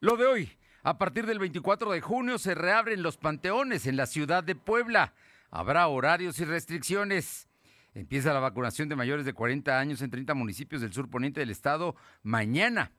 Lo 0.00 0.16
de 0.16 0.26
hoy, 0.26 0.52
a 0.84 0.96
partir 0.96 1.26
del 1.26 1.40
24 1.40 1.90
de 1.90 2.00
junio 2.00 2.38
se 2.38 2.54
reabren 2.54 3.02
los 3.02 3.16
panteones 3.16 3.84
en 3.84 3.96
la 3.96 4.06
ciudad 4.06 4.44
de 4.44 4.54
Puebla. 4.54 5.12
Habrá 5.50 5.88
horarios 5.88 6.38
y 6.38 6.44
restricciones. 6.44 7.48
Empieza 7.94 8.32
la 8.32 8.38
vacunación 8.38 8.88
de 8.88 8.94
mayores 8.94 9.26
de 9.26 9.32
40 9.32 9.76
años 9.76 10.00
en 10.00 10.12
30 10.12 10.34
municipios 10.34 10.82
del 10.82 10.92
sur 10.92 11.10
poniente 11.10 11.40
del 11.40 11.50
estado 11.50 11.96
mañana. 12.22 12.92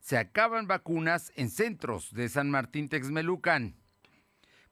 Se 0.00 0.18
acaban 0.18 0.66
vacunas 0.66 1.30
en 1.36 1.50
centros 1.50 2.12
de 2.12 2.28
San 2.28 2.50
Martín 2.50 2.88
Texmelucan. 2.88 3.76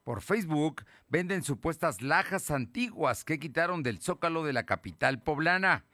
Por 0.03 0.21
Facebook 0.21 0.85
venden 1.07 1.45
supuestas 1.45 2.03
lajas 2.03 2.51
antiguas 2.51 3.23
que 3.23 3.39
quitaron 3.39 3.85
del 3.85 4.01
zócalo 4.01 4.43
de 4.43 4.53
la 4.53 4.67
capital 4.67 5.23
poblana. 5.23 5.85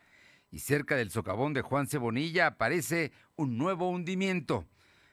Y 0.51 0.61
cerca 0.61 0.97
del 0.97 1.11
socavón 1.11 1.53
de 1.53 1.61
Juan 1.61 1.89
Cebonilla 1.89 2.47
aparece 2.47 3.13
un 3.37 3.59
nuevo 3.59 3.91
hundimiento. 3.91 4.67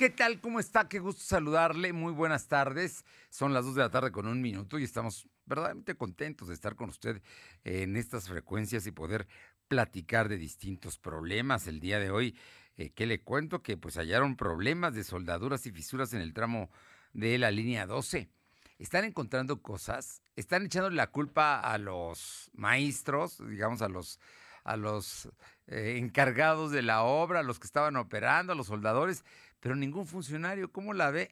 ¿Qué 0.00 0.08
tal? 0.08 0.40
¿Cómo 0.40 0.60
está? 0.60 0.88
Qué 0.88 0.98
gusto 0.98 1.20
saludarle. 1.20 1.92
Muy 1.92 2.10
buenas 2.10 2.48
tardes. 2.48 3.04
Son 3.28 3.52
las 3.52 3.66
2 3.66 3.74
de 3.74 3.82
la 3.82 3.90
tarde 3.90 4.10
con 4.10 4.26
un 4.26 4.40
minuto 4.40 4.78
y 4.78 4.84
estamos 4.84 5.28
verdaderamente 5.44 5.94
contentos 5.94 6.48
de 6.48 6.54
estar 6.54 6.74
con 6.74 6.88
usted 6.88 7.20
en 7.64 7.96
estas 7.96 8.26
frecuencias 8.26 8.86
y 8.86 8.92
poder 8.92 9.28
platicar 9.68 10.30
de 10.30 10.38
distintos 10.38 10.98
problemas. 10.98 11.66
El 11.66 11.80
día 11.80 12.00
de 12.00 12.10
hoy, 12.10 12.34
eh, 12.78 12.92
¿qué 12.94 13.04
le 13.04 13.22
cuento? 13.22 13.62
Que 13.62 13.76
pues 13.76 13.96
hallaron 13.98 14.36
problemas 14.36 14.94
de 14.94 15.04
soldaduras 15.04 15.66
y 15.66 15.70
fisuras 15.70 16.14
en 16.14 16.22
el 16.22 16.32
tramo 16.32 16.70
de 17.12 17.36
la 17.36 17.50
línea 17.50 17.84
12. 17.84 18.30
Están 18.78 19.04
encontrando 19.04 19.60
cosas, 19.60 20.22
están 20.34 20.64
echando 20.64 20.88
la 20.88 21.08
culpa 21.08 21.60
a 21.60 21.76
los 21.76 22.50
maestros, 22.54 23.36
digamos 23.46 23.82
a 23.82 23.90
los 23.90 24.18
a 24.64 24.76
los 24.76 25.28
eh, 25.66 25.96
encargados 25.98 26.70
de 26.70 26.82
la 26.82 27.02
obra, 27.02 27.40
a 27.40 27.42
los 27.42 27.58
que 27.58 27.66
estaban 27.66 27.96
operando, 27.96 28.52
a 28.52 28.56
los 28.56 28.66
soldadores, 28.66 29.24
pero 29.60 29.76
ningún 29.76 30.06
funcionario, 30.06 30.72
¿cómo 30.72 30.94
la 30.94 31.10
ve? 31.10 31.30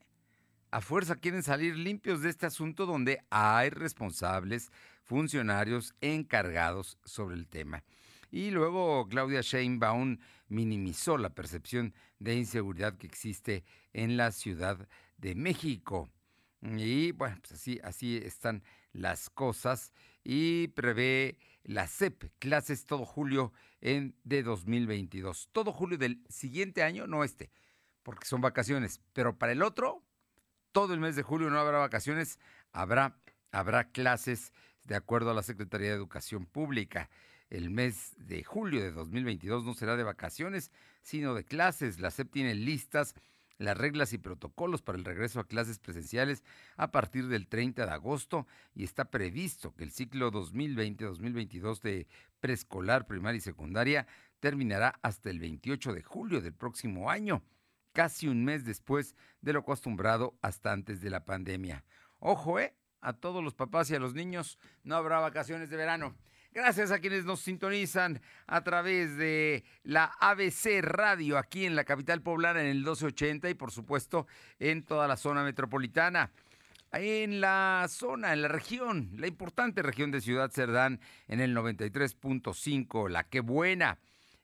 A 0.71 0.81
fuerza 0.81 1.17
quieren 1.17 1.43
salir 1.43 1.77
limpios 1.77 2.23
de 2.23 2.29
este 2.29 2.47
asunto 2.47 2.85
donde 2.85 3.23
hay 3.31 3.71
responsables, 3.71 4.71
funcionarios 5.03 5.95
encargados 6.01 6.99
sobre 7.05 7.37
el 7.37 7.49
tema. 7.49 7.83
Y 8.31 8.51
luego 8.51 9.09
Claudia 9.09 9.41
Sheinbaum 9.41 10.19
minimizó 10.49 11.17
la 11.17 11.31
percepción 11.31 11.95
de 12.19 12.35
inseguridad 12.35 12.99
que 12.99 13.07
existe 13.07 13.65
en 13.95 14.19
la 14.19 14.33
Ciudad 14.33 14.87
de 15.17 15.35
México. 15.35 16.11
Y 16.61 17.13
bueno, 17.13 17.37
pues 17.41 17.53
así, 17.53 17.81
así 17.83 18.17
están 18.19 18.63
las 18.93 19.31
cosas 19.31 19.93
y 20.25 20.69
prevé 20.69 21.39
la 21.63 21.87
CEP, 21.87 22.25
clases 22.39 22.85
todo 22.85 23.05
julio 23.05 23.53
en, 23.81 24.15
de 24.25 24.43
2022. 24.43 25.49
Todo 25.53 25.73
julio 25.73 25.97
del 25.97 26.23
siguiente 26.29 26.83
año, 26.83 27.07
no 27.07 27.25
este, 27.25 27.51
porque 28.09 28.25
son 28.25 28.41
vacaciones, 28.41 29.03
pero 29.13 29.37
para 29.37 29.53
el 29.53 29.61
otro, 29.61 30.03
todo 30.73 30.95
el 30.95 30.99
mes 30.99 31.15
de 31.15 31.23
julio 31.23 31.51
no 31.51 31.59
habrá 31.59 31.77
vacaciones, 31.77 32.39
habrá, 32.73 33.21
habrá 33.53 33.91
clases 33.91 34.55
de 34.85 34.95
acuerdo 34.95 35.31
a 35.31 35.35
la 35.35 35.43
Secretaría 35.43 35.91
de 35.91 35.97
Educación 35.97 36.47
Pública. 36.47 37.11
El 37.51 37.69
mes 37.69 38.15
de 38.17 38.43
julio 38.45 38.81
de 38.81 38.93
2022 38.93 39.67
no 39.67 39.75
será 39.75 39.95
de 39.95 40.05
vacaciones, 40.05 40.71
sino 41.03 41.35
de 41.35 41.45
clases. 41.45 42.01
La 42.01 42.11
SEP 42.11 42.33
tiene 42.33 42.55
listas 42.55 43.15
las 43.59 43.77
reglas 43.77 44.15
y 44.15 44.19
protocolos 44.19 44.81
para 44.81 44.97
el 44.97 45.05
regreso 45.05 45.39
a 45.39 45.47
clases 45.47 45.79
presenciales 45.79 46.43
a 46.79 46.91
partir 46.91 47.29
del 47.29 47.47
30 47.47 47.85
de 47.85 47.93
agosto 47.93 48.47
y 48.75 48.85
está 48.85 49.11
previsto 49.11 49.75
que 49.75 49.85
el 49.85 49.91
ciclo 49.91 50.33
2020-2022 50.33 51.83
de 51.83 52.07
preescolar, 52.41 53.07
primaria 53.07 53.37
y 53.37 53.43
secundaria 53.43 54.07
terminará 54.41 54.99
hasta 55.03 55.29
el 55.29 55.41
28 55.41 55.93
de 55.93 56.03
julio 56.03 56.41
del 56.41 56.55
próximo 56.55 57.11
año 57.11 57.43
casi 57.99 58.29
un 58.29 58.45
mes 58.45 58.65
después 58.65 59.17
de 59.41 59.53
lo 59.53 59.59
acostumbrado 59.59 60.39
hasta 60.41 60.71
antes 60.71 61.01
de 61.01 61.11
la 61.11 61.25
pandemia. 61.25 61.85
Ojo, 62.21 62.61
¿eh? 62.61 62.77
A 63.01 63.13
todos 63.13 63.43
los 63.43 63.55
papás 63.55 63.91
y 63.91 63.97
a 63.97 63.99
los 63.99 64.15
niños 64.15 64.57
no 64.85 64.95
habrá 64.95 65.19
vacaciones 65.19 65.69
de 65.69 65.77
verano. 65.77 66.15
Gracias 66.53 66.93
a 66.93 67.01
quienes 67.01 67.25
nos 67.25 67.41
sintonizan 67.41 68.21
a 68.47 68.63
través 68.63 69.17
de 69.17 69.65
la 69.83 70.13
ABC 70.21 70.81
Radio 70.81 71.39
aquí 71.39 71.65
en 71.65 71.75
la 71.75 71.83
capital 71.83 72.23
poblana 72.23 72.61
en 72.61 72.69
el 72.69 72.77
1280 72.77 73.51
y 73.51 73.55
por 73.55 73.73
supuesto 73.73 74.29
en 74.61 74.85
toda 74.85 75.09
la 75.09 75.17
zona 75.17 75.43
metropolitana. 75.43 76.31
En 76.93 77.41
la 77.41 77.85
zona, 77.89 78.33
en 78.33 78.43
la 78.43 78.49
región, 78.49 79.11
la 79.17 79.27
importante 79.27 79.83
región 79.83 80.13
de 80.13 80.21
Ciudad 80.21 80.53
Cerdán 80.53 81.01
en 81.27 81.41
el 81.41 81.53
93.5, 81.53 83.09
la 83.11 83.25
que 83.25 83.41
buena 83.41 83.99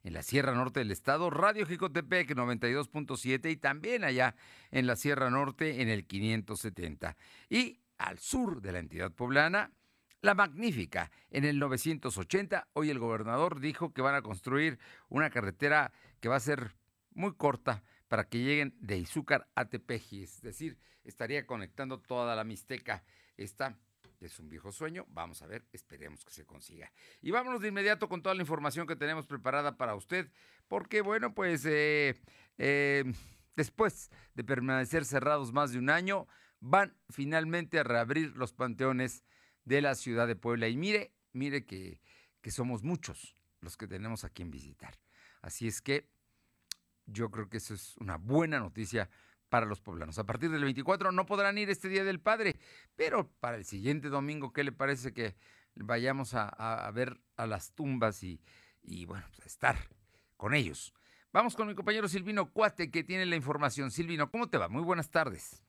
en 0.04 0.12
la 0.12 0.22
Sierra 0.22 0.52
Norte 0.54 0.80
del 0.80 0.90
Estado, 0.90 1.30
Radio 1.30 1.66
Jicotepec 1.66 2.30
92.7 2.30 3.50
y 3.50 3.56
también 3.56 4.04
allá 4.04 4.36
en 4.70 4.86
la 4.86 4.96
Sierra 4.96 5.30
Norte 5.30 5.80
en 5.80 5.88
el 5.88 6.06
570. 6.06 7.16
Y 7.48 7.80
al 7.96 8.18
sur 8.18 8.60
de 8.60 8.72
la 8.72 8.78
entidad 8.80 9.10
poblana, 9.10 9.72
La 10.20 10.34
Magnífica 10.34 11.10
en 11.30 11.44
el 11.44 11.58
980. 11.58 12.68
Hoy 12.74 12.90
el 12.90 12.98
gobernador 12.98 13.60
dijo 13.60 13.94
que 13.94 14.02
van 14.02 14.14
a 14.14 14.22
construir 14.22 14.78
una 15.08 15.30
carretera 15.30 15.90
que 16.20 16.28
va 16.28 16.36
a 16.36 16.40
ser 16.40 16.76
muy 17.14 17.34
corta 17.34 17.82
para 18.08 18.28
que 18.28 18.38
lleguen 18.38 18.76
de 18.80 18.98
Izúcar 18.98 19.48
a 19.54 19.64
Tepeji, 19.64 20.22
es 20.22 20.42
decir, 20.42 20.78
estaría 21.02 21.46
conectando 21.46 21.98
toda 21.98 22.36
la 22.36 22.44
Mixteca. 22.44 23.04
Esta 23.36 23.78
es 24.20 24.38
un 24.38 24.48
viejo 24.48 24.72
sueño. 24.72 25.06
Vamos 25.08 25.42
a 25.42 25.46
ver, 25.46 25.64
esperemos 25.72 26.24
que 26.24 26.32
se 26.32 26.44
consiga. 26.44 26.90
Y 27.20 27.30
vámonos 27.30 27.60
de 27.60 27.68
inmediato 27.68 28.08
con 28.08 28.22
toda 28.22 28.34
la 28.34 28.42
información 28.42 28.86
que 28.86 28.96
tenemos 28.96 29.26
preparada 29.26 29.76
para 29.76 29.94
usted, 29.94 30.30
porque 30.68 31.00
bueno, 31.00 31.34
pues 31.34 31.64
eh, 31.66 32.14
eh, 32.58 33.04
después 33.56 34.10
de 34.34 34.44
permanecer 34.44 35.04
cerrados 35.04 35.52
más 35.52 35.72
de 35.72 35.78
un 35.78 35.90
año, 35.90 36.26
van 36.60 36.96
finalmente 37.10 37.78
a 37.78 37.84
reabrir 37.84 38.36
los 38.36 38.52
panteones 38.52 39.24
de 39.64 39.82
la 39.82 39.94
ciudad 39.94 40.26
de 40.26 40.36
Puebla. 40.36 40.68
Y 40.68 40.76
mire, 40.76 41.12
mire 41.32 41.64
que, 41.64 42.00
que 42.40 42.50
somos 42.50 42.82
muchos 42.82 43.36
los 43.60 43.76
que 43.76 43.86
tenemos 43.86 44.24
a 44.24 44.30
quien 44.30 44.50
visitar. 44.50 44.98
Así 45.42 45.66
es 45.66 45.80
que 45.80 46.08
yo 47.06 47.30
creo 47.30 47.48
que 47.48 47.58
eso 47.58 47.74
es 47.74 47.96
una 47.98 48.16
buena 48.16 48.58
noticia 48.58 49.10
para 49.54 49.66
los 49.66 49.80
poblanos. 49.80 50.18
A 50.18 50.26
partir 50.26 50.50
del 50.50 50.64
24 50.64 51.12
no 51.12 51.26
podrán 51.26 51.56
ir 51.58 51.70
este 51.70 51.88
Día 51.88 52.02
del 52.02 52.18
Padre, 52.18 52.56
pero 52.96 53.30
para 53.38 53.56
el 53.56 53.64
siguiente 53.64 54.08
domingo, 54.08 54.52
¿qué 54.52 54.64
le 54.64 54.72
parece 54.72 55.14
que 55.14 55.36
vayamos 55.76 56.34
a, 56.34 56.90
ver 56.92 57.20
a 57.36 57.46
las 57.46 57.72
tumbas 57.72 58.24
y, 58.24 58.40
y 58.82 59.04
bueno, 59.04 59.24
pues 59.28 59.42
a 59.42 59.46
estar 59.46 59.76
con 60.36 60.54
ellos? 60.54 60.92
Vamos 61.32 61.54
con 61.54 61.68
mi 61.68 61.76
compañero 61.76 62.08
Silvino 62.08 62.50
Cuate, 62.50 62.90
que 62.90 63.04
tiene 63.04 63.26
la 63.26 63.36
información. 63.36 63.92
Silvino, 63.92 64.28
¿cómo 64.28 64.48
te 64.50 64.58
va? 64.58 64.68
Muy 64.68 64.82
buenas 64.82 65.12
tardes. 65.12 65.63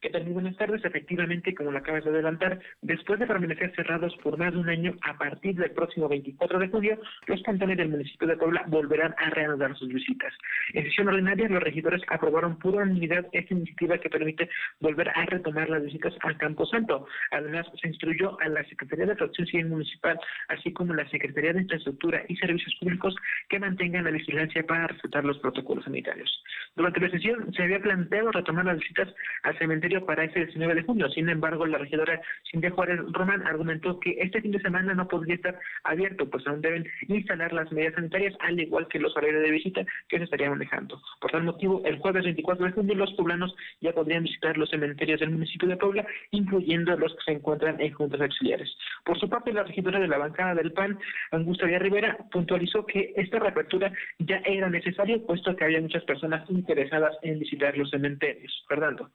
¿Qué 0.00 0.08
tal? 0.08 0.24
Muy 0.24 0.32
buenas 0.32 0.56
tardes. 0.56 0.82
Efectivamente, 0.82 1.54
como 1.54 1.72
lo 1.72 1.78
acabas 1.78 2.04
de 2.04 2.08
adelantar, 2.08 2.58
después 2.80 3.20
de 3.20 3.26
permanecer 3.26 3.70
cerrados 3.76 4.16
por 4.22 4.38
más 4.38 4.50
de 4.54 4.58
un 4.58 4.70
año, 4.70 4.94
a 5.02 5.18
partir 5.18 5.54
del 5.56 5.72
próximo 5.72 6.08
24 6.08 6.58
de 6.58 6.68
julio, 6.68 6.98
los 7.26 7.42
cantones 7.42 7.76
del 7.76 7.90
municipio 7.90 8.26
de 8.26 8.38
Puebla 8.38 8.64
volverán 8.68 9.14
a 9.18 9.28
reanudar 9.28 9.76
sus 9.76 9.88
visitas. 9.88 10.32
En 10.72 10.84
sesión 10.84 11.08
ordinaria, 11.08 11.50
los 11.50 11.62
regidores 11.62 12.00
aprobaron 12.08 12.58
por 12.58 12.76
unanimidad 12.76 13.26
esta 13.32 13.52
iniciativa 13.52 13.98
que 13.98 14.08
permite 14.08 14.48
volver 14.80 15.10
a 15.10 15.26
retomar 15.26 15.68
las 15.68 15.84
visitas 15.84 16.14
al 16.20 16.38
Campo 16.38 16.64
Santo. 16.64 17.06
Además, 17.30 17.66
se 17.78 17.88
instruyó 17.88 18.40
a 18.40 18.48
la 18.48 18.64
Secretaría 18.64 19.04
de 19.04 19.16
Protección 19.16 19.48
Civil 19.48 19.66
Municipal, 19.66 20.18
así 20.48 20.72
como 20.72 20.94
la 20.94 21.06
Secretaría 21.10 21.52
de 21.52 21.60
Infraestructura 21.60 22.24
y 22.26 22.36
Servicios 22.36 22.74
Públicos, 22.80 23.14
que 23.50 23.58
mantengan 23.58 24.04
la 24.04 24.12
vigilancia 24.12 24.62
para 24.62 24.86
respetar 24.86 25.26
los 25.26 25.38
protocolos 25.40 25.84
sanitarios. 25.84 26.42
Durante 26.74 27.00
la 27.00 27.10
sesión, 27.10 27.52
se 27.52 27.64
había 27.64 27.80
planteado 27.80 28.32
retomar 28.32 28.64
las 28.64 28.78
visitas 28.78 29.14
al 29.42 29.58
cementerio 29.58 29.89
para 29.98 30.24
ese 30.24 30.40
19 30.46 30.74
de 30.74 30.82
junio. 30.82 31.08
Sin 31.10 31.28
embargo, 31.28 31.66
la 31.66 31.78
regidora 31.78 32.20
Cintia 32.50 32.70
Juárez 32.70 33.00
Román 33.10 33.46
argumentó 33.46 33.98
que 33.98 34.16
este 34.20 34.40
fin 34.40 34.52
de 34.52 34.60
semana 34.60 34.94
no 34.94 35.08
podría 35.08 35.34
estar 35.34 35.58
abierto, 35.84 36.28
pues 36.30 36.46
aún 36.46 36.60
deben 36.60 36.86
instalar 37.08 37.52
las 37.52 37.70
medidas 37.72 37.94
sanitarias, 37.94 38.34
al 38.40 38.60
igual 38.60 38.86
que 38.88 39.00
los 39.00 39.16
horarios 39.16 39.42
de 39.42 39.50
visita 39.50 39.84
que 40.08 40.18
se 40.18 40.24
estarían 40.24 40.52
manejando. 40.52 41.00
Por 41.20 41.30
tal 41.30 41.44
motivo, 41.44 41.82
el 41.84 41.98
jueves 41.98 42.24
24 42.24 42.66
de 42.66 42.72
junio 42.72 42.94
los 42.94 43.12
poblanos 43.14 43.54
ya 43.80 43.92
podrían 43.92 44.22
visitar 44.22 44.56
los 44.56 44.70
cementerios 44.70 45.20
del 45.20 45.30
municipio 45.30 45.68
de 45.68 45.76
Puebla, 45.76 46.06
incluyendo 46.30 46.96
los 46.96 47.14
que 47.16 47.24
se 47.24 47.32
encuentran 47.32 47.80
en 47.80 47.92
juntas 47.92 48.20
auxiliares. 48.20 48.70
Por 49.04 49.18
su 49.18 49.28
parte, 49.28 49.52
la 49.52 49.64
regidora 49.64 49.98
de 49.98 50.08
la 50.08 50.18
bancada 50.18 50.54
del 50.54 50.72
PAN, 50.72 50.98
Angustia 51.32 51.78
Rivera, 51.78 52.16
puntualizó 52.30 52.86
que 52.86 53.12
esta 53.16 53.38
reapertura 53.38 53.92
ya 54.18 54.42
era 54.44 54.68
necesaria, 54.68 55.18
puesto 55.26 55.56
que 55.56 55.64
había 55.64 55.80
muchas 55.80 56.04
personas 56.04 56.48
interesadas 56.50 57.16
en 57.22 57.38
visitar 57.38 57.76
los 57.76 57.90
cementerios. 57.90 58.64
Fernando. 58.68 59.10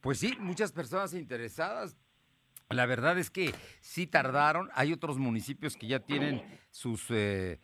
Pues 0.00 0.18
sí, 0.18 0.36
muchas 0.40 0.72
personas 0.72 1.14
interesadas. 1.14 1.96
La 2.70 2.86
verdad 2.86 3.18
es 3.18 3.30
que 3.30 3.54
sí 3.80 4.06
tardaron. 4.06 4.70
Hay 4.74 4.92
otros 4.92 5.18
municipios 5.18 5.76
que 5.76 5.86
ya 5.86 6.00
tienen 6.00 6.42
sus 6.70 7.06
eh, 7.08 7.60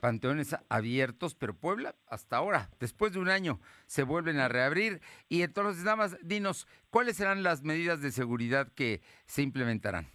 panteones 0.00 0.56
abiertos, 0.68 1.34
pero 1.34 1.54
Puebla 1.54 1.96
hasta 2.06 2.36
ahora, 2.36 2.70
después 2.78 3.12
de 3.12 3.18
un 3.18 3.28
año, 3.28 3.60
se 3.86 4.04
vuelven 4.04 4.38
a 4.38 4.48
reabrir. 4.48 5.00
Y 5.28 5.42
entonces, 5.42 5.84
nada 5.84 5.96
más, 5.96 6.16
dinos, 6.22 6.66
¿cuáles 6.90 7.16
serán 7.16 7.42
las 7.42 7.62
medidas 7.62 8.00
de 8.00 8.12
seguridad 8.12 8.72
que 8.72 9.02
se 9.26 9.42
implementarán? 9.42 10.13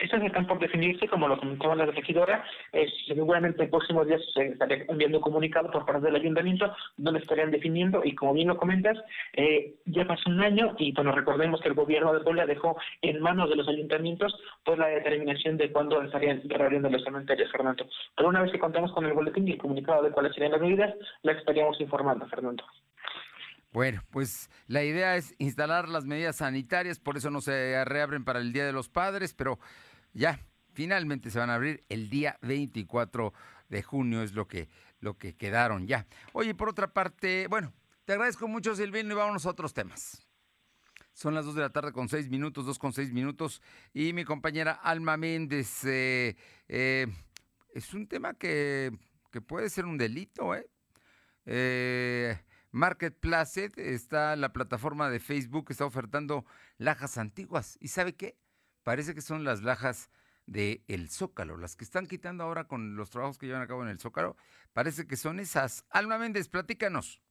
Estas 0.00 0.22
están 0.22 0.46
por 0.46 0.58
definirse, 0.58 1.06
como 1.08 1.28
lo 1.28 1.38
comentaba 1.38 1.74
la 1.74 1.86
regidora, 1.86 2.44
eh, 2.72 2.86
seguramente 3.06 3.64
en 3.64 3.70
próximos 3.70 4.06
días 4.06 4.20
se 4.32 4.46
estaría 4.46 4.84
enviando 4.88 5.20
comunicado 5.20 5.70
por 5.70 5.84
parte 5.84 6.06
del 6.06 6.16
ayuntamiento 6.16 6.74
donde 6.96 7.20
estarían 7.20 7.50
definiendo 7.50 8.00
y 8.02 8.14
como 8.14 8.32
bien 8.32 8.48
lo 8.48 8.56
comentas, 8.56 8.96
eh, 9.34 9.74
ya 9.84 10.06
pasó 10.06 10.30
un 10.30 10.40
año 10.40 10.74
y 10.78 10.92
bueno, 10.92 11.12
recordemos 11.12 11.60
que 11.60 11.68
el 11.68 11.74
gobierno 11.74 12.14
de 12.14 12.20
Puebla 12.20 12.46
dejó 12.46 12.78
en 13.02 13.20
manos 13.20 13.50
de 13.50 13.56
los 13.56 13.68
ayuntamientos 13.68 14.34
pues 14.64 14.78
la 14.78 14.86
determinación 14.86 15.58
de 15.58 15.70
cuándo 15.70 16.02
estarían 16.02 16.42
reabriendo 16.48 16.88
los 16.88 17.04
cementerios, 17.04 17.50
Fernando. 17.52 17.86
Pero 18.16 18.28
una 18.28 18.42
vez 18.42 18.52
que 18.52 18.58
contamos 18.58 18.92
con 18.92 19.04
el 19.04 19.12
boletín 19.12 19.46
y 19.48 19.52
el 19.52 19.58
comunicado 19.58 20.02
de 20.02 20.10
cuáles 20.10 20.32
serían 20.32 20.52
las 20.52 20.60
medidas, 20.62 20.94
la 21.22 21.32
estaríamos 21.32 21.80
informando, 21.80 22.26
Fernando. 22.26 22.64
Bueno, 23.72 24.02
pues 24.10 24.50
la 24.66 24.82
idea 24.82 25.16
es 25.16 25.34
instalar 25.38 25.88
las 25.88 26.04
medidas 26.04 26.36
sanitarias, 26.36 26.98
por 26.98 27.16
eso 27.16 27.30
no 27.30 27.40
se 27.40 27.84
reabren 27.84 28.24
para 28.24 28.40
el 28.40 28.52
Día 28.52 28.66
de 28.66 28.72
los 28.72 28.88
Padres, 28.88 29.32
pero 29.32 29.60
ya 30.12 30.40
finalmente 30.72 31.30
se 31.30 31.38
van 31.38 31.50
a 31.50 31.54
abrir 31.54 31.84
el 31.88 32.08
día 32.08 32.38
24 32.42 33.32
de 33.68 33.82
junio, 33.82 34.22
es 34.22 34.32
lo 34.32 34.48
que, 34.48 34.68
lo 35.00 35.16
que 35.16 35.36
quedaron 35.36 35.86
ya. 35.86 36.06
Oye, 36.32 36.54
por 36.54 36.68
otra 36.68 36.92
parte, 36.92 37.46
bueno, 37.48 37.72
te 38.04 38.12
agradezco 38.12 38.48
mucho, 38.48 38.74
Silvino, 38.74 39.12
y 39.12 39.16
vámonos 39.16 39.46
a 39.46 39.50
otros 39.50 39.74
temas. 39.74 40.26
Son 41.12 41.34
las 41.34 41.44
2 41.44 41.54
de 41.54 41.60
la 41.60 41.70
tarde 41.70 41.92
con 41.92 42.08
6 42.08 42.28
minutos, 42.28 42.66
2 42.66 42.78
con 42.78 42.92
6 42.92 43.12
minutos, 43.12 43.62
y 43.92 44.12
mi 44.12 44.24
compañera 44.24 44.72
Alma 44.72 45.16
Méndez, 45.16 45.84
eh, 45.84 46.36
eh, 46.68 47.06
es 47.74 47.92
un 47.94 48.06
tema 48.06 48.34
que, 48.34 48.90
que, 49.30 49.40
puede 49.40 49.70
ser 49.70 49.84
un 49.84 49.98
delito, 49.98 50.54
¿eh? 50.54 50.68
eh 51.46 52.38
Marketplace 52.72 53.72
está 53.76 54.36
la 54.36 54.52
plataforma 54.52 55.10
de 55.10 55.18
Facebook 55.18 55.66
que 55.66 55.72
está 55.72 55.84
ofertando 55.84 56.44
lajas 56.78 57.18
antiguas. 57.18 57.76
¿Y 57.80 57.88
sabe 57.88 58.14
qué? 58.14 58.36
Parece 58.82 59.14
que 59.14 59.20
son 59.20 59.44
las 59.44 59.62
lajas 59.62 60.10
del 60.46 60.82
el 60.88 61.08
Zócalo, 61.10 61.56
las 61.56 61.76
que 61.76 61.84
están 61.84 62.06
quitando 62.06 62.44
ahora 62.44 62.64
con 62.64 62.96
los 62.96 63.10
trabajos 63.10 63.38
que 63.38 63.46
llevan 63.46 63.62
a 63.62 63.66
cabo 63.66 63.82
en 63.82 63.88
el 63.88 64.00
Zócalo, 64.00 64.36
parece 64.72 65.06
que 65.06 65.16
son 65.16 65.38
esas. 65.40 65.84
Alma 65.90 66.18
Méndez, 66.18 66.48
platícanos 66.48 67.22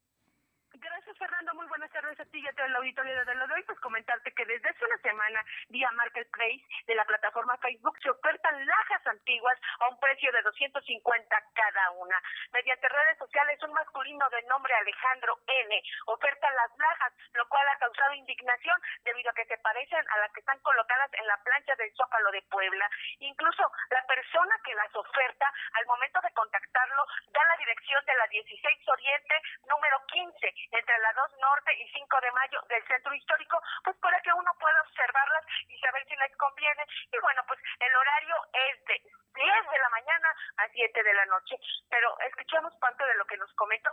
a 2.19 2.25
ti 2.25 2.39
y 2.39 2.47
a 2.47 2.53
todo 2.53 2.65
el 2.65 2.75
auditorio 2.75 3.25
de 3.25 3.35
lo 3.35 3.47
de 3.47 3.53
hoy, 3.53 3.63
pues 3.63 3.79
comentarte 3.79 4.31
que 4.33 4.45
desde 4.45 4.69
hace 4.69 4.85
una 4.85 4.97
semana, 4.97 5.43
vía 5.69 5.89
Marketplace 5.91 6.63
de 6.85 6.95
la 6.95 7.05
plataforma 7.05 7.57
Facebook, 7.57 7.97
se 8.01 8.09
ofertan 8.09 8.65
lajas 8.65 9.07
antiguas 9.07 9.57
a 9.79 9.87
un 9.87 9.99
precio 9.99 10.31
de 10.31 10.41
250 10.41 11.43
cada 11.53 11.91
una. 11.91 12.21
Mediante 12.51 12.89
redes 12.89 13.17
sociales, 13.17 13.63
un 13.63 13.73
masculino 13.73 14.29
de 14.29 14.43
nombre 14.43 14.73
Alejandro 14.73 15.39
N. 15.47 15.83
oferta 16.07 16.51
las 16.51 16.77
lajas, 16.77 17.13
lo 17.33 17.47
cual 17.47 17.67
ha 17.69 17.77
causado 17.77 18.13
indignación 18.13 18.75
debido 19.03 19.31
a 19.31 19.33
que 19.33 19.45
se 19.45 19.57
parecen 19.59 20.03
a 20.09 20.17
las 20.17 20.31
que 20.33 20.41
están 20.41 20.59
colocadas 20.59 21.11
en 21.13 21.27
la 21.27 21.37
plancha 21.43 21.75
del 21.75 21.93
Zócalo 21.95 22.31
de 22.31 22.41
Puebla. 22.49 22.89
Incluso 23.19 23.63
la 23.91 24.05
persona 24.05 24.59
que 24.63 24.75
las 24.75 24.93
oferta, 24.95 25.53
al 25.73 25.85
momento 25.85 26.19
de 26.21 26.33
contactarlo, 26.33 27.05
da 27.31 27.43
la 27.45 27.57
dirección 27.57 28.03
de 28.05 28.15
la 28.15 28.27
16 28.27 28.89
Oriente, 28.89 29.35
número 29.67 30.03
15, 30.07 30.53
entre 30.71 30.97
la 30.99 31.13
2 31.13 31.37
Norte 31.39 31.73
y 31.79 31.87
5 31.89 32.08
de 32.17 32.31
mayo 32.31 32.57
del 32.69 32.81
centro 32.87 33.13
histórico, 33.13 33.61
pues 33.83 33.95
para 34.01 34.19
que 34.21 34.33
uno 34.33 34.49
pueda 34.57 34.81
observarlas 34.81 35.45
y 35.69 35.77
saber 35.77 36.01
si 36.09 36.15
les 36.17 36.33
conviene. 36.37 36.83
Y 37.13 37.17
bueno, 37.21 37.41
pues 37.45 37.59
el 37.79 37.93
horario 37.93 38.35
es 38.49 38.75
de 38.89 38.97
10 38.97 39.45
de 39.45 39.77
la 39.77 39.89
mañana 39.93 40.27
a 40.57 40.63
7 40.73 41.03
de 41.03 41.13
la 41.13 41.25
noche. 41.29 41.55
Pero 41.89 42.09
escuchamos 42.25 42.73
parte 42.81 43.05
de 43.05 43.15
lo 43.15 43.25
que 43.25 43.37
nos 43.37 43.53
comentó. 43.53 43.91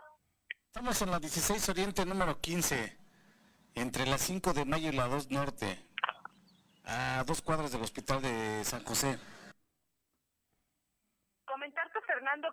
Estamos 0.73 1.01
en 1.03 1.11
la 1.11 1.19
16 1.21 1.69
Oriente 1.69 2.05
número 2.05 2.41
15, 2.41 2.97
entre 3.77 4.07
la 4.07 4.19
5 4.19 4.53
de 4.53 4.65
mayo 4.65 4.89
y 4.89 4.97
la 4.97 5.07
2 5.07 5.31
Norte, 5.31 5.79
a 6.85 7.25
dos 7.27 7.43
cuadras 7.43 7.73
del 7.73 7.83
Hospital 7.83 8.23
de 8.23 8.65
San 8.65 8.85
José 8.85 9.19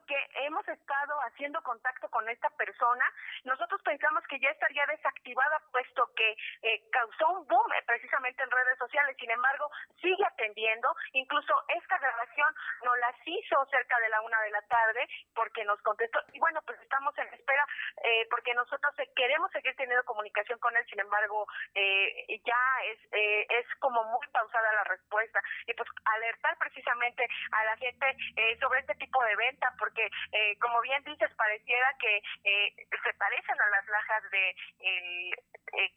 que 0.08 0.16
hemos 0.46 0.68
estado 0.68 1.14
haciendo 1.28 1.62
contacto 1.62 2.10
con 2.10 2.28
esta 2.30 2.50
persona. 2.52 3.04
Nosotros 3.44 3.82
pensamos 3.84 4.24
que 4.28 4.40
ya 4.40 4.50
estaría 4.50 4.86
desactivada, 4.88 5.62
puesto 5.72 6.10
que 6.16 6.36
eh, 6.62 6.84
causó 6.92 7.40
un 7.40 7.48
boom 7.48 7.74
eh, 7.74 7.84
precisamente 7.86 8.44
en 8.44 8.52
redes 8.52 8.78
sociales. 8.78 9.16
Sin 9.20 9.30
embargo, 9.30 9.70
sigue 10.02 10.24
atendiendo. 10.26 10.88
Incluso 11.14 11.54
esta 11.68 11.98
grabación 11.98 12.56
nos 12.84 12.98
las 13.00 13.16
hizo 13.26 13.66
cerca 13.66 14.00
de 14.00 14.10
la 14.10 14.22
una 14.22 14.40
de 14.42 14.52
la 14.52 14.62
tarde, 14.64 15.08
porque 15.36 15.64
nos 15.66 15.82
contestó. 15.82 16.20
Y 16.32 16.40
bueno, 16.40 16.62
pues 16.66 16.80
estamos 16.82 17.18
en 17.18 17.28
espera, 17.34 17.66
eh, 18.04 18.28
porque 18.30 18.54
nosotros 18.54 18.94
queremos 19.16 19.52
seguir 19.52 19.76
teniendo 19.76 20.06
comunicación 20.06 20.60
con 20.60 20.76
él. 20.78 20.86
Sin 20.90 21.00
embargo, 21.00 21.48
ya 21.74 22.62
es, 22.86 23.00
es 23.12 23.66
como 23.80 24.04
muy 24.06 24.28
pausada 24.28 24.74
la 24.74 24.84
respuesta. 24.86 25.42
Y 25.68 25.74
pues 25.74 25.90
alertar 26.06 26.58
precisamente 26.58 27.28
a 27.52 27.64
la 27.66 27.78
gente 27.78 28.18
sobre 28.60 28.80
este 28.80 28.96
tipo 28.96 29.24
de 29.24 29.36
venta, 29.36 29.73
porque 29.78 30.06
eh, 30.32 30.58
como 30.60 30.82
bien 30.82 31.04
dices, 31.04 31.30
pareciera 31.36 31.88
que 32.00 32.18
eh, 32.44 32.76
se 33.04 33.14
parecen 33.14 33.56
a 33.60 33.70
las 33.70 33.88
lajas 33.88 34.32
de 34.32 34.50
eh, 34.80 35.32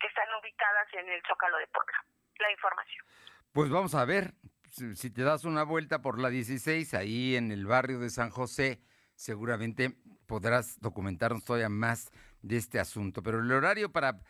que 0.00 0.06
están 0.06 0.28
ubicadas 0.40 0.86
en 0.94 1.08
el 1.08 1.22
Zócalo 1.26 1.58
de 1.58 1.66
Puebla. 1.68 2.04
La 2.38 2.50
información. 2.50 3.06
Pues 3.52 3.70
vamos 3.70 3.94
a 3.94 4.04
ver, 4.04 4.34
si 4.94 5.10
te 5.10 5.22
das 5.22 5.44
una 5.44 5.62
vuelta 5.62 6.02
por 6.02 6.20
la 6.20 6.28
16, 6.28 6.92
ahí 6.94 7.36
en 7.36 7.50
el 7.50 7.66
barrio 7.66 7.98
de 7.98 8.10
San 8.10 8.28
José, 8.30 8.82
seguramente 9.14 9.96
podrás 10.26 10.78
documentarnos 10.80 11.44
todavía 11.44 11.70
más 11.70 12.10
de 12.42 12.58
este 12.58 12.78
asunto. 12.78 13.22
Pero 13.22 13.40
el 13.40 13.50
horario 13.50 13.90
para 13.90 14.20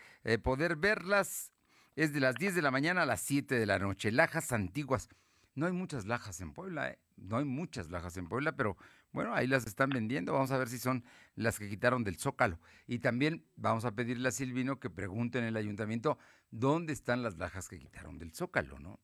poder 0.44 0.76
verlas 0.76 1.52
es 1.96 2.12
de 2.12 2.20
las 2.20 2.36
10 2.36 2.54
de 2.54 2.62
la 2.62 2.70
mañana 2.70 3.02
a 3.02 3.06
las 3.06 3.22
7 3.22 3.58
de 3.58 3.66
la 3.66 3.78
noche. 3.78 4.12
Lajas 4.12 4.52
antiguas. 4.52 5.08
No 5.54 5.66
hay 5.66 5.72
muchas 5.72 6.04
lajas 6.04 6.40
en 6.42 6.52
Puebla, 6.52 6.90
¿eh? 6.90 6.98
No 7.16 7.38
hay 7.38 7.46
muchas 7.46 7.90
lajas 7.90 8.16
en 8.18 8.28
Puebla, 8.28 8.52
pero 8.52 8.76
bueno, 9.16 9.34
ahí 9.34 9.46
las 9.46 9.66
están 9.66 9.88
vendiendo. 9.88 10.34
Vamos 10.34 10.50
a 10.50 10.58
ver 10.58 10.68
si 10.68 10.78
son 10.78 11.02
las 11.36 11.58
que 11.58 11.70
quitaron 11.70 12.04
del 12.04 12.18
Zócalo. 12.18 12.60
Y 12.86 12.98
también 12.98 13.46
vamos 13.56 13.86
a 13.86 13.92
pedirle 13.92 14.28
a 14.28 14.30
Silvino 14.30 14.78
que 14.78 14.90
pregunte 14.90 15.38
en 15.38 15.44
el 15.44 15.56
ayuntamiento 15.56 16.18
dónde 16.50 16.92
están 16.92 17.22
las 17.22 17.38
lajas 17.38 17.66
que 17.66 17.78
quitaron 17.78 18.18
del 18.18 18.34
Zócalo, 18.34 18.78
¿no? 18.78 19.00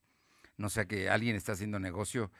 No 0.58 0.68
sea 0.68 0.84
que 0.84 1.08
alguien 1.08 1.34
está 1.34 1.52
haciendo 1.52 1.78
negocio 1.80 2.30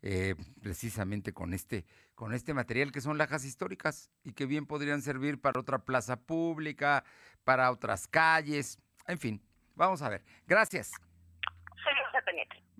eh, 0.00 0.36
precisamente 0.62 1.34
con 1.34 1.52
este, 1.52 1.84
con 2.14 2.32
este 2.32 2.54
material 2.54 2.92
que 2.92 3.02
son 3.02 3.18
lajas 3.18 3.44
históricas 3.44 4.10
y 4.24 4.32
que 4.32 4.46
bien 4.46 4.64
podrían 4.64 5.02
servir 5.02 5.38
para 5.38 5.60
otra 5.60 5.80
plaza 5.80 6.18
pública, 6.18 7.04
para 7.44 7.70
otras 7.70 8.08
calles, 8.08 8.78
en 9.06 9.18
fin. 9.18 9.42
Vamos 9.74 10.00
a 10.00 10.08
ver. 10.08 10.24
Gracias. 10.46 10.92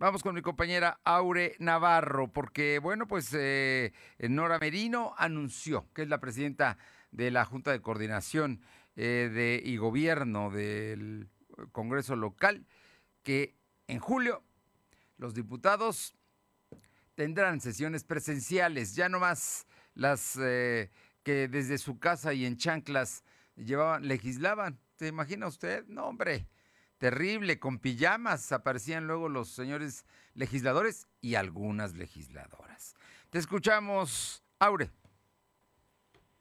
Vamos 0.01 0.23
con 0.23 0.33
mi 0.33 0.43
compañera 0.43 1.01
Aure 1.03 1.57
Navarro, 1.59 2.29
porque, 2.33 2.79
bueno, 2.79 3.09
pues 3.09 3.35
eh, 3.35 3.93
Nora 4.21 4.61
Merino 4.61 5.13
anunció 5.19 5.93
que 5.93 6.03
es 6.03 6.09
la 6.09 6.21
presidenta 6.21 6.79
de 7.11 7.33
la 7.33 7.45
Junta 7.45 7.73
de 7.73 7.83
Coordinación 7.83 8.61
eh, 8.95 9.61
y 9.65 9.77
Gobierno 9.77 10.53
del 10.53 11.29
Congreso 11.73 12.15
Local, 12.15 12.65
que 13.25 13.57
en 13.89 13.99
julio 13.99 14.45
los 15.17 15.35
diputados 15.35 16.15
tendrán 17.17 17.61
sesiones 17.61 18.05
presenciales, 18.05 18.95
ya 18.95 19.09
no 19.09 19.19
más 19.19 19.67
las 19.95 20.39
eh, 20.41 20.93
que 21.25 21.49
desde 21.49 21.77
su 21.77 21.99
casa 21.99 22.33
y 22.35 22.47
en 22.47 22.57
chanclas 22.57 23.25
llevaban, 23.57 24.07
legislaban. 24.07 24.79
¿Se 24.95 25.09
imagina 25.09 25.49
usted? 25.49 25.85
No, 25.89 26.07
hombre 26.07 26.47
terrible, 26.99 27.59
con 27.59 27.79
pijamas 27.79 28.53
aparecían 28.53 29.07
luego 29.07 29.29
los 29.29 29.49
señores 29.49 30.05
legisladores 30.35 31.07
y 31.21 31.37
algunas 31.37 31.95
legisladoras. 31.95 32.95
Te 33.31 33.39
escuchamos, 33.39 34.43
Aure. 34.59 34.91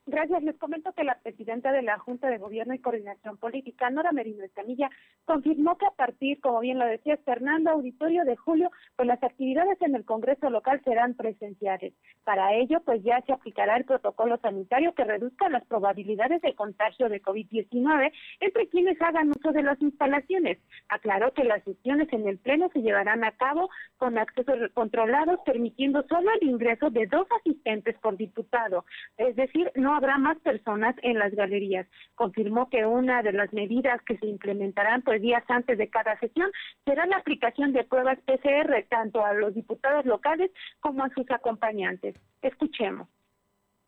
Gracias. 0.10 0.42
Les 0.42 0.58
comento 0.58 0.94
que 0.94 1.04
la 1.04 1.20
presidenta 1.20 1.74
de 1.74 1.82
la 1.82 2.00
Junta 2.00 2.30
de 2.30 2.38
Gobierno 2.38 2.74
y 2.74 2.80
Coordinación 2.80 3.36
Política, 3.36 3.90
Nora 3.90 4.14
Merino 4.14 4.42
Escamilla, 4.42 4.90
confirmó 5.26 5.78
que 5.78 5.86
a 5.86 5.92
partir, 5.92 6.40
como 6.40 6.62
bien 6.62 6.80
lo 6.80 6.86
decía 6.86 7.18
Fernando, 7.26 7.72
auditorio 7.72 8.24
de 8.24 8.38
julio, 8.38 8.72
pues 8.96 9.06
las 9.06 9.22
actividades 9.22 9.82
en 9.82 9.96
el 9.96 10.06
Congreso 10.06 10.50
local 10.50 10.80
serán 10.86 11.14
presenciales. 11.16 11.94
Para 12.24 12.54
ello, 12.54 12.80
pues 12.86 13.04
ya 13.04 13.20
se 13.24 13.34
aplicará 13.34 13.76
el 13.76 13.84
protocolo 13.84 14.38
sanitario 14.38 14.96
que 14.96 15.04
reduzca 15.04 15.50
las 15.50 15.66
probabilidades 15.66 16.42
de 16.42 16.56
contagio 16.56 17.10
de 17.10 17.22
COVID-19 17.22 18.14
entre 18.40 18.70
quienes 18.70 19.02
hagan 19.02 19.32
uso 19.32 19.52
de 19.52 19.64
las 19.64 19.82
instalaciones. 19.82 20.58
Aclaró 20.88 21.34
que 21.34 21.44
las 21.44 21.62
sesiones 21.66 22.08
en 22.14 22.30
el 22.30 22.38
Pleno 22.38 22.70
se 22.72 22.82
llevarán 22.82 23.26
a 23.26 23.32
cabo 23.32 23.70
con 23.98 24.18
accesos 24.18 24.72
controlados, 24.74 25.42
permitiendo 25.46 26.02
solo 26.08 26.32
el 26.40 26.48
ingreso 26.48 26.92
de 26.92 27.08
dos 27.08 27.28
asistentes 27.42 27.98
por 28.00 28.16
diputado. 28.16 28.86
Es 29.18 29.36
decir, 29.36 29.70
no 29.76 29.97
habrá 29.98 30.18
más 30.18 30.38
personas 30.40 30.96
en 31.02 31.18
las 31.18 31.34
galerías. 31.34 31.88
Confirmó 32.16 32.70
que 32.70 32.86
una 32.86 33.24
de 33.24 33.34
las 33.34 33.52
medidas 33.52 34.00
que 34.04 34.18
se 34.18 34.28
implementarán 34.28 35.02
pues 35.02 35.22
días 35.22 35.44
antes 35.48 35.78
de 35.78 35.90
cada 35.90 36.18
sesión 36.20 36.50
será 36.86 37.06
la 37.08 37.18
aplicación 37.18 37.74
de 37.74 37.84
pruebas 37.84 38.20
PCR 38.26 38.86
tanto 38.90 39.26
a 39.26 39.34
los 39.34 39.56
diputados 39.56 40.06
locales 40.06 40.52
como 40.80 41.04
a 41.04 41.10
sus 41.10 41.30
acompañantes. 41.32 42.16
Escuchemos. 42.42 43.08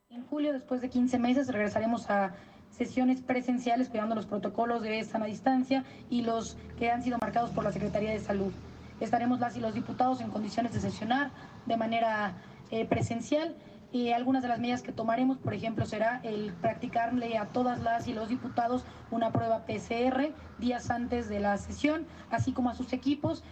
En 0.09 0.25
julio, 0.25 0.51
después 0.51 0.81
de 0.81 0.89
15 0.89 1.19
meses, 1.19 1.47
regresaremos 1.53 2.09
a 2.09 2.33
sesiones 2.71 3.21
presenciales 3.21 3.89
cuidando 3.89 4.15
los 4.15 4.25
protocolos 4.25 4.81
de 4.81 5.03
sana 5.03 5.27
distancia 5.27 5.83
y 6.09 6.23
los 6.23 6.57
que 6.79 6.89
han 6.89 7.03
sido 7.03 7.19
marcados 7.21 7.51
por 7.51 7.63
la 7.63 7.71
Secretaría 7.71 8.11
de 8.11 8.19
Salud. 8.19 8.51
Estaremos 8.99 9.39
las 9.39 9.55
y 9.55 9.59
los 9.59 9.75
diputados 9.75 10.21
en 10.21 10.31
condiciones 10.31 10.73
de 10.73 10.79
sesionar 10.79 11.29
de 11.67 11.77
manera 11.77 12.33
eh, 12.71 12.85
presencial 12.85 13.55
y 13.91 14.11
algunas 14.11 14.43
de 14.43 14.49
las 14.49 14.59
medidas 14.59 14.81
que 14.81 14.91
tomaremos, 14.91 15.37
por 15.37 15.53
ejemplo, 15.53 15.85
será 15.85 16.21
el 16.23 16.53
practicarle 16.53 17.37
a 17.37 17.47
todas 17.47 17.81
las 17.81 18.07
y 18.07 18.13
los 18.13 18.29
diputados 18.29 18.85
una 19.11 19.31
prueba 19.31 19.65
PCR 19.65 20.31
días 20.57 20.89
antes 20.91 21.29
de 21.29 21.39
la 21.39 21.57
sesión, 21.57 22.05
así 22.29 22.53
como 22.53 22.69
a 22.69 22.75
sus 22.75 22.93
equipos 22.93 23.43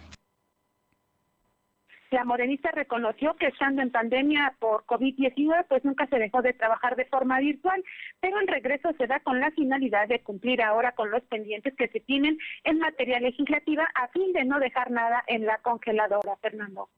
la 2.10 2.24
morenista 2.24 2.70
reconoció 2.70 3.36
que 3.36 3.48
estando 3.48 3.82
en 3.82 3.90
pandemia 3.90 4.54
por 4.58 4.84
COVID-19, 4.86 5.66
pues 5.68 5.84
nunca 5.84 6.06
se 6.06 6.18
dejó 6.18 6.40
de 6.40 6.54
trabajar 6.54 6.96
de 6.96 7.04
forma 7.04 7.38
virtual, 7.38 7.84
pero 8.20 8.40
el 8.40 8.48
regreso 8.48 8.90
se 8.96 9.06
da 9.06 9.20
con 9.20 9.40
la 9.40 9.50
finalidad 9.50 10.08
de 10.08 10.22
cumplir 10.22 10.62
ahora 10.62 10.92
con 10.92 11.10
los 11.10 11.22
pendientes 11.24 11.74
que 11.76 11.88
se 11.88 12.00
tienen 12.00 12.38
en 12.64 12.78
materia 12.78 13.20
legislativa 13.20 13.86
a 13.94 14.08
fin 14.08 14.32
de 14.32 14.44
no 14.44 14.58
dejar 14.58 14.90
nada 14.90 15.22
en 15.26 15.44
la 15.44 15.58
congeladora, 15.58 16.36
Fernando. 16.36 16.88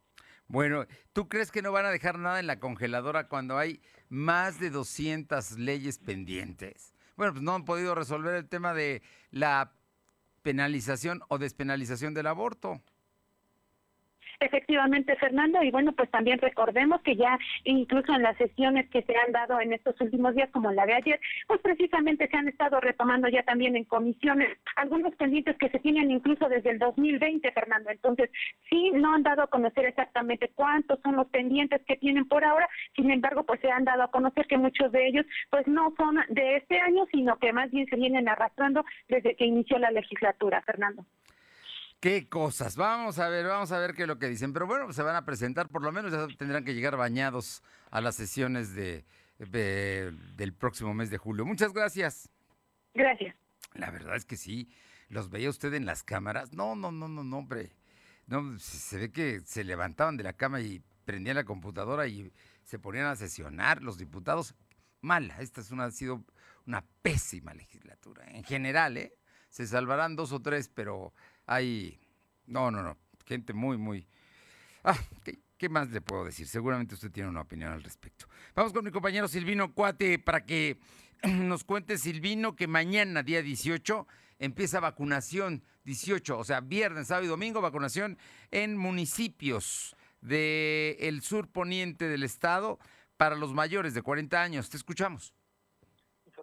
Bueno, 0.51 0.85
¿tú 1.13 1.29
crees 1.29 1.53
que 1.53 1.63
no 1.63 1.71
van 1.71 1.87
a 1.87 1.91
dejar 1.91 2.19
nada 2.19 2.41
en 2.41 2.49
la 2.49 2.59
congeladora 2.59 3.29
cuando 3.29 3.57
hay 3.57 3.81
más 4.09 4.59
de 4.59 4.71
200 4.71 5.61
leyes 5.61 5.99
pendientes? 6.01 6.93
Bueno, 7.17 7.35
pues 7.35 7.45
no 7.45 7.55
han 7.55 7.65
podido 7.65 7.95
resolver 7.95 8.35
el 8.35 8.49
tema 8.49 8.75
de 8.75 9.01
la 9.31 9.73
penalización 10.43 11.23
o 11.29 11.39
despenalización 11.39 12.15
del 12.15 12.27
aborto. 12.27 12.83
Efectivamente, 14.43 15.17
Fernando, 15.17 15.63
y 15.63 15.71
bueno, 15.71 15.93
pues 15.93 16.11
también 16.11 16.39
recordemos 16.39 17.03
que 17.03 17.15
ya 17.15 17.39
incluso 17.65 18.15
en 18.15 18.23
las 18.23 18.39
sesiones 18.39 18.89
que 18.89 19.03
se 19.03 19.15
han 19.15 19.33
dado 19.33 19.61
en 19.61 19.75
estos 19.75 20.01
últimos 20.01 20.35
días, 20.35 20.49
como 20.51 20.73
la 20.73 20.87
de 20.87 20.95
ayer, 20.95 21.21
pues 21.47 21.61
precisamente 21.61 22.27
se 22.27 22.39
han 22.39 22.49
estado 22.49 22.81
retomando 22.81 23.29
ya 23.29 23.43
también 23.43 23.77
en 23.77 23.85
comisiones 23.85 24.49
algunos 24.77 25.15
pendientes 25.17 25.59
que 25.59 25.69
se 25.69 25.79
tienen 25.81 26.11
incluso 26.11 26.49
desde 26.49 26.71
el 26.71 26.79
2020, 26.79 27.53
Fernando. 27.53 27.91
Entonces, 27.91 28.31
sí, 28.71 28.91
no 28.93 29.15
han 29.15 29.23
dado 29.23 29.43
a 29.43 29.49
conocer 29.49 29.85
exactamente 29.85 30.51
cuántos 30.55 30.99
son 31.03 31.17
los 31.17 31.27
pendientes 31.27 31.83
que 31.87 31.97
tienen 31.97 32.27
por 32.27 32.43
ahora, 32.43 32.67
sin 32.97 33.11
embargo, 33.11 33.45
pues 33.45 33.61
se 33.61 33.71
han 33.71 33.85
dado 33.85 34.05
a 34.05 34.11
conocer 34.11 34.47
que 34.47 34.57
muchos 34.57 34.91
de 34.91 35.07
ellos, 35.07 35.27
pues 35.51 35.67
no 35.67 35.93
son 35.99 36.19
de 36.31 36.57
este 36.57 36.81
año, 36.81 37.05
sino 37.13 37.37
que 37.39 37.53
más 37.53 37.71
bien 37.71 37.87
se 37.89 37.97
vienen 37.97 38.27
arrastrando 38.27 38.87
desde 39.07 39.37
que 39.37 39.45
inició 39.45 39.79
la 39.79 39.91
legislatura, 39.91 40.63
Fernando. 40.63 41.05
Qué 42.01 42.31
cosas. 42.31 42.77
Vamos 42.77 43.19
a 43.19 43.29
ver, 43.29 43.47
vamos 43.47 43.73
a 43.73 43.79
ver 43.79 43.95
qué 43.95 44.03
es 44.03 44.09
lo 44.09 44.19
que 44.19 44.29
dicen. 44.29 44.55
Pero 44.55 44.67
bueno, 44.67 44.91
se 44.95 45.03
van 45.03 45.17
a 45.17 45.27
presentar, 45.27 45.69
por 45.69 45.83
lo 45.83 45.93
menos 45.93 46.11
ya 46.11 46.27
tendrán 46.39 46.65
que 46.65 46.75
llegar 46.75 46.97
bañados 46.97 47.63
a 47.91 48.01
las 48.01 48.17
sesiones 48.17 48.75
de, 48.75 49.05
del 49.39 50.55
próximo 50.55 50.95
mes 50.95 51.11
de 51.11 51.19
julio. 51.19 51.45
Muchas 51.45 51.75
gracias. 51.75 52.31
Gracias. 52.95 53.37
La 53.75 53.91
verdad 53.91 54.17
es 54.17 54.25
que 54.25 54.39
sí. 54.39 54.71
¿Los 55.09 55.29
veía 55.29 55.51
usted 55.51 55.75
en 55.75 55.85
las 55.85 56.03
cámaras? 56.03 56.55
No, 56.55 56.75
no, 56.75 56.91
no, 56.91 57.07
no, 57.07 57.23
no, 57.23 57.37
hombre. 57.37 57.75
No, 58.27 58.59
se 58.59 58.97
ve 58.97 59.13
que 59.13 59.41
se 59.41 59.63
levantaban 59.63 60.17
de 60.17 60.25
la 60.25 60.33
cama 60.33 60.63
y 60.63 60.83
prendían 61.05 61.37
la 61.37 61.45
computadora 61.45 62.07
y 62.07 62.33
se 62.65 62.79
ponían 62.79 63.07
a 63.07 63.17
sesionar 63.17 63.83
los 63.83 63.99
diputados. 63.99 64.55
Mala, 65.03 65.39
esta 65.41 65.61
es 65.61 65.71
una, 65.71 65.85
ha 65.85 65.91
sido 65.91 66.25
una 66.67 66.83
pésima 67.03 67.53
legislatura. 67.53 68.25
En 68.29 68.45
general, 68.45 68.97
¿eh? 68.97 69.13
Se 69.51 69.67
salvarán 69.67 70.15
dos 70.15 70.31
o 70.31 70.41
tres, 70.41 70.69
pero 70.69 71.13
hay, 71.51 71.99
no, 72.47 72.71
no, 72.71 72.81
no, 72.81 72.97
gente 73.27 73.53
muy, 73.53 73.77
muy... 73.77 74.07
Ah, 74.85 74.97
¿qué, 75.59 75.69
más 75.69 75.91
le 75.91 76.01
puedo 76.01 76.25
decir? 76.25 76.47
Seguramente 76.47 76.95
usted 76.95 77.11
tiene 77.11 77.29
una 77.29 77.41
opinión 77.41 77.73
al 77.73 77.83
respecto. 77.83 78.27
Vamos 78.55 78.73
con 78.73 78.85
mi 78.85 78.93
compañero 78.93 79.27
Silvino 79.27 79.75
Cuate 79.75 80.21
para 80.21 80.47
que 80.47 80.79
nos 81.25 81.65
cuente, 81.65 81.99
Silvino, 81.99 82.55
que 82.55 82.69
mañana, 82.69 83.25
día 83.25 83.43
18, 83.43 84.07
empieza 84.39 84.79
vacunación, 84.79 85.65
18, 85.85 86.39
o 86.39 86.45
sea, 86.45 86.61
viernes, 86.61 87.09
sábado 87.09 87.27
y 87.27 87.29
domingo, 87.29 87.61
vacunación 87.61 88.17
en 88.53 88.77
municipios 88.77 89.97
del 90.21 91.21
sur 91.21 91.49
poniente 91.49 92.07
del 92.07 92.23
estado 92.23 92.79
para 93.17 93.35
los 93.35 93.53
mayores 93.53 93.93
de 93.93 94.03
40 94.03 94.41
años. 94.41 94.71
Te 94.71 94.77
escuchamos 94.77 95.35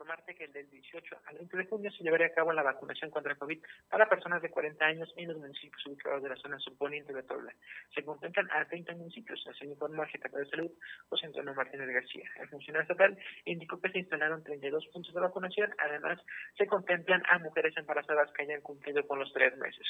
informarte 0.07 0.35
que 0.35 0.47
del 0.47 0.69
18 0.69 1.17
al 1.25 1.35
20 1.35 1.57
de 1.57 1.65
junio 1.65 1.91
se 1.91 2.01
llevaría 2.01 2.27
a 2.27 2.33
cabo 2.33 2.53
la 2.53 2.63
vacunación 2.63 3.11
contra 3.11 3.33
el 3.33 3.37
COVID 3.37 3.59
para 3.89 4.07
personas 4.07 4.41
de 4.41 4.49
40 4.49 4.85
años 4.85 5.13
en 5.17 5.27
los 5.27 5.37
municipios 5.37 5.85
ubicados 5.85 6.23
de 6.23 6.29
la 6.29 6.37
zona 6.37 6.57
suponiente 6.59 7.11
de 7.11 7.23
Puebla. 7.23 7.53
Se 7.93 8.05
contemplan 8.05 8.49
a 8.51 8.65
30 8.65 8.93
municipios, 8.95 9.45
así 9.47 9.65
informó 9.65 10.03
el 10.03 10.09
jefe 10.09 10.29
de 10.29 10.45
salud, 10.45 10.71
José 11.09 11.25
Antonio 11.25 11.53
Martínez 11.53 11.89
García. 11.89 12.23
El 12.39 12.47
funcionario 12.47 12.83
estatal 12.83 13.17
indicó 13.43 13.81
que 13.81 13.89
se 13.89 13.99
instalaron 13.99 14.43
32 14.45 14.87
puntos 14.93 15.13
de 15.13 15.19
vacunación. 15.19 15.73
Además, 15.77 16.21
se 16.57 16.67
contemplan 16.67 17.21
a 17.29 17.39
mujeres 17.39 17.75
embarazadas 17.75 18.31
que 18.31 18.43
hayan 18.43 18.61
cumplido 18.61 19.05
con 19.07 19.19
los 19.19 19.33
tres 19.33 19.57
meses. 19.57 19.85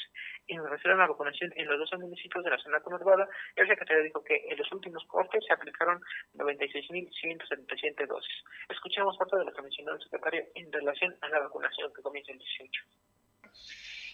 En 0.48 0.64
relación 0.64 0.94
a 0.94 0.96
la 0.96 1.06
vacunación 1.06 1.52
en 1.54 1.68
los 1.68 1.78
12 1.78 1.96
municipios 1.98 2.42
de 2.42 2.50
la 2.50 2.58
zona 2.58 2.80
conurbada, 2.80 3.28
el 3.54 3.68
secretario 3.68 4.02
dijo 4.02 4.24
que 4.24 4.34
en 4.48 4.58
los 4.58 4.72
últimos 4.72 5.04
cortes 5.06 5.44
se 5.46 5.52
aplicaron 5.52 6.00
96.177 6.34 8.06
dosis. 8.08 8.44
Escuchamos 8.68 9.16
parte 9.16 9.36
de 9.36 9.44
la 9.44 9.52
comisión 9.52 9.86
secretario 10.10 10.46
en 10.54 10.72
relación 10.72 11.16
a 11.20 11.28
la 11.28 11.40
vacunación 11.40 11.92
que 11.94 12.02
comienza 12.02 12.32
el 12.32 12.38
18. 12.38 12.82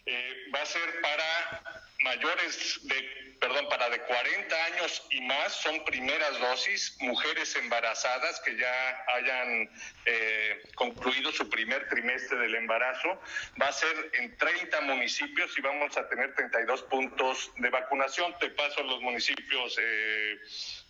Eh, 0.06 0.50
va 0.54 0.60
a 0.60 0.66
ser 0.66 1.00
para 1.00 1.84
mayores 2.00 2.80
de, 2.82 3.36
perdón, 3.40 3.66
para 3.70 3.88
de 3.88 3.98
40 4.00 4.64
años 4.66 5.06
y 5.10 5.22
más, 5.22 5.54
son 5.54 5.82
primeras 5.86 6.38
dosis, 6.40 6.98
mujeres 7.00 7.56
embarazadas 7.56 8.38
que 8.40 8.54
ya 8.54 9.04
hayan 9.14 9.70
eh, 10.04 10.62
concluido 10.74 11.32
su 11.32 11.48
primer 11.48 11.88
trimestre 11.88 12.38
del 12.38 12.54
embarazo. 12.54 13.18
Va 13.60 13.68
a 13.68 13.72
ser 13.72 14.10
en 14.18 14.36
30 14.36 14.82
municipios 14.82 15.56
y 15.56 15.62
vamos 15.62 15.96
a 15.96 16.06
tener 16.08 16.34
32 16.34 16.82
puntos 16.82 17.50
de 17.56 17.70
vacunación. 17.70 18.34
Te 18.38 18.50
paso 18.50 18.82
los 18.82 19.00
municipios. 19.00 19.78
Eh, 19.80 20.38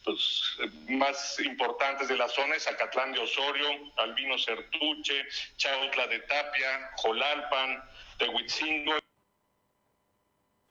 pues, 0.05 0.59
más 0.89 1.41
importantes 1.41 2.09
de 2.09 2.17
la 2.17 2.29
zona 2.29 2.57
es 2.57 2.69
Acatlán 2.69 3.13
de 3.13 3.21
Osorio, 3.21 3.69
Albino 3.97 4.39
Certuche, 4.39 5.27
Chautla 5.57 6.07
de 6.07 6.21
Tapia, 6.21 6.91
Jolalpan, 6.99 7.83
Tehuitzingo. 8.19 8.99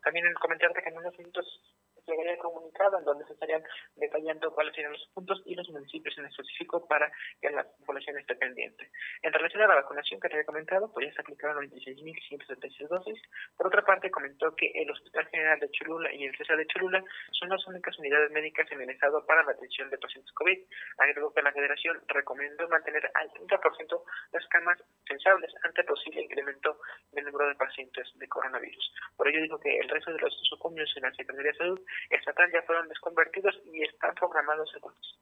También 0.04 0.28
el 0.28 0.34
comentarte 0.36 0.84
que 0.84 0.90
en 0.90 0.98
unos 0.98 1.18
minutos 1.18 1.73
llegaría 2.06 2.38
comunicado 2.38 3.00
en 3.00 3.06
donde 3.06 3.26
se 3.26 3.34
estarían 3.34 3.64
detallando 3.96 4.54
cuáles 4.54 4.74
serían 4.76 4.94
los 4.94 5.08
puntos 5.14 5.42
y 5.46 5.56
los 5.56 5.70
municipios 5.70 6.18
en 6.18 6.26
específico 6.26 6.86
para 6.88 7.12
que 7.42 7.50
la 7.50 7.66
población 7.86 8.18
esté 8.20 8.36
pendiente. 8.36 8.90
En 9.22 9.34
relación 9.34 9.64
a 9.64 9.68
la 9.68 9.76
vacunación 9.76 10.20
que 10.20 10.30
te 10.30 10.36
había 10.36 10.46
comentado, 10.46 10.92
pues 10.92 11.08
ya 11.08 11.14
se 11.14 11.22
aplicaron 11.22 11.70
96.176 11.70 12.88
dosis. 12.88 13.22
Por 13.58 13.68
otra 13.68 13.84
parte, 13.84 14.12
comentó 14.12 14.56
que 14.56 14.72
el 14.76 14.90
Hospital 14.92 15.28
General 15.28 15.60
de 15.60 15.72
Cholula 15.72 16.14
y 16.14 16.26
el 16.26 16.36
CESA 16.38 16.56
de 16.56 16.68
Cholula 16.68 17.04
son 17.32 17.50
las 17.50 17.66
únicas 17.68 17.98
unidades 18.00 18.32
médicas 18.32 18.72
en 18.72 18.82
el 18.82 18.90
estado 18.90 19.26
para 19.26 19.44
la 19.44 19.52
atención 19.52 19.90
de 19.90 19.98
pacientes 19.98 20.32
COVID. 20.34 20.60
Agregó 20.98 21.34
que 21.34 21.42
la 21.42 21.52
Federación 21.52 22.02
recomendó 22.08 22.68
mantener 22.70 23.10
al 23.14 23.30
30% 23.32 24.04
las 24.32 24.48
camas 24.48 24.80
sensables 25.08 25.52
ante 25.64 25.84
posible 25.84 26.22
incremento 26.22 26.78
del 27.12 27.26
número 27.26 27.50
de 27.50 27.56
pacientes 27.56 28.08
de 28.16 28.28
coronavirus. 28.28 28.94
Por 29.16 29.28
ello 29.28 29.42
dijo 29.42 29.60
que 29.60 29.78
el 29.78 29.90
resto 29.90 30.12
de 30.12 30.20
los 30.20 30.36
nosocomios 30.38 30.92
en 30.96 31.04
la 31.04 31.14
Secretaría 31.14 31.52
de 31.52 31.58
Salud 31.58 31.82
estatal 32.10 32.52
ya 32.52 32.62
fueron 32.64 32.88
desconvertidos 32.88 33.56
y 33.66 33.84
están 33.84 34.14
programados 34.16 34.72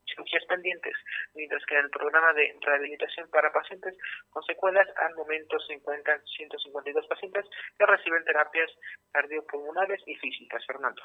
cirugías 0.05 0.43
pendientes, 0.45 0.93
mientras 1.35 1.65
que 1.65 1.77
en 1.77 1.85
el 1.85 1.89
programa 1.89 2.33
de 2.33 2.55
rehabilitación 2.61 3.29
para 3.29 3.51
pacientes 3.51 3.95
con 4.29 4.43
secuelas 4.43 4.87
al 4.97 5.15
momento 5.15 5.59
se 5.59 5.73
encuentran 5.73 6.21
152 6.25 7.07
pacientes 7.07 7.45
que 7.77 7.85
reciben 7.85 8.23
terapias 8.25 8.69
cardiopulmonares 9.11 10.01
y 10.05 10.15
físicas. 10.15 10.65
Fernando. 10.65 11.01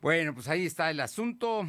Bueno, 0.00 0.34
pues 0.34 0.48
ahí 0.48 0.66
está 0.66 0.90
el 0.90 1.00
asunto. 1.00 1.64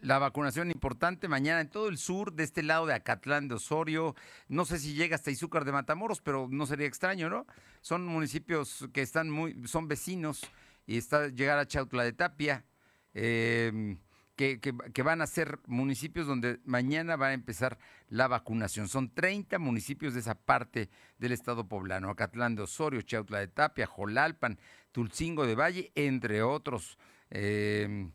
La 0.00 0.18
vacunación 0.18 0.70
importante 0.70 1.28
mañana 1.28 1.62
en 1.62 1.70
todo 1.70 1.88
el 1.88 1.96
sur, 1.96 2.32
de 2.32 2.44
este 2.44 2.62
lado 2.62 2.84
de 2.84 2.92
Acatlán 2.92 3.48
de 3.48 3.54
Osorio. 3.54 4.14
No 4.48 4.66
sé 4.66 4.78
si 4.78 4.94
llega 4.94 5.16
hasta 5.16 5.30
Izúcar 5.30 5.64
de 5.64 5.72
Matamoros, 5.72 6.20
pero 6.20 6.46
no 6.50 6.66
sería 6.66 6.86
extraño, 6.86 7.30
¿no? 7.30 7.46
Son 7.80 8.04
municipios 8.04 8.86
que 8.92 9.00
están 9.00 9.30
muy, 9.30 9.66
son 9.66 9.88
vecinos 9.88 10.42
y 10.86 10.98
está 10.98 11.28
llegar 11.28 11.58
a 11.58 11.66
Chautla 11.66 12.04
de 12.04 12.12
Tapia, 12.12 12.64
em, 13.12 13.98
que, 14.36 14.60
que, 14.60 15.02
van 15.02 15.22
a 15.22 15.28
ser 15.28 15.60
municipios 15.66 16.26
donde 16.26 16.58
mañana 16.64 17.14
va 17.14 17.28
a 17.28 17.32
empezar 17.34 17.78
la 18.08 18.26
vacunación. 18.26 18.88
Son 18.88 19.14
30 19.14 19.60
municipios 19.60 20.12
de 20.14 20.20
esa 20.20 20.34
parte 20.34 20.90
del 21.18 21.30
estado 21.30 21.68
poblano, 21.68 22.10
Acatlán 22.10 22.56
de 22.56 22.62
Osorio, 22.62 23.00
Chautla 23.02 23.38
de 23.38 23.46
Tapia, 23.46 23.86
Jolalpan, 23.86 24.58
Tulcingo 24.90 25.46
de 25.46 25.54
Valle, 25.54 25.92
entre 25.94 26.42
otros. 26.42 26.98
Em, 27.30 28.10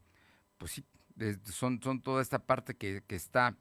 pues 0.57 0.73
sí, 0.73 0.85
son, 1.45 1.81
son 1.81 2.01
toda 2.01 2.21
esta 2.21 2.39
parte 2.39 2.75
que, 2.75 3.01
que 3.07 3.15
está 3.15 3.55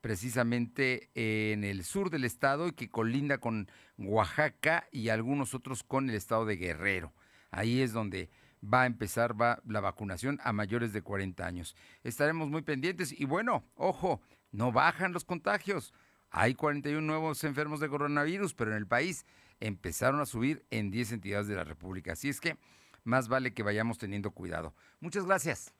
precisamente 0.00 1.10
en 1.14 1.64
el 1.64 1.84
sur 1.84 2.10
del 2.10 2.24
estado 2.24 2.68
y 2.68 2.72
que 2.72 2.88
colinda 2.88 3.38
con 3.38 3.68
Oaxaca 3.98 4.86
y 4.92 5.08
algunos 5.08 5.54
otros 5.54 5.82
con 5.82 6.08
el 6.08 6.16
estado 6.16 6.46
de 6.46 6.56
Guerrero. 6.56 7.12
Ahí 7.50 7.80
es 7.80 7.92
donde 7.92 8.30
va 8.62 8.82
a 8.82 8.86
empezar 8.86 9.40
va 9.40 9.60
la 9.66 9.80
vacunación 9.80 10.38
a 10.42 10.52
mayores 10.52 10.92
de 10.92 11.02
40 11.02 11.46
años. 11.46 11.76
Estaremos 12.02 12.48
muy 12.48 12.62
pendientes 12.62 13.18
y 13.18 13.24
bueno, 13.24 13.64
ojo, 13.74 14.20
no 14.50 14.72
bajan 14.72 15.12
los 15.12 15.24
contagios. 15.24 15.92
Hay 16.30 16.54
41 16.54 17.00
nuevos 17.00 17.42
enfermos 17.44 17.80
de 17.80 17.88
coronavirus, 17.88 18.54
pero 18.54 18.72
en 18.72 18.76
el 18.76 18.86
país 18.86 19.24
empezaron 19.60 20.20
a 20.20 20.26
subir 20.26 20.64
en 20.70 20.90
10 20.90 21.12
entidades 21.12 21.48
de 21.48 21.56
la 21.56 21.64
República. 21.64 22.12
Así 22.12 22.28
es 22.28 22.40
que 22.40 22.58
más 23.04 23.28
vale 23.28 23.54
que 23.54 23.62
vayamos 23.62 23.98
teniendo 23.98 24.30
cuidado. 24.32 24.74
Muchas 25.00 25.24
gracias. 25.24 25.72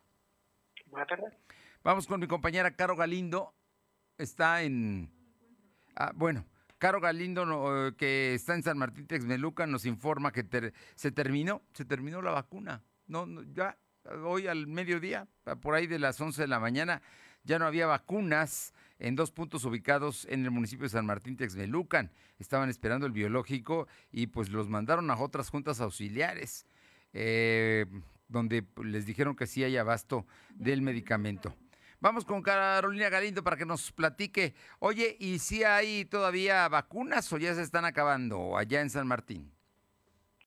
Vamos 1.84 2.06
con 2.06 2.20
mi 2.20 2.26
compañera 2.26 2.75
Caro 2.75 2.96
Galindo. 2.96 3.54
Está 4.16 4.62
en... 4.62 5.10
Ah, 5.94 6.12
bueno, 6.14 6.46
Caro 6.78 7.00
Galindo, 7.00 7.44
que 7.97 8.35
está 8.35 8.54
en 8.54 8.62
San 8.62 8.78
Martín 8.78 9.06
Texmeluca, 9.06 9.66
nos 9.66 9.85
informa 9.85 10.30
que 10.30 10.73
se 10.94 11.11
terminó, 11.11 11.62
se 11.73 11.85
terminó 11.85 12.23
la 12.23 12.30
vacuna. 12.30 12.82
No, 13.08 13.26
no, 13.26 13.42
ya 13.52 13.76
hoy 14.25 14.47
al 14.47 14.66
mediodía, 14.66 15.26
por 15.61 15.75
ahí 15.75 15.87
de 15.87 15.99
las 15.99 16.20
11 16.20 16.42
de 16.42 16.49
la 16.49 16.61
mañana, 16.61 17.02
ya 17.42 17.58
no 17.58 17.66
había 17.66 17.87
vacunas 17.87 18.75
en 18.99 19.16
dos 19.16 19.32
puntos 19.32 19.64
ubicados 19.64 20.26
en 20.30 20.44
el 20.44 20.50
municipio 20.50 20.85
de 20.85 20.90
San 20.90 21.06
Martín 21.06 21.37
Texmelucan. 21.37 22.12
Estaban 22.38 22.68
esperando 22.68 23.06
el 23.06 23.12
biológico 23.12 23.88
y 24.12 24.28
pues 24.28 24.50
los 24.50 24.68
mandaron 24.68 25.11
a 25.11 25.16
otras 25.16 25.50
juntas 25.50 25.80
auxiliares, 25.80 26.66
eh, 27.12 27.87
donde 28.28 28.64
les 28.85 29.06
dijeron 29.06 29.35
que 29.35 29.47
sí 29.47 29.64
hay 29.64 29.76
abasto 29.76 30.26
del 30.54 30.82
medicamento. 30.82 31.54
Vamos 32.00 32.25
con 32.25 32.43
Carolina 32.43 33.09
Galindo 33.09 33.43
para 33.43 33.57
que 33.57 33.67
nos 33.67 33.90
platique. 33.90 34.55
Oye, 34.78 35.17
¿y 35.19 35.40
si 35.40 35.64
hay 35.64 36.05
todavía 36.05 36.69
vacunas 36.69 37.33
o 37.33 37.38
ya 37.38 37.52
se 37.55 37.62
están 37.62 37.85
acabando 37.85 38.57
allá 38.57 38.81
en 38.81 38.90
San 38.90 39.09
Martín? 39.09 39.50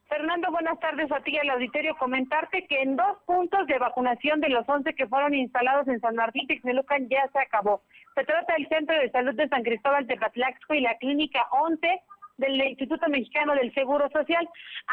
Fernando, 0.08 0.50
buenas 0.50 0.79
tardes 0.79 1.12
a 1.12 1.20
ti 1.24 1.31
y 1.31 1.39
al 1.39 1.50
auditorio. 1.50 1.98
Comentarte 1.98 2.65
que 2.67 2.81
en 2.81 2.96
dos 2.96 3.17
puntos 3.25 3.67
de 3.67 3.79
vacunación 3.79 4.39
de 4.39 4.48
los 4.48 4.67
11 4.67 4.93
que 4.93 5.08
fueron 5.08 5.34
instalados 5.34 5.89
en 5.89 6.00
San 6.00 6.15
Martín 6.15 6.48
Texmelucan 6.48 7.10
ya 7.10 7.29
se 7.34 7.39
acabó. 7.39 7.84
Se 8.15 8.24
trata 8.24 8.53
del 8.53 8.70
Centro 8.70 8.96
de 8.98 9.12
Salud 9.12 9.36
de 9.36 9.50
San 9.50 9.63
Cristóbal 9.63 10.08
de 10.08 10.15
Patlaxco 10.15 10.74
y 10.74 10.81
la 10.81 10.98
Clínica 11.00 11.48
11 11.51 12.01
del 12.38 12.62
Instituto 12.62 13.08
Mexicano 13.10 13.55
del 13.55 13.74
Seguro 13.74 14.10
Social. 14.10 14.48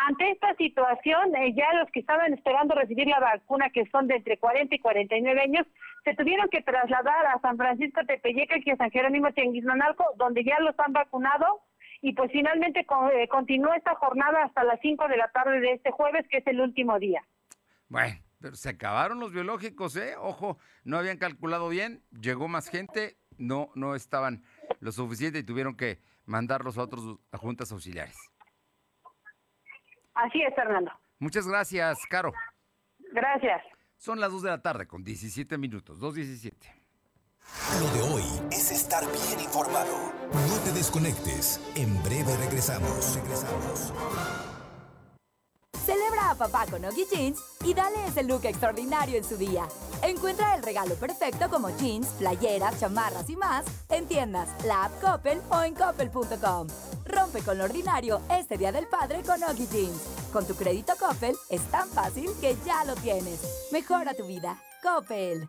Ante 0.07 0.31
esta 0.31 0.55
situación, 0.55 1.35
eh, 1.37 1.55
ya 1.55 1.73
los 1.75 1.91
que 1.91 2.01
estaban 2.01 2.33
esperando 2.33 2.75
recibir 2.75 3.07
la 3.07 3.21
vacuna, 3.21 3.71
que 3.71 3.87
son 3.91 4.07
de 4.07 4.17
entre 4.17 4.39
40 4.39 4.75
y 4.75 4.79
49 4.79 5.41
años, 5.41 5.67
se 6.05 6.15
tuvieron 6.15 6.49
que 6.49 6.63
trasladar 6.63 7.27
a 7.27 7.41
San 7.41 7.57
Francisco 7.57 8.01
Tepeyeca 8.07 8.57
y 8.65 8.71
a 8.71 8.77
San 8.77 8.91
Jerónimo 8.91 9.33
Tianguismanalco, 9.33 10.05
donde 10.17 10.45
ya 10.45 10.59
los 10.61 10.79
han 10.79 10.93
vacunado 10.93 11.63
y 12.01 12.13
pues 12.13 12.31
finalmente 12.31 12.81
eh, 12.81 13.29
continúa 13.29 13.77
esta 13.77 13.95
jornada 13.97 14.45
hasta 14.45 14.65
las 14.65 14.79
5 14.81 15.09
de 15.09 15.17
la 15.17 15.29
tarde 15.29 15.61
de 15.61 15.73
este 15.73 15.91
jueves, 15.91 16.27
que 16.31 16.39
es 16.39 16.47
el 16.47 16.61
último 16.61 16.99
día. 16.99 17.23
Bueno, 17.89 18.15
pero 18.41 18.55
se 18.55 18.71
acabaron 18.71 19.19
los 19.19 19.33
biológicos, 19.33 19.97
¿eh? 19.97 20.15
Ojo, 20.19 20.59
no 20.85 20.99
habían 20.99 21.19
calculado 21.19 21.69
bien, 21.69 22.03
llegó 22.11 22.47
más 22.49 22.69
gente, 22.69 23.17
no, 23.37 23.71
no 23.75 23.95
estaban 23.95 24.45
lo 24.81 24.93
suficiente 24.93 25.41
y 25.41 25.43
tuvieron 25.43 25.77
que 25.77 25.99
mandarlos 26.25 26.79
a 26.79 26.83
otras 26.83 27.03
juntas 27.33 27.73
auxiliares. 27.73 28.17
Así 30.15 30.43
es, 30.43 30.55
Fernando. 30.55 30.93
Muchas 31.19 31.49
gracias, 31.49 31.99
Caro. 32.09 32.33
Gracias. 33.13 33.63
Son 33.99 34.21
las 34.21 34.31
2 34.31 34.43
de 34.43 34.51
la 34.51 34.63
tarde 34.63 34.87
con 34.87 35.03
17 35.03 35.59
minutos, 35.59 35.99
2.17. 35.99 36.53
Lo 37.81 37.91
de 37.93 38.15
hoy 38.15 38.25
es 38.53 38.71
estar 38.71 39.05
bien 39.05 39.41
informado. 39.41 40.13
No 40.33 40.57
te 40.65 40.73
desconectes. 40.73 41.61
En 41.75 42.01
breve 42.05 42.37
regresamos. 42.37 43.17
Regresamos. 43.17 43.93
Celebra 45.89 46.33
a 46.33 46.35
papá 46.35 46.67
con 46.67 46.85
Oggy 46.85 47.07
Jeans 47.11 47.41
y 47.65 47.73
dale 47.73 48.05
ese 48.07 48.23
look 48.23 48.45
extraordinario 48.45 49.17
en 49.17 49.25
su 49.25 49.39
día. 49.39 49.67
Encuentra 50.03 50.55
el 50.55 50.63
regalo 50.63 50.95
perfecto 50.97 51.49
como 51.49 51.71
jeans, 51.79 52.09
playeras, 52.19 52.79
chamarras 52.79 53.31
y 53.31 53.37
más 53.37 53.65
en 53.89 54.07
tiendas, 54.07 54.51
la 54.67 54.85
app 54.85 55.01
Coppel 55.01 55.41
o 55.49 55.63
en 55.63 55.75
coppel.com. 55.75 56.67
Rompe 57.07 57.41
con 57.41 57.57
lo 57.57 57.65
ordinario 57.65 58.21
este 58.29 58.59
Día 58.59 58.71
del 58.71 58.87
Padre 58.87 59.23
con 59.23 59.43
Oggy 59.43 59.67
Jeans. 59.67 60.03
Con 60.31 60.47
tu 60.47 60.55
crédito 60.55 60.93
Coppel 61.01 61.35
es 61.49 61.63
tan 61.71 61.89
fácil 61.89 62.29
que 62.39 62.55
ya 62.67 62.85
lo 62.85 62.95
tienes. 62.97 63.41
Mejora 63.73 64.13
tu 64.13 64.27
vida. 64.27 64.63
Coppel. 64.83 65.49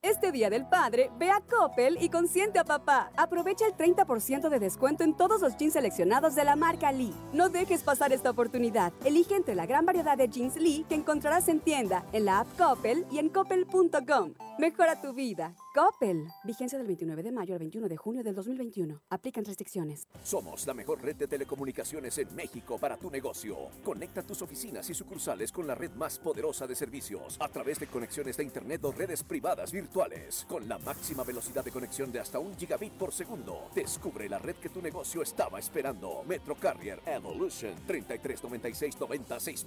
Este 0.00 0.30
Día 0.30 0.48
del 0.48 0.64
Padre, 0.64 1.10
ve 1.18 1.28
a 1.28 1.40
Coppel 1.40 1.98
y 2.00 2.08
consiente 2.08 2.60
a 2.60 2.64
papá. 2.64 3.10
Aprovecha 3.16 3.66
el 3.66 3.74
30% 3.74 4.48
de 4.48 4.60
descuento 4.60 5.02
en 5.02 5.16
todos 5.16 5.40
los 5.40 5.56
jeans 5.56 5.72
seleccionados 5.72 6.36
de 6.36 6.44
la 6.44 6.54
marca 6.54 6.92
Lee. 6.92 7.12
No 7.32 7.48
dejes 7.48 7.82
pasar 7.82 8.12
esta 8.12 8.30
oportunidad. 8.30 8.92
Elige 9.04 9.34
entre 9.34 9.56
la 9.56 9.66
gran 9.66 9.84
variedad 9.84 10.16
de 10.16 10.28
jeans 10.28 10.54
Lee 10.54 10.86
que 10.88 10.94
encontrarás 10.94 11.48
en 11.48 11.58
tienda, 11.58 12.04
en 12.12 12.26
la 12.26 12.40
app 12.40 12.56
Coppel 12.56 13.06
y 13.10 13.18
en 13.18 13.28
coppel.com. 13.28 14.34
Mejora 14.60 15.00
tu 15.00 15.12
vida. 15.14 15.56
Coppel. 15.78 16.26
Vigencia 16.42 16.76
del 16.76 16.88
29 16.88 17.22
de 17.22 17.30
mayo 17.30 17.54
al 17.54 17.60
21 17.60 17.88
de 17.88 17.96
junio 17.96 18.24
del 18.24 18.34
2021. 18.34 19.00
Aplican 19.10 19.44
restricciones. 19.44 20.08
Somos 20.24 20.66
la 20.66 20.74
mejor 20.74 21.00
red 21.00 21.14
de 21.14 21.28
telecomunicaciones 21.28 22.18
en 22.18 22.34
México 22.34 22.78
para 22.78 22.96
tu 22.96 23.08
negocio. 23.12 23.56
Conecta 23.84 24.24
tus 24.24 24.42
oficinas 24.42 24.90
y 24.90 24.94
sucursales 24.94 25.52
con 25.52 25.68
la 25.68 25.76
red 25.76 25.92
más 25.92 26.18
poderosa 26.18 26.66
de 26.66 26.74
servicios 26.74 27.36
a 27.38 27.46
través 27.48 27.78
de 27.78 27.86
conexiones 27.86 28.36
de 28.38 28.42
Internet 28.42 28.84
o 28.84 28.90
redes 28.90 29.22
privadas 29.22 29.70
virtuales 29.70 30.44
con 30.48 30.68
la 30.68 30.78
máxima 30.78 31.22
velocidad 31.22 31.64
de 31.64 31.70
conexión 31.70 32.10
de 32.10 32.18
hasta 32.18 32.40
un 32.40 32.56
gigabit 32.56 32.94
por 32.94 33.12
segundo. 33.12 33.70
Descubre 33.72 34.28
la 34.28 34.40
red 34.40 34.56
que 34.56 34.70
tu 34.70 34.82
negocio 34.82 35.22
estaba 35.22 35.60
esperando. 35.60 36.24
Metro 36.26 36.56
Carrier 36.56 37.00
Evolution 37.06 37.76
3396 37.86 39.64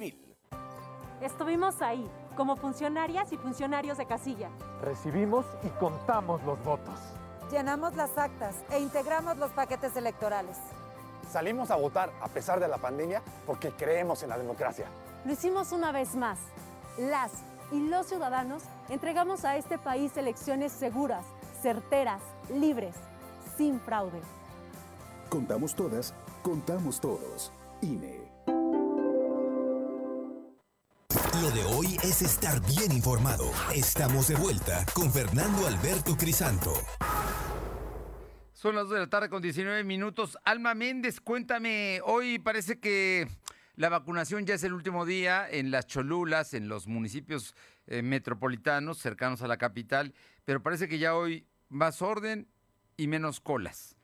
Estuvimos 1.22 1.84
ahí, 1.84 2.10
como 2.36 2.56
funcionarias 2.56 3.32
y 3.32 3.38
funcionarios 3.38 4.00
de 4.00 4.08
casilla. 4.08 4.50
Recibimos 4.82 5.46
y 5.64 5.70
contamos 5.80 6.42
los 6.44 6.62
votos. 6.64 7.00
Llenamos 7.52 7.96
las 7.96 8.18
actas 8.18 8.56
e 8.72 8.80
integramos 8.80 9.38
los 9.38 9.52
paquetes 9.52 9.96
electorales. 9.96 10.58
Salimos 11.30 11.70
a 11.70 11.76
votar 11.76 12.12
a 12.22 12.28
pesar 12.28 12.60
de 12.60 12.68
la 12.68 12.80
pandemia 12.80 13.22
porque 13.46 13.70
creemos 13.70 14.24
en 14.24 14.30
la 14.30 14.38
democracia. 14.40 14.88
Lo 15.24 15.32
hicimos 15.32 15.72
una 15.72 15.92
vez 15.92 16.16
más. 16.16 16.40
Las 16.98 17.32
y 17.72 17.88
los 17.88 18.08
ciudadanos 18.08 18.64
entregamos 18.90 19.46
a 19.46 19.58
este 19.58 19.78
país 19.78 20.18
elecciones 20.18 20.72
seguras, 20.72 21.24
certeras, 21.62 22.22
libres, 22.50 22.96
sin 23.58 23.80
fraude. 23.80 24.22
Contamos 25.30 25.76
todas, 25.76 26.16
contamos 26.42 27.00
todos. 27.00 27.52
INE. 27.82 28.21
Lo 31.42 31.50
de 31.50 31.64
hoy 31.64 31.98
es 32.04 32.22
estar 32.22 32.62
bien 32.68 32.92
informado. 32.92 33.52
Estamos 33.74 34.28
de 34.28 34.36
vuelta 34.36 34.86
con 34.94 35.12
Fernando 35.12 35.66
Alberto 35.66 36.16
Crisanto. 36.16 36.72
Son 38.54 38.76
las 38.76 38.84
2 38.84 38.94
de 38.94 39.00
la 39.00 39.10
tarde 39.10 39.28
con 39.28 39.42
19 39.42 39.84
minutos. 39.84 40.38
Alma 40.46 40.76
Méndez, 40.76 41.20
cuéntame, 41.20 42.00
hoy 42.04 42.38
parece 42.38 42.80
que 42.80 43.28
la 43.76 43.90
vacunación 43.90 44.46
ya 44.46 44.54
es 44.54 44.64
el 44.64 44.74
último 44.74 45.04
día 45.04 45.50
en 45.50 45.72
las 45.72 45.88
Cholulas, 45.88 46.54
en 46.54 46.68
los 46.68 46.86
municipios 46.86 47.56
eh, 47.88 48.04
metropolitanos 48.04 49.00
cercanos 49.00 49.42
a 49.42 49.48
la 49.48 49.58
capital, 49.58 50.14
pero 50.46 50.62
parece 50.62 50.88
que 50.88 51.00
ya 51.00 51.16
hoy 51.16 51.48
más 51.70 52.04
orden 52.04 52.48
y 52.98 53.08
menos 53.08 53.40
colas. 53.40 53.98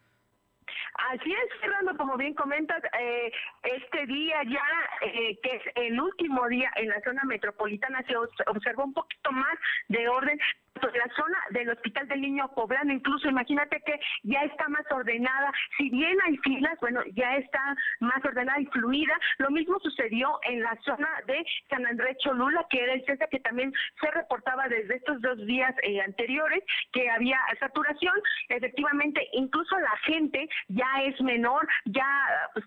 Así 0.97 1.31
es, 1.31 1.59
Fernando, 1.61 1.95
como 1.95 2.17
bien 2.17 2.33
comentas, 2.33 2.83
eh, 2.99 3.31
este 3.63 4.05
día 4.07 4.41
ya, 4.43 5.07
eh, 5.07 5.37
que 5.43 5.55
es 5.57 5.61
el 5.75 5.99
último 5.99 6.47
día 6.47 6.71
en 6.75 6.89
la 6.89 6.99
zona 7.01 7.23
metropolitana, 7.23 8.03
se 8.07 8.15
observó 8.17 8.83
un 8.83 8.93
poquito 8.93 9.31
más 9.31 9.57
de 9.89 10.07
orden 10.09 10.39
la 10.81 11.13
zona 11.15 11.37
del 11.51 11.69
Hospital 11.69 12.07
del 12.07 12.21
Niño 12.21 12.47
Poblano, 12.53 12.93
incluso 12.93 13.27
imagínate 13.29 13.81
que 13.85 13.99
ya 14.23 14.41
está 14.41 14.67
más 14.69 14.85
ordenada, 14.91 15.51
si 15.77 15.89
bien 15.89 16.17
hay 16.25 16.37
filas, 16.37 16.77
bueno, 16.79 17.01
ya 17.13 17.35
está 17.37 17.75
más 17.99 18.23
ordenada 18.23 18.59
y 18.59 18.65
fluida. 18.67 19.13
Lo 19.37 19.49
mismo 19.49 19.79
sucedió 19.79 20.39
en 20.43 20.61
la 20.61 20.77
zona 20.83 21.09
de 21.25 21.45
San 21.69 21.85
Andrés 21.85 22.17
Cholula, 22.19 22.65
que 22.69 22.83
era 22.83 22.93
el 22.93 23.05
CESA 23.05 23.27
que 23.27 23.39
también 23.39 23.73
se 23.99 24.11
reportaba 24.11 24.67
desde 24.67 24.95
estos 24.95 25.21
dos 25.21 25.37
días 25.45 25.73
eh, 25.83 26.01
anteriores 26.01 26.63
que 26.91 27.09
había 27.09 27.39
saturación. 27.59 28.13
Efectivamente, 28.49 29.27
incluso 29.33 29.77
la 29.79 29.97
gente 30.05 30.49
ya 30.67 30.87
es 31.03 31.19
menor, 31.21 31.67
ya 31.85 32.07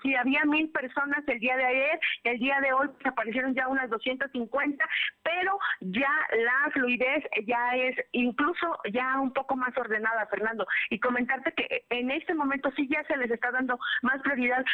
si 0.02 0.14
había 0.14 0.44
mil 0.44 0.70
personas 0.70 1.26
el 1.26 1.38
día 1.38 1.56
de 1.56 1.64
ayer, 1.64 2.00
el 2.24 2.38
día 2.38 2.60
de 2.60 2.72
hoy 2.72 2.88
pues, 2.88 3.06
aparecieron 3.06 3.54
ya 3.54 3.68
unas 3.68 3.88
250, 3.90 4.84
pero 5.22 5.58
ya 5.80 6.10
la 6.38 6.70
fluidez 6.72 7.24
ya 7.46 7.76
es 7.76 7.96
incluso 8.12 8.78
ya 8.92 9.18
un 9.20 9.32
poco 9.32 9.56
más 9.56 9.76
ordenada, 9.76 10.26
Fernando. 10.26 10.66
Y 10.90 10.98
comentarte 10.98 11.52
que 11.52 11.84
en 11.90 12.10
este 12.10 12.34
momento 12.34 12.70
sí 12.76 12.88
ya 12.88 13.04
se 13.04 13.16
les 13.16 13.30
está 13.30 13.50
dando 13.50 13.78
más 14.02 14.20
prioridad, 14.22 14.64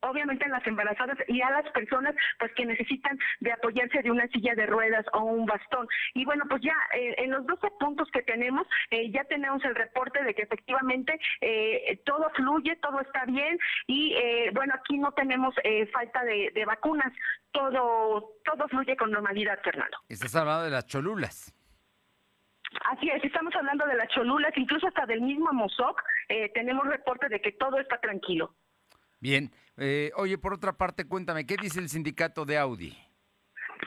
obviamente 0.00 0.44
a 0.44 0.48
las 0.48 0.66
embarazadas 0.66 1.18
y 1.28 1.40
a 1.42 1.50
las 1.50 1.70
personas 1.72 2.14
pues 2.38 2.52
que 2.54 2.66
necesitan 2.66 3.18
de 3.40 3.52
apoyarse 3.52 4.02
de 4.02 4.10
una 4.10 4.26
silla 4.28 4.54
de 4.54 4.66
ruedas 4.66 5.04
o 5.12 5.20
un 5.24 5.46
bastón. 5.46 5.86
Y 6.14 6.24
bueno, 6.24 6.44
pues 6.48 6.62
ya 6.62 6.76
eh, 6.94 7.14
en 7.18 7.30
los 7.30 7.46
12 7.46 7.68
puntos 7.78 8.08
que 8.12 8.22
tenemos, 8.22 8.66
eh, 8.90 9.10
ya 9.10 9.24
tenemos 9.24 9.64
el 9.64 9.74
reporte 9.74 10.22
de 10.22 10.34
que 10.34 10.42
efectivamente 10.42 11.18
eh, 11.40 12.00
todo 12.04 12.30
fluye, 12.34 12.76
todo 12.76 13.00
está 13.00 13.24
bien 13.26 13.58
y 13.86 14.14
bueno, 14.52 14.74
aquí 14.76 14.98
no 14.98 15.12
tenemos 15.12 15.54
falta 15.92 16.24
de, 16.24 16.50
de 16.54 16.64
vacunas, 16.64 17.12
todo, 17.52 18.32
todo 18.44 18.68
fluye 18.68 18.96
con 18.96 19.10
normalidad, 19.10 19.58
Fernando. 19.62 19.98
Estás 20.08 20.34
hablando 20.36 20.64
de 20.64 20.70
las 20.70 20.86
cholulas. 20.86 21.54
Así 22.90 23.08
es, 23.08 23.24
estamos 23.24 23.54
hablando 23.54 23.86
de 23.86 23.96
las 23.96 24.08
cholulas, 24.08 24.52
incluso 24.56 24.86
hasta 24.86 25.06
del 25.06 25.20
mismo 25.20 25.52
Mozoc, 25.52 26.02
eh, 26.28 26.50
tenemos 26.54 26.86
reporte 26.86 27.28
de 27.28 27.40
que 27.40 27.52
todo 27.52 27.78
está 27.78 27.98
tranquilo. 28.00 28.54
Bien, 29.20 29.50
eh, 29.76 30.10
oye, 30.16 30.38
por 30.38 30.52
otra 30.52 30.74
parte, 30.74 31.06
cuéntame, 31.06 31.46
¿qué 31.46 31.56
dice 31.60 31.80
el 31.80 31.88
sindicato 31.88 32.44
de 32.44 32.58
Audi? 32.58 32.96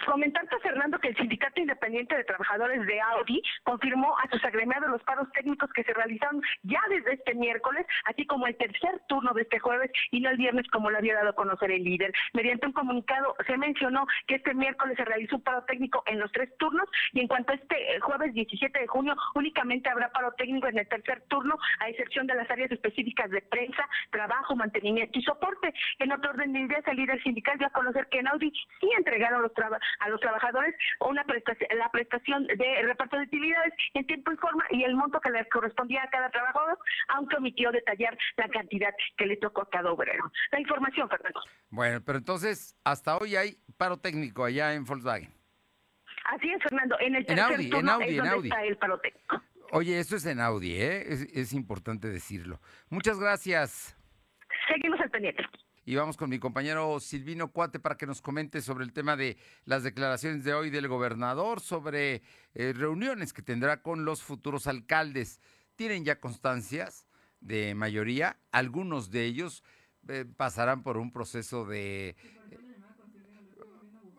Comentarte, 0.05 0.60
Fernando, 0.60 0.99
que 0.99 1.10
el 1.10 1.17
Sindicato 1.17 1.60
Independiente 1.60 2.15
de 2.15 2.23
Trabajadores 2.23 2.86
de 2.86 3.01
Audi 3.01 3.41
confirmó 3.63 4.17
a 4.17 4.29
sus 4.29 4.43
agremiados 4.43 4.89
los 4.89 5.03
paros 5.03 5.31
técnicos 5.31 5.71
que 5.73 5.83
se 5.83 5.93
realizaron 5.93 6.41
ya 6.63 6.81
desde 6.89 7.13
este 7.13 7.36
miércoles, 7.36 7.86
así 8.05 8.25
como 8.25 8.47
el 8.47 8.55
tercer 8.57 9.01
turno 9.07 9.33
de 9.33 9.43
este 9.43 9.60
jueves 9.60 9.91
y 10.12 10.19
no 10.19 10.29
el 10.29 10.38
viernes 10.38 10.67
como 10.69 10.89
lo 10.89 10.97
había 10.97 11.15
dado 11.15 11.29
a 11.29 11.36
conocer 11.36 11.71
el 11.71 11.83
líder. 11.83 12.13
Mediante 12.33 12.67
un 12.67 12.73
comunicado 12.73 13.36
se 13.45 13.57
mencionó 13.57 14.05
que 14.27 14.36
este 14.36 14.53
miércoles 14.53 14.97
se 14.97 15.05
realizó 15.05 15.38
un 15.38 15.43
paro 15.43 15.63
técnico 15.63 16.03
en 16.05 16.19
los 16.19 16.31
tres 16.31 16.49
turnos 16.57 16.89
y 17.13 17.21
en 17.21 17.27
cuanto 17.27 17.53
a 17.53 17.55
este 17.55 17.95
eh, 17.95 17.99
jueves 17.99 18.33
17 18.33 18.79
de 18.79 18.88
junio 18.88 19.15
únicamente 19.36 19.89
habrá 19.89 20.10
paro 20.10 20.31
técnico 20.33 20.67
en 20.67 20.79
el 20.79 20.88
tercer 20.88 21.21
turno, 21.27 21.57
a 21.79 21.89
excepción 21.89 22.27
de 22.27 22.36
las 22.36 22.49
áreas 22.49 22.71
específicas 22.71 23.29
de 23.29 23.41
prensa, 23.41 23.88
trabajo, 24.12 24.55
mantenimiento 24.55 25.17
y 25.19 25.23
soporte. 25.23 25.73
En 25.99 26.12
otro 26.12 26.31
orden 26.31 26.53
de 26.53 26.60
ideas, 26.62 26.88
el 26.88 26.97
líder 26.97 27.21
sindical 27.23 27.57
dio 27.57 27.67
a 27.67 27.71
conocer 27.71 28.07
que 28.07 28.19
en 28.19 28.27
Audi 28.27 28.51
sí 28.79 28.89
entregaron 28.97 29.41
los 29.41 29.53
trabajos 29.53 29.87
a 30.00 30.10
los 30.10 30.19
trabajadores 30.19 30.76
una 31.00 31.23
prestación, 31.23 31.69
la 31.78 31.91
prestación 31.91 32.47
de 32.47 32.82
reparto 32.84 33.17
de 33.17 33.23
utilidades 33.23 33.73
en 33.93 34.06
tiempo 34.06 34.32
y 34.32 34.38
forma 34.38 34.63
y 34.71 34.84
el 34.84 34.95
monto 34.95 35.19
que 35.19 35.30
les 35.32 35.47
correspondía 35.50 36.04
a 36.04 36.10
cada 36.10 36.30
trabajador, 36.30 36.78
aunque 37.10 37.38
omitió 37.38 37.71
detallar 37.71 38.17
la 38.38 38.47
cantidad 38.50 38.93
que 39.17 39.26
le 39.26 39.38
tocó 39.38 39.62
a 39.62 39.69
cada 39.69 39.91
obrero. 39.91 40.32
La 40.52 40.60
información, 40.60 41.10
Fernando. 41.10 41.41
Bueno, 41.69 42.02
pero 42.06 42.17
entonces, 42.17 42.76
hasta 42.84 43.17
hoy 43.17 43.36
hay 43.36 43.58
paro 43.78 43.97
técnico 43.97 44.45
allá 44.45 44.73
en 44.73 44.86
Volkswagen. 44.86 45.34
Así 46.26 46.52
es, 46.52 46.62
Fernando. 46.62 46.97
En 47.00 47.15
el 47.15 47.26
tercer 47.26 47.45
Audi, 47.45 47.69
turno 47.69 47.80
en 47.80 48.02
Audi, 48.02 48.17
en 48.17 48.28
Audi. 48.28 48.50
está 48.50 48.63
el 48.63 48.78
paro 48.78 49.00
técnico. 49.00 49.41
Oye, 49.71 50.00
esto 50.00 50.15
es 50.15 50.26
en 50.26 50.39
Audi, 50.39 50.76
¿eh? 50.76 51.04
Es, 51.08 51.21
es 51.34 51.54
importante 51.54 52.08
decirlo. 52.08 52.60
Muchas 52.89 53.19
gracias. 53.19 53.97
Seguimos 54.67 55.00
al 55.00 55.10
pendiente. 55.10 55.43
Y 55.88 55.95
vamos 55.95 56.17
con 56.17 56.30
mi 56.30 56.38
compañero 56.38 57.00
Silvino 57.00 57.54
Cuate 57.54 57.80
para 57.80 57.95
que 57.95 58.06
nos 58.06 58.21
comente 58.21 58.62
sobre 58.62 58.84
el 58.84 58.91
tema 58.91 59.15
de 59.15 59.38
las 59.63 59.84
declaraciones 59.84 60.43
de 60.43 60.54
hoy 60.54 60.69
del 60.69 60.89
gobernador, 60.89 61.62
sobre 61.62 62.23
eh, 62.56 62.73
reuniones 62.76 63.32
que 63.32 63.41
tendrá 63.41 63.82
con 63.82 64.04
los 64.04 64.21
futuros 64.21 64.67
alcaldes. 64.67 65.39
Tienen 65.78 66.04
ya 66.04 66.19
constancias 66.19 67.08
de 67.39 67.73
mayoría, 67.73 68.38
algunos 68.52 69.12
de 69.12 69.23
ellos 69.23 69.63
eh, 70.10 70.26
pasarán 70.26 70.84
por 70.84 70.97
un 70.97 71.13
proceso 71.13 71.63
de... 71.63 72.17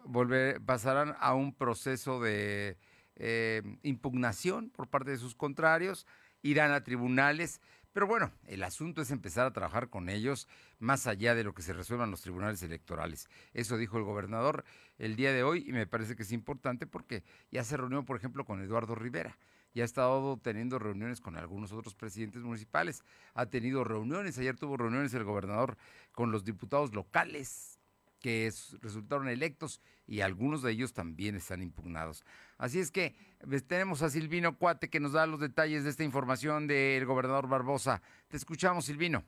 volver, 0.07 0.63
pasarán 0.63 1.17
a 1.21 1.35
un 1.35 1.55
proceso 1.55 2.19
de 2.19 2.79
eh, 3.17 3.61
impugnación 3.83 4.71
por 4.71 4.89
parte 4.89 5.11
de 5.11 5.19
sus 5.19 5.35
contrarios, 5.35 6.07
irán 6.41 6.73
a 6.73 6.83
tribunales 6.83 7.61
pero 7.93 8.07
bueno, 8.07 8.31
el 8.47 8.63
asunto 8.63 9.03
es 9.03 9.11
empezar 9.11 9.47
a 9.47 9.53
trabajar 9.53 9.89
con 9.89 10.09
ellos 10.09 10.49
más 10.79 11.07
allá 11.07 11.35
de 11.35 11.45
lo 11.45 11.55
que 11.55 11.63
se 11.63 11.73
resuelvan 11.73 12.11
los 12.11 12.21
tribunales 12.21 12.63
electorales. 12.63 13.29
Eso 13.55 13.77
dijo 13.77 13.99
el 13.99 14.05
gobernador 14.05 14.65
el 14.99 15.17
día 15.17 15.33
de 15.33 15.43
hoy 15.43 15.65
y 15.67 15.73
me 15.73 15.87
parece 15.87 16.15
que 16.15 16.23
es 16.23 16.33
importante 16.33 16.87
porque 16.87 17.25
ya 17.51 17.65
se 17.65 17.77
reunió, 17.77 18.05
por 18.05 18.17
ejemplo, 18.17 18.45
con 18.45 18.63
Eduardo 18.63 18.95
Rivera. 18.95 19.39
Ya 19.75 19.83
ha 19.83 19.87
estado 19.87 20.39
teniendo 20.39 20.79
reuniones 20.79 21.21
con 21.21 21.37
algunos 21.37 21.73
otros 21.73 21.95
presidentes 21.95 22.43
municipales. 22.43 23.03
Ha 23.35 23.47
tenido 23.47 23.85
reuniones, 23.85 24.39
ayer 24.39 24.57
tuvo 24.57 24.77
reuniones 24.77 25.13
el 25.15 25.25
gobernador 25.25 25.77
con 26.13 26.33
los 26.33 26.45
diputados 26.45 26.95
locales 26.95 27.78
que 28.21 28.53
resultaron 28.81 29.29
electos 29.29 29.81
y 30.07 30.21
algunos 30.21 30.63
de 30.63 30.73
ellos 30.73 30.93
también 30.93 31.37
están 31.37 31.63
impugnados. 31.63 32.25
Así 32.57 32.81
es 32.81 32.91
que 32.91 33.15
pues, 33.47 33.67
tenemos 33.67 34.03
a 34.03 34.11
Silvino 34.11 34.57
Cuate 34.57 34.91
que 34.91 35.01
nos 35.01 35.13
da 35.13 35.27
los 35.27 35.41
detalles 35.41 35.85
de 35.85 35.91
esta 35.91 36.05
información 36.05 36.67
del 36.67 37.07
gobernador 37.07 37.49
Barbosa. 37.49 38.03
Te 38.29 38.37
escuchamos, 38.37 38.87
Silvino 38.87 39.25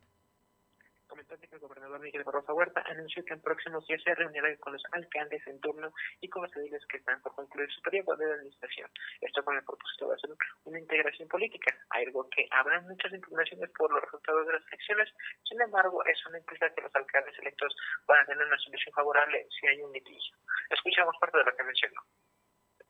el 1.31 1.59
gobernador 1.61 2.01
Miguel 2.01 2.25
Barroso 2.25 2.55
Huerta 2.55 2.83
anunció 2.87 3.25
que 3.25 3.35
en 3.35 3.41
próximos 3.41 3.87
días 3.87 4.03
se 4.03 4.15
reunirá 4.15 4.49
con 4.57 4.73
los 4.73 4.83
alcaldes 4.93 5.47
en 5.47 5.61
turno 5.61 5.93
y 6.21 6.29
con 6.29 6.43
los 6.43 6.57
ediles 6.57 6.85
que 6.87 6.97
están 6.97 7.23
por 7.23 7.35
concluir 7.35 7.71
su 7.71 7.81
periodo 7.83 8.17
de 8.17 8.33
administración. 8.33 8.91
Esto 9.21 9.45
con 9.45 9.57
el 9.57 9.63
propósito 9.63 10.09
de 10.09 10.15
hacer 10.17 10.31
una 10.65 10.79
integración 10.81 11.29
política, 11.29 11.73
algo 11.91 12.29
que 12.31 12.49
habrá 12.51 12.81
muchas 12.81 13.13
impugnaciones 13.13 13.71
por 13.71 13.93
los 13.93 14.03
resultados 14.03 14.47
de 14.47 14.53
las 14.55 14.67
elecciones. 14.69 15.09
Sin 15.45 15.61
embargo, 15.61 16.05
eso 16.05 16.31
no 16.31 16.39
implica 16.39 16.73
que 16.75 16.81
los 16.81 16.95
alcaldes 16.95 17.39
electos 17.39 17.77
puedan 18.07 18.27
tener 18.27 18.45
una 18.45 18.59
solución 18.59 18.93
favorable 18.93 19.47
si 19.61 19.67
hay 19.69 19.81
un 19.83 19.93
litigio. 19.93 20.37
Escuchamos 20.71 21.15
parte 21.21 21.39
de 21.39 21.45
lo 21.45 21.57
que 21.57 21.63
mencionó. 21.63 22.03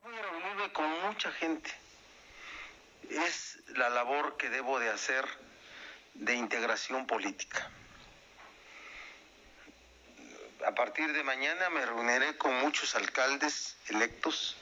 Voy 0.02 0.14
a 0.14 0.22
reunirme 0.22 0.72
con 0.72 0.88
mucha 1.02 1.30
gente. 1.32 1.70
Es 3.10 3.62
la 3.76 3.90
labor 3.90 4.38
que 4.38 4.48
debo 4.48 4.78
de 4.78 4.88
hacer 4.88 5.24
de 6.14 6.34
integración 6.34 7.06
política 7.06 7.70
a 10.66 10.74
partir 10.74 11.12
de 11.12 11.22
mañana 11.22 11.70
me 11.70 11.84
reuniré 11.84 12.36
con 12.36 12.54
muchos 12.60 12.94
alcaldes 12.94 13.76
electos, 13.88 14.56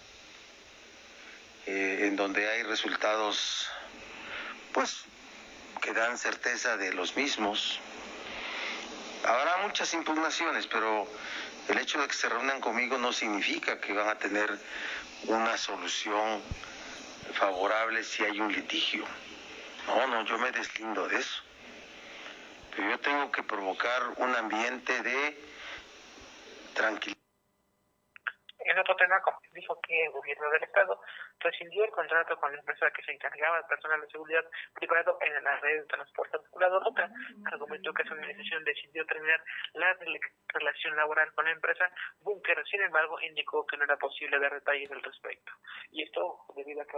eh, 1.66 2.06
en 2.06 2.16
donde 2.16 2.48
hay 2.48 2.62
resultados, 2.62 3.68
pues, 4.72 5.04
que 5.80 5.92
dan 5.92 6.16
certeza 6.18 6.76
de 6.76 6.92
los 6.92 7.16
mismos. 7.16 7.80
Habrá 9.24 9.58
muchas 9.58 9.92
impugnaciones, 9.94 10.66
pero 10.66 11.08
el 11.68 11.78
hecho 11.78 12.00
de 12.00 12.08
que 12.08 12.14
se 12.14 12.28
reúnan 12.28 12.60
conmigo 12.60 12.98
no 12.98 13.12
significa 13.12 13.80
que 13.80 13.92
van 13.92 14.08
a 14.08 14.18
tener 14.18 14.58
una 15.24 15.56
solución 15.56 16.42
favorable 17.34 18.04
si 18.04 18.24
hay 18.24 18.40
un 18.40 18.52
litigio. 18.52 19.04
No, 19.86 20.06
no, 20.06 20.24
yo 20.24 20.38
me 20.38 20.52
deslindo 20.52 21.08
de 21.08 21.18
eso. 21.18 21.42
Pero 22.74 22.90
yo 22.90 23.00
tengo 23.00 23.32
que 23.32 23.42
provocar 23.42 24.02
un 24.16 24.34
ambiente 24.36 25.02
de 25.02 25.47
tranquilo. 26.78 27.16
En 28.68 28.78
otro 28.78 28.94
tema, 28.96 29.16
dijo 29.52 29.80
que 29.80 30.04
el 30.04 30.10
gobierno 30.10 30.50
del 30.50 30.62
Estado 30.62 31.00
rescindió 31.40 31.84
el 31.84 31.90
contrato 31.90 32.36
con 32.36 32.52
la 32.52 32.58
empresa 32.58 32.90
que 32.90 33.02
se 33.02 33.12
encargaba 33.12 33.56
del 33.56 33.66
personal 33.66 34.00
de 34.00 34.08
seguridad 34.08 34.44
privado 34.74 35.16
en 35.22 35.42
la 35.42 35.56
red 35.60 35.80
de 35.80 35.86
transporte 35.86 36.36
articulado 36.36 36.80
RUTA. 36.80 37.08
Argumentó 37.46 37.94
que 37.94 38.04
su 38.04 38.12
organización 38.12 38.64
decidió 38.64 39.06
terminar 39.06 39.42
la 39.72 39.96
relación 40.48 40.96
laboral 40.96 41.32
con 41.32 41.46
la 41.46 41.52
empresa 41.52 41.90
Bunker. 42.20 42.62
Sin 42.66 42.82
embargo, 42.82 43.18
indicó 43.20 43.64
que 43.64 43.78
no 43.78 43.84
era 43.84 43.96
posible 43.96 44.38
dar 44.38 44.52
detalles 44.52 44.90
al 44.90 45.02
respecto. 45.02 45.52
Y 45.92 46.02
esto 46.02 46.40
debido 46.54 46.82
a 46.82 46.84
que 46.84 46.96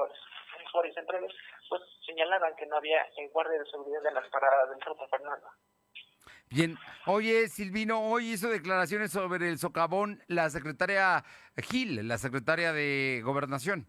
varios 0.75 0.95
centrales 0.95 1.33
pues, 1.69 1.83
señalaban 2.05 2.57
que 2.57 2.67
no 2.67 2.79
había 2.79 3.07
guardia 3.33 3.59
de 3.61 3.71
seguridad 3.71 4.05
en 4.07 4.15
las 4.15 4.29
paradas 4.29 4.71
del 4.71 4.81
Ruta 4.81 5.07
Fernando. 5.09 5.47
Bien, 6.53 6.77
oye 7.07 7.49
Silvino, 7.49 8.01
hoy 8.01 8.33
hizo 8.33 8.49
declaraciones 8.49 9.13
sobre 9.13 9.49
el 9.49 9.61
socavón 9.61 10.21
la 10.27 10.51
secretaria 10.51 11.25
Gil, 11.57 12.09
la 12.09 12.19
secretaria 12.19 12.73
de 12.73 13.23
Gobernación. 13.25 13.87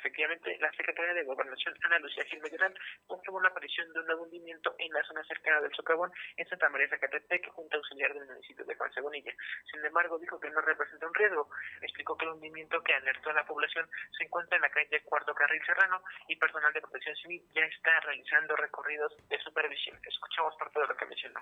Efectivamente, 0.00 0.56
la 0.60 0.70
secretaria 0.72 1.12
de 1.12 1.24
Gobernación, 1.24 1.74
Ana 1.84 1.98
Lucía 1.98 2.24
Gil 2.24 2.40
Medellán, 2.40 2.74
confirmó 3.06 3.38
la 3.42 3.48
aparición 3.48 3.92
de 3.92 4.00
un 4.00 4.06
nuevo 4.06 4.22
hundimiento 4.22 4.74
en 4.78 4.90
la 4.94 5.02
zona 5.04 5.22
cercana 5.24 5.60
del 5.60 5.74
socavón 5.74 6.10
en 6.38 6.48
Santa 6.48 6.70
María 6.70 6.88
Zacatepec, 6.88 7.50
junto 7.52 7.76
a 7.76 7.78
auxiliar 7.78 8.14
del 8.14 8.26
municipio 8.26 8.64
de 8.64 8.74
Juan 8.74 8.90
Sebonilla. 8.94 9.32
Sin 9.70 9.84
embargo, 9.84 10.18
dijo 10.18 10.40
que 10.40 10.48
no 10.48 10.62
representa 10.62 11.06
un 11.06 11.14
riesgo. 11.14 11.50
Explicó 11.82 12.16
que 12.16 12.24
el 12.24 12.32
hundimiento 12.32 12.82
que 12.82 12.94
alertó 12.94 13.28
a 13.28 13.34
la 13.34 13.44
población 13.44 13.86
se 14.16 14.24
encuentra 14.24 14.56
en 14.56 14.62
la 14.62 14.70
calle 14.70 15.02
Cuarto 15.02 15.34
Carril 15.34 15.62
Serrano 15.66 16.02
y 16.28 16.36
personal 16.36 16.72
de 16.72 16.80
protección 16.80 17.16
civil 17.16 17.44
ya 17.54 17.64
está 17.66 18.00
realizando 18.00 18.56
recorridos 18.56 19.14
de 19.28 19.38
supervisión. 19.40 19.98
Escuchamos 20.02 20.56
parte 20.56 20.80
de 20.80 20.86
lo 20.86 20.96
que 20.96 21.04
mencionó. 21.04 21.40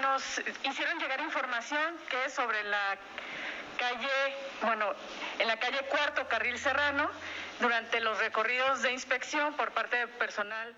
Nos 0.00 0.38
hicieron 0.38 0.98
llegar 0.98 1.20
información 1.20 1.98
que 2.08 2.24
es 2.26 2.32
sobre 2.32 2.62
la 2.64 2.96
calle, 3.78 4.36
bueno, 4.62 4.94
en 5.38 5.48
la 5.48 5.58
calle 5.58 5.80
Cuarto 5.88 6.28
Carril 6.28 6.58
Serrano, 6.58 7.10
durante 7.62 8.00
los 8.00 8.18
recorridos 8.18 8.82
de 8.82 8.92
inspección 8.92 9.54
por 9.54 9.70
parte 9.70 9.96
del 9.96 10.08
personal 10.08 10.74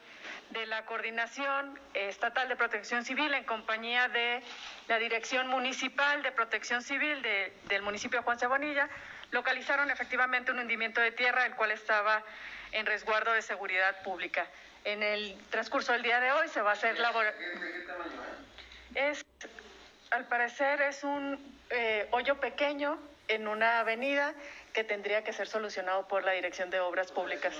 de 0.50 0.66
la 0.66 0.84
Coordinación 0.84 1.80
Estatal 1.94 2.46
de 2.46 2.56
Protección 2.56 3.06
Civil 3.06 3.32
en 3.32 3.44
compañía 3.44 4.08
de 4.08 4.42
la 4.86 4.98
Dirección 4.98 5.48
Municipal 5.48 6.22
de 6.22 6.30
Protección 6.30 6.82
Civil 6.82 7.22
del 7.22 7.82
municipio 7.82 8.20
de 8.20 8.24
Juan 8.24 8.38
Cebonilla 8.38 8.88
localizaron 9.30 9.90
efectivamente 9.90 10.52
un 10.52 10.58
hundimiento 10.58 11.00
de 11.00 11.10
tierra, 11.10 11.46
el 11.46 11.54
cual 11.54 11.70
estaba 11.70 12.22
en 12.70 12.84
resguardo 12.84 13.32
de 13.32 13.40
seguridad 13.40 14.02
pública. 14.02 14.46
En 14.84 15.02
el 15.02 15.36
transcurso 15.48 15.92
del 15.92 16.02
día 16.02 16.20
de 16.20 16.32
hoy 16.32 16.48
se 16.48 16.60
va 16.60 16.70
a 16.70 16.74
hacer 16.74 16.98
labor... 16.98 17.24
Es, 18.94 19.24
al 20.10 20.26
parecer 20.26 20.82
es 20.82 21.02
un 21.02 21.40
eh, 21.70 22.06
hoyo 22.10 22.38
pequeño 22.38 22.98
en 23.26 23.48
una 23.48 23.80
avenida 23.80 24.34
que 24.74 24.84
tendría 24.84 25.22
que 25.22 25.32
ser 25.32 25.46
solucionado 25.46 26.06
por 26.08 26.24
la 26.24 26.32
Dirección 26.32 26.68
de 26.68 26.80
Obras 26.80 27.12
Públicas. 27.12 27.54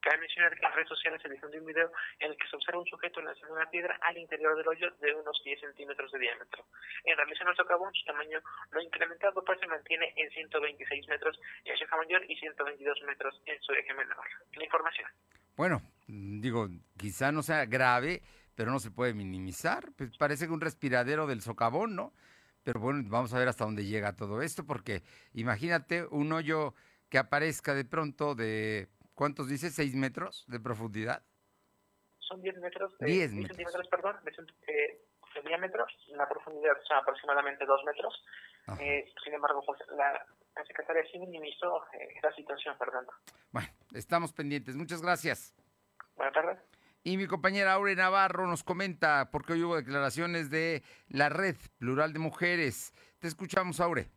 Cabe 0.00 0.18
mencionar 0.18 0.50
que 0.50 0.58
en 0.58 0.62
las 0.62 0.74
redes 0.74 0.88
sociales 0.88 1.22
se 1.22 1.28
difundió 1.28 1.60
un 1.60 1.66
video 1.66 1.90
en 2.18 2.32
el 2.32 2.36
que 2.36 2.48
se 2.48 2.56
observa 2.56 2.80
un 2.80 2.86
sujeto 2.86 3.22
lanzando 3.22 3.54
una 3.54 3.70
piedra 3.70 3.96
al 4.02 4.18
interior 4.18 4.56
del 4.56 4.66
hoyo 4.66 4.90
de 5.00 5.14
unos 5.14 5.40
10 5.44 5.60
centímetros 5.60 6.10
de 6.10 6.18
diámetro. 6.18 6.66
En 7.04 7.16
relación 7.16 7.48
al 7.48 7.56
socavón, 7.56 7.94
su 7.94 8.04
tamaño 8.04 8.40
lo 8.72 8.82
incrementado 8.82 9.42
pues 9.44 9.60
se 9.60 9.66
mantiene 9.68 10.12
en 10.16 10.28
126 10.30 11.08
metros 11.08 11.38
en 11.64 11.76
su 11.76 11.84
eje 11.84 11.96
mayor 11.96 12.24
y 12.28 12.36
122 12.36 13.02
metros 13.06 13.40
en 13.46 13.62
su 13.62 13.72
eje 13.72 13.94
menor. 13.94 14.26
La 14.56 14.64
información. 14.64 15.08
Bueno, 15.56 15.80
digo, 16.08 16.68
quizá 16.98 17.30
no 17.30 17.42
sea 17.42 17.64
grave, 17.66 18.22
pero 18.56 18.72
no 18.72 18.80
se 18.80 18.90
puede 18.90 19.14
minimizar. 19.14 19.84
Pues 19.96 20.16
parece 20.18 20.46
que 20.46 20.52
un 20.52 20.60
respiradero 20.60 21.28
del 21.28 21.42
socavón, 21.42 21.94
¿no? 21.94 22.12
Pero 22.64 22.80
bueno, 22.80 23.02
vamos 23.08 23.32
a 23.34 23.38
ver 23.38 23.48
hasta 23.48 23.64
dónde 23.64 23.84
llega 23.84 24.16
todo 24.16 24.42
esto, 24.42 24.64
porque 24.64 25.02
imagínate 25.34 26.06
un 26.06 26.32
hoyo 26.32 26.74
que 27.08 27.18
aparezca 27.18 27.74
de 27.74 27.84
pronto 27.84 28.34
de 28.34 28.88
¿Cuántos 29.14 29.48
dice? 29.48 29.70
¿Seis 29.70 29.94
metros 29.94 30.44
de 30.48 30.58
profundidad? 30.58 31.22
Son 32.18 32.40
10 32.40 32.58
metros. 32.58 32.92
Eh, 33.00 33.06
10 33.06 33.32
metros. 33.34 33.56
centímetros, 33.56 33.88
perdón, 33.88 34.16
de, 34.24 34.32
eh, 34.72 35.00
de, 35.34 35.42
diámetro. 35.42 35.86
La 36.08 36.28
profundidad 36.28 36.74
son 36.88 36.96
aproximadamente 36.98 37.64
2 37.64 37.84
metros. 37.84 38.24
Eh, 38.80 39.12
sin 39.22 39.34
embargo, 39.34 39.62
pues, 39.66 39.80
la, 39.96 40.26
la 40.56 40.64
Secretaría 40.64 41.02
sí 41.10 41.18
minimizó 41.18 41.84
eh, 41.92 42.14
la 42.22 42.32
situación, 42.34 42.76
Fernando. 42.78 43.12
Bueno, 43.50 43.68
estamos 43.92 44.32
pendientes. 44.32 44.76
Muchas 44.76 45.02
gracias. 45.02 45.54
Buenas 46.16 46.34
tardes. 46.34 46.58
Y 47.04 47.16
mi 47.16 47.26
compañera 47.26 47.72
Aure 47.72 47.96
Navarro 47.96 48.46
nos 48.46 48.62
comenta, 48.62 49.30
porque 49.32 49.54
hoy 49.54 49.64
hubo 49.64 49.76
declaraciones 49.76 50.50
de 50.50 50.84
la 51.08 51.28
Red 51.28 51.56
Plural 51.78 52.12
de 52.12 52.20
Mujeres. 52.20 52.94
Te 53.18 53.26
escuchamos, 53.26 53.80
Aure. 53.80 54.08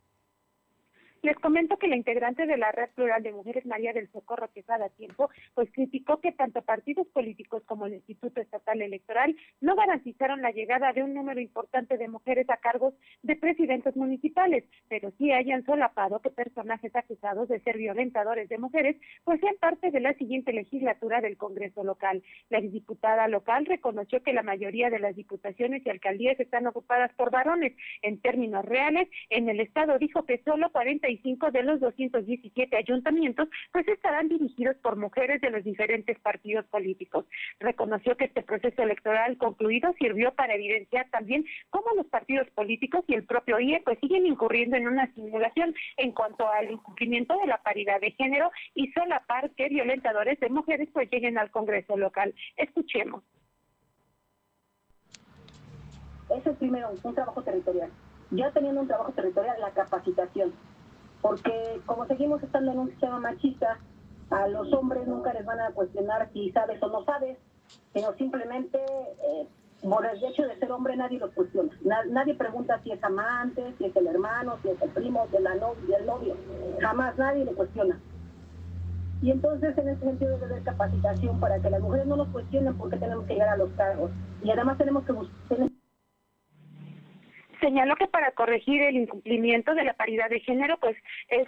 Les 1.26 1.34
comento 1.38 1.76
que 1.76 1.88
la 1.88 1.96
integrante 1.96 2.46
de 2.46 2.56
la 2.56 2.70
Red 2.70 2.90
Plural 2.94 3.20
de 3.20 3.32
Mujeres, 3.32 3.66
María 3.66 3.92
del 3.92 4.08
Socorro 4.12 4.48
Quesada 4.52 4.90
Tiempo, 4.90 5.28
pues 5.54 5.68
criticó 5.72 6.20
que 6.20 6.30
tanto 6.30 6.62
partidos 6.62 7.08
políticos 7.08 7.64
como 7.66 7.86
el 7.86 7.94
Instituto 7.94 8.40
Estatal 8.40 8.80
Electoral 8.80 9.34
no 9.60 9.74
garantizaron 9.74 10.40
la 10.40 10.52
llegada 10.52 10.92
de 10.92 11.02
un 11.02 11.14
número 11.14 11.40
importante 11.40 11.98
de 11.98 12.06
mujeres 12.06 12.48
a 12.48 12.58
cargos 12.58 12.94
de 13.24 13.34
presidentes 13.34 13.96
municipales, 13.96 14.62
pero 14.88 15.10
sí 15.18 15.32
hayan 15.32 15.64
solapado 15.64 16.20
que 16.20 16.30
personajes 16.30 16.94
acusados 16.94 17.48
de 17.48 17.58
ser 17.58 17.76
violentadores 17.76 18.48
de 18.48 18.58
mujeres 18.58 18.94
pues 19.24 19.40
sean 19.40 19.56
parte 19.58 19.90
de 19.90 19.98
la 19.98 20.14
siguiente 20.14 20.52
legislatura 20.52 21.20
del 21.20 21.36
Congreso 21.36 21.82
local. 21.82 22.22
La 22.50 22.60
diputada 22.60 23.26
local 23.26 23.66
reconoció 23.66 24.22
que 24.22 24.32
la 24.32 24.44
mayoría 24.44 24.90
de 24.90 25.00
las 25.00 25.16
diputaciones 25.16 25.84
y 25.84 25.90
alcaldías 25.90 26.38
están 26.38 26.68
ocupadas 26.68 27.12
por 27.14 27.32
varones. 27.32 27.72
En 28.02 28.20
términos 28.20 28.64
reales, 28.64 29.08
en 29.28 29.48
el 29.48 29.58
Estado 29.58 29.98
dijo 29.98 30.24
que 30.24 30.40
solo 30.44 30.70
40 31.16 31.50
de 31.50 31.62
los 31.62 31.80
217 31.80 32.76
ayuntamientos 32.76 33.48
pues 33.72 33.86
estarán 33.88 34.28
dirigidos 34.28 34.76
por 34.76 34.96
mujeres 34.96 35.40
de 35.40 35.50
los 35.50 35.64
diferentes 35.64 36.18
partidos 36.20 36.64
políticos. 36.66 37.26
Reconoció 37.60 38.16
que 38.16 38.26
este 38.26 38.42
proceso 38.42 38.82
electoral 38.82 39.36
concluido 39.38 39.92
sirvió 39.98 40.34
para 40.34 40.54
evidenciar 40.54 41.08
también 41.10 41.44
cómo 41.70 41.86
los 41.96 42.06
partidos 42.06 42.48
políticos 42.50 43.04
y 43.08 43.14
el 43.14 43.24
propio 43.24 43.58
IE 43.60 43.82
pues 43.84 43.98
siguen 44.00 44.26
incurriendo 44.26 44.76
en 44.76 44.88
una 44.88 45.12
simulación 45.14 45.74
en 45.96 46.12
cuanto 46.12 46.48
al 46.48 46.70
incumplimiento 46.70 47.36
de 47.38 47.46
la 47.46 47.62
paridad 47.62 48.00
de 48.00 48.12
género 48.12 48.50
y 48.74 48.90
solapar 48.92 49.50
que 49.50 49.68
violentadores 49.68 50.38
de 50.40 50.48
mujeres 50.48 50.88
pues 50.92 51.10
lleguen 51.10 51.38
al 51.38 51.50
Congreso 51.50 51.96
local. 51.96 52.34
Escuchemos. 52.56 53.22
Eso 56.28 56.50
es 56.50 56.56
primero 56.56 56.90
un 57.02 57.14
trabajo 57.14 57.42
territorial. 57.42 57.90
Ya 58.30 58.50
teniendo 58.50 58.80
un 58.80 58.88
trabajo 58.88 59.12
territorial, 59.12 59.60
la 59.60 59.70
capacitación 59.70 60.52
porque 61.26 61.80
como 61.86 62.06
seguimos 62.06 62.40
estando 62.42 62.70
en 62.70 62.78
un 62.78 62.90
sistema 62.90 63.18
machista, 63.18 63.78
a 64.30 64.46
los 64.46 64.72
hombres 64.72 65.06
nunca 65.08 65.32
les 65.32 65.44
van 65.44 65.60
a 65.60 65.70
cuestionar 65.72 66.28
si 66.32 66.52
sabes 66.52 66.80
o 66.82 66.88
no 66.88 67.04
sabes, 67.04 67.36
sino 67.92 68.12
simplemente 68.14 68.78
eh, 68.78 69.46
por 69.82 70.06
el 70.06 70.22
hecho 70.22 70.42
de 70.42 70.56
ser 70.58 70.70
hombre 70.70 70.96
nadie 70.96 71.18
lo 71.18 71.30
cuestiona. 71.32 71.72
nadie 72.10 72.34
pregunta 72.34 72.80
si 72.84 72.92
es 72.92 73.02
amante, 73.02 73.74
si 73.76 73.86
es 73.86 73.96
el 73.96 74.06
hermano, 74.06 74.58
si 74.62 74.68
es 74.68 74.80
el 74.80 74.90
primo, 74.90 75.26
si 75.30 75.36
es 75.36 75.42
la 75.42 75.54
novia, 75.56 75.98
el 75.98 76.06
novio. 76.06 76.36
Jamás 76.80 77.18
nadie 77.18 77.44
le 77.44 77.52
cuestiona. 77.54 77.98
Y 79.20 79.30
entonces 79.32 79.76
en 79.78 79.88
ese 79.88 80.00
sentido 80.00 80.32
debe 80.32 80.46
haber 80.46 80.62
capacitación 80.62 81.40
para 81.40 81.58
que 81.58 81.70
las 81.70 81.80
mujeres 81.80 82.06
no 82.06 82.16
nos 82.16 82.28
cuestionen 82.28 82.76
por 82.76 82.90
qué 82.90 82.98
tenemos 82.98 83.24
que 83.26 83.34
llegar 83.34 83.48
a 83.48 83.56
los 83.56 83.70
cargos. 83.70 84.12
Y 84.44 84.50
además 84.50 84.78
tenemos 84.78 85.04
que 85.04 85.12
buscar 85.12 85.58
señaló 87.60 87.96
que 87.96 88.06
para 88.06 88.32
corregir 88.32 88.82
el 88.82 88.96
incumplimiento 88.96 89.74
de 89.74 89.84
la 89.84 89.94
paridad 89.94 90.28
de 90.28 90.40
género, 90.40 90.78
pues 90.78 90.96
es 91.28 91.46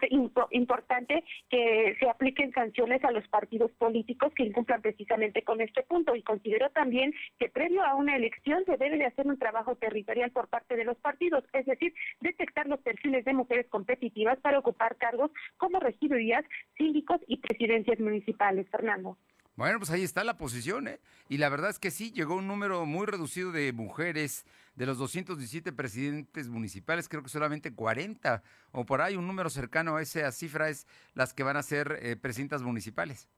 importante 0.50 1.24
que 1.50 1.96
se 1.98 2.08
apliquen 2.08 2.52
sanciones 2.52 3.04
a 3.04 3.10
los 3.10 3.26
partidos 3.28 3.70
políticos 3.72 4.32
que 4.34 4.44
incumplan 4.44 4.82
precisamente 4.82 5.42
con 5.42 5.60
este 5.60 5.82
punto 5.82 6.14
y 6.14 6.22
consideró 6.22 6.70
también 6.70 7.12
que 7.38 7.48
previo 7.48 7.84
a 7.84 7.94
una 7.94 8.16
elección 8.16 8.64
se 8.64 8.76
debe 8.76 8.98
de 8.98 9.06
hacer 9.06 9.26
un 9.26 9.38
trabajo 9.38 9.76
territorial 9.76 10.30
por 10.30 10.48
parte 10.48 10.76
de 10.76 10.84
los 10.84 10.96
partidos, 10.98 11.44
es 11.52 11.66
decir, 11.66 11.92
detectar 12.20 12.66
los 12.66 12.80
perfiles 12.80 13.24
de 13.24 13.32
mujeres 13.32 13.66
competitivas 13.68 14.38
para 14.40 14.58
ocupar 14.58 14.96
cargos 14.96 15.30
como 15.56 15.80
regidurías, 15.80 16.44
síndicos 16.76 17.20
y 17.26 17.38
presidencias 17.38 17.98
municipales. 17.98 18.68
Fernando. 18.70 19.16
Bueno, 19.56 19.78
pues 19.78 19.90
ahí 19.90 20.04
está 20.04 20.22
la 20.22 20.38
posición, 20.38 20.86
¿eh? 20.86 21.00
Y 21.28 21.38
la 21.38 21.48
verdad 21.48 21.70
es 21.70 21.80
que 21.80 21.90
sí, 21.90 22.12
llegó 22.12 22.36
un 22.36 22.46
número 22.46 22.86
muy 22.86 23.06
reducido 23.06 23.50
de 23.50 23.72
mujeres. 23.72 24.46
De 24.78 24.86
los 24.86 24.96
217 24.98 25.72
presidentes 25.72 26.48
municipales, 26.48 27.08
creo 27.08 27.24
que 27.24 27.28
solamente 27.28 27.74
40 27.74 28.44
o 28.70 28.86
por 28.86 29.00
ahí 29.00 29.16
un 29.16 29.26
número 29.26 29.50
cercano 29.50 29.96
a 29.96 30.02
esa 30.02 30.30
cifra 30.30 30.68
es 30.68 30.86
las 31.14 31.34
que 31.34 31.42
van 31.42 31.56
a 31.56 31.64
ser 31.64 31.98
eh, 32.00 32.14
presidentas 32.14 32.62
municipales. 32.62 33.28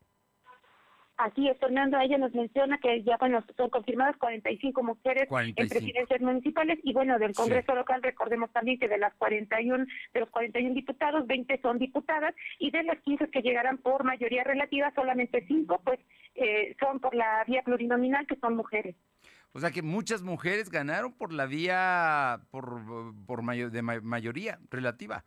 Así 1.16 1.48
es, 1.48 1.58
Fernando, 1.58 1.98
ella 1.98 2.18
nos 2.18 2.34
menciona 2.34 2.76
que 2.76 3.02
ya 3.04 3.16
bueno, 3.16 3.42
son 3.56 3.70
confirmadas 3.70 4.18
45 4.18 4.82
mujeres 4.82 5.28
en 5.30 5.68
presidencias 5.68 6.20
municipales 6.20 6.78
y 6.82 6.92
bueno, 6.92 7.18
del 7.18 7.32
Congreso 7.32 7.74
local 7.74 8.02
recordemos 8.02 8.52
también 8.52 8.78
que 8.78 8.88
de 8.88 8.98
las 8.98 9.14
41 9.14 9.86
de 10.12 10.20
los 10.20 10.28
41 10.28 10.74
diputados, 10.74 11.26
20 11.26 11.58
son 11.62 11.78
diputadas 11.78 12.34
y 12.58 12.70
de 12.70 12.82
las 12.82 13.00
15 13.00 13.30
que 13.30 13.40
llegarán 13.40 13.78
por 13.78 14.04
mayoría 14.04 14.44
relativa, 14.44 14.92
solamente 14.94 15.46
5 15.48 15.80
pues 15.84 16.00
eh, 16.34 16.76
son 16.78 17.00
por 17.00 17.14
la 17.14 17.44
vía 17.46 17.62
plurinominal 17.62 18.26
que 18.26 18.36
son 18.36 18.56
mujeres. 18.56 18.94
O 19.52 19.60
sea 19.60 19.70
que 19.70 19.82
muchas 19.82 20.22
mujeres 20.22 20.70
ganaron 20.70 21.12
por 21.12 21.32
la 21.32 21.46
vía 21.46 22.40
por, 22.50 23.14
por 23.26 23.44
de 23.44 23.82
mayoría 23.82 24.60
relativa. 24.70 25.24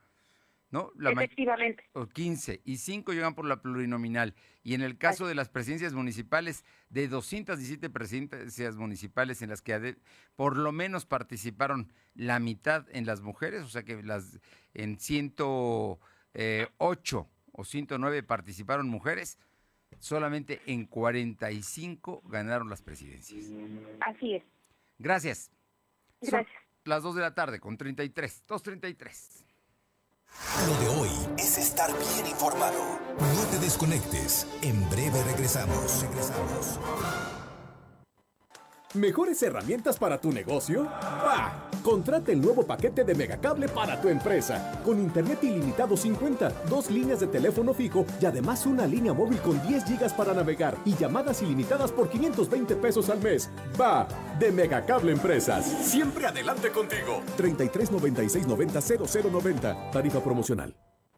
¿no? 0.74 0.92
La 0.98 1.12
Efectivamente. 1.12 1.88
15 2.14 2.62
y 2.66 2.78
5 2.78 3.14
llegan 3.14 3.36
por 3.36 3.46
la 3.46 3.62
plurinominal. 3.62 4.34
Y 4.64 4.74
en 4.74 4.82
el 4.82 4.98
caso 4.98 5.28
de 5.28 5.36
las 5.36 5.48
presidencias 5.48 5.94
municipales, 5.94 6.66
de 6.90 7.08
217 7.08 7.92
presidencias 7.92 8.76
municipales 8.76 9.44
en 9.44 9.52
las 9.52 9.62
que 9.62 9.98
por 10.36 10.58
lo 10.58 10.72
menos 10.72 11.06
participaron 11.06 11.94
la 12.16 12.40
mitad 12.40 12.88
en 12.90 13.06
las 13.06 13.22
mujeres, 13.22 13.62
o 13.62 13.68
sea 13.68 13.84
que 13.84 14.02
las 14.02 14.40
en 14.74 14.98
108 15.00 16.00
eh, 16.34 16.68
o 16.80 17.64
109 17.64 18.24
participaron 18.24 18.90
mujeres, 18.90 19.38
solamente 20.04 20.62
en 20.66 20.86
45 20.86 22.24
ganaron 22.26 22.70
las 22.70 22.82
presidencias. 22.82 23.46
Así 24.02 24.36
es. 24.36 24.44
Gracias. 25.00 25.50
Gracias. 26.20 26.62
las 26.84 27.04
2 27.04 27.16
de 27.16 27.22
la 27.22 27.34
tarde 27.34 27.62
con 27.62 27.78
33, 27.78 28.44
2.33. 28.46 29.46
Lo 30.68 30.80
de 30.80 31.00
hoy 31.00 31.10
es 31.38 31.58
estar 31.58 31.89
bien 31.89 32.28
informado. 32.28 33.00
No 33.18 33.50
te 33.50 33.60
desconectes. 33.60 34.46
En 34.62 34.89
breve 34.89 35.24
regresamos. 35.24 36.02
Regresamos. 36.02 36.80
¿Mejores 38.94 39.42
herramientas 39.42 39.98
para 39.98 40.22
tu 40.22 40.32
negocio? 40.32 40.84
¡Bah! 40.84 41.68
Contrata 41.82 42.32
el 42.32 42.40
nuevo 42.40 42.64
paquete 42.64 43.04
de 43.04 43.16
Megacable 43.16 43.68
para 43.68 44.00
tu 44.00 44.08
empresa. 44.08 44.80
Con 44.86 45.00
internet 45.00 45.40
ilimitado 45.44 45.98
50, 45.98 46.50
dos 46.70 46.92
líneas 46.92 47.20
de 47.20 47.26
teléfono 47.26 47.74
fijo 47.74 48.06
y 48.22 48.26
además 48.28 48.68
una 48.68 48.86
línea 48.86 49.12
móvil 49.14 49.40
con 49.40 49.60
10 49.68 49.86
gigas 49.86 50.14
para 50.14 50.34
navegar 50.34 50.78
y 50.86 50.96
llamadas 50.96 51.42
ilimitadas 51.42 51.92
por 51.92 52.08
520 52.08 52.76
pesos 52.76 53.10
al 53.10 53.20
mes. 53.20 53.50
¡Va! 53.82 54.08
De 54.38 54.52
Megacable 54.52 55.12
Empresas. 55.12 55.66
Siempre 55.66 56.28
adelante 56.28 56.70
contigo. 56.70 57.24
33 57.36 57.92
96 57.92 58.48
90 58.48 58.80
0090. 58.80 59.92
Tarifa 59.92 60.20
promocional. 60.20 60.76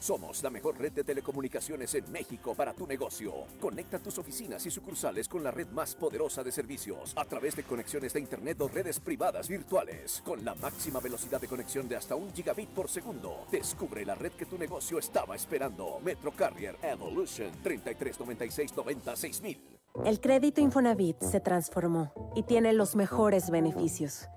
Somos 0.00 0.42
la 0.44 0.50
mejor 0.50 0.78
red 0.78 0.92
de 0.92 1.02
telecomunicaciones 1.02 1.92
en 1.94 2.10
México 2.12 2.54
para 2.54 2.72
tu 2.72 2.86
negocio. 2.86 3.32
Conecta 3.60 3.98
tus 3.98 4.16
oficinas 4.18 4.64
y 4.64 4.70
sucursales 4.70 5.28
con 5.28 5.42
la 5.42 5.50
red 5.50 5.66
más 5.68 5.94
poderosa 5.94 6.44
de 6.44 6.52
servicios 6.52 7.12
a 7.16 7.24
través 7.24 7.56
de 7.56 7.64
conexiones 7.64 8.12
de 8.12 8.20
Internet 8.20 8.60
o 8.60 8.68
redes 8.68 9.00
privadas 9.00 9.48
virtuales 9.48 10.22
con 10.24 10.44
la 10.44 10.54
máxima 10.54 11.00
velocidad 11.00 11.40
de 11.40 11.48
conexión 11.48 11.88
de 11.88 11.96
hasta 11.96 12.14
un 12.14 12.32
gigabit 12.32 12.68
por 12.68 12.88
segundo. 12.88 13.46
Descubre 13.50 14.04
la 14.04 14.14
red 14.14 14.32
que 14.32 14.46
tu 14.46 14.56
negocio 14.56 14.98
estaba 14.98 15.34
esperando. 15.34 15.98
Metro 16.00 16.30
Carrier 16.30 16.76
Evolution 16.82 17.50
3396 17.62 19.42
mil. 19.42 19.60
El 20.04 20.20
crédito 20.20 20.60
Infonavit 20.60 21.20
se 21.22 21.40
transformó 21.40 22.12
y 22.36 22.44
tiene 22.44 22.72
los 22.72 22.94
mejores 22.94 23.50
beneficios. 23.50 24.28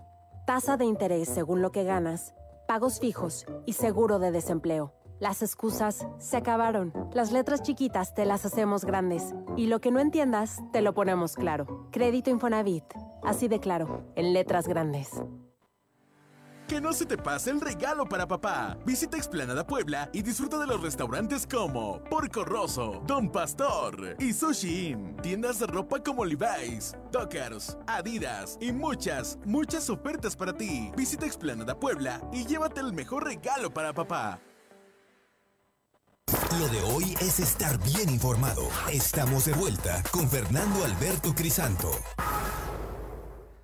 Tasa 0.48 0.76
de 0.76 0.86
interés 0.86 1.30
según 1.30 1.62
lo 1.62 1.72
que 1.72 1.84
ganas, 1.84 2.34
pagos 2.68 3.00
fijos 3.00 3.46
y 3.68 3.74
seguro 3.74 4.18
de 4.18 4.32
desempleo. 4.32 4.94
Las 5.22 5.44
excusas 5.44 6.08
se 6.18 6.36
acabaron. 6.36 6.92
Las 7.14 7.32
letras 7.32 7.62
chiquitas 7.62 8.16
te 8.16 8.26
las 8.26 8.44
hacemos 8.44 8.86
grandes. 8.86 9.36
Y 9.56 9.68
lo 9.68 9.80
que 9.80 9.92
no 9.92 10.00
entiendas, 10.00 10.64
te 10.74 10.82
lo 10.82 10.96
ponemos 10.96 11.36
claro. 11.36 11.88
Crédito 11.92 12.32
Infonavit. 12.32 12.86
Así 13.22 13.48
de 13.48 13.60
claro, 13.60 14.04
en 14.16 14.34
letras 14.34 14.68
grandes. 14.68 15.12
Que 16.68 16.82
no 16.82 16.92
se 16.92 17.06
te 17.06 17.20
pase 17.20 17.52
el 17.52 17.62
regalo 17.62 18.08
para 18.08 18.28
papá. 18.28 18.80
Visita 18.84 19.16
Explanada 19.16 19.68
Puebla 19.68 20.10
y 20.12 20.24
disfruta 20.24 20.58
de 20.58 20.66
los 20.66 20.82
restaurantes 20.82 21.46
como 21.46 22.04
Porco 22.06 22.44
Rosso, 22.44 23.04
Don 23.06 23.32
Pastor 23.32 24.16
y 24.18 24.34
Sushi 24.34 24.88
Inn. 24.88 25.18
Tiendas 25.18 25.60
de 25.60 25.68
ropa 25.68 26.02
como 26.02 26.26
Levi's, 26.26 26.98
Dockers, 27.12 27.78
Adidas 27.86 28.58
y 28.60 28.72
muchas, 28.72 29.38
muchas 29.46 29.88
ofertas 29.92 30.36
para 30.36 30.58
ti. 30.58 30.92
Visita 30.98 31.28
Explanada 31.28 31.80
Puebla 31.80 32.20
y 32.34 32.44
llévate 32.44 32.80
el 32.80 32.92
mejor 32.92 33.26
regalo 33.26 33.72
para 33.72 33.94
papá. 33.94 34.40
Lo 36.60 36.68
de 36.68 36.82
hoy 36.82 37.14
es 37.22 37.40
estar 37.40 37.82
bien 37.82 38.10
informado. 38.10 38.68
Estamos 38.92 39.46
de 39.46 39.54
vuelta 39.54 40.04
con 40.12 40.28
Fernando 40.28 40.84
Alberto 40.84 41.34
Crisanto. 41.34 41.90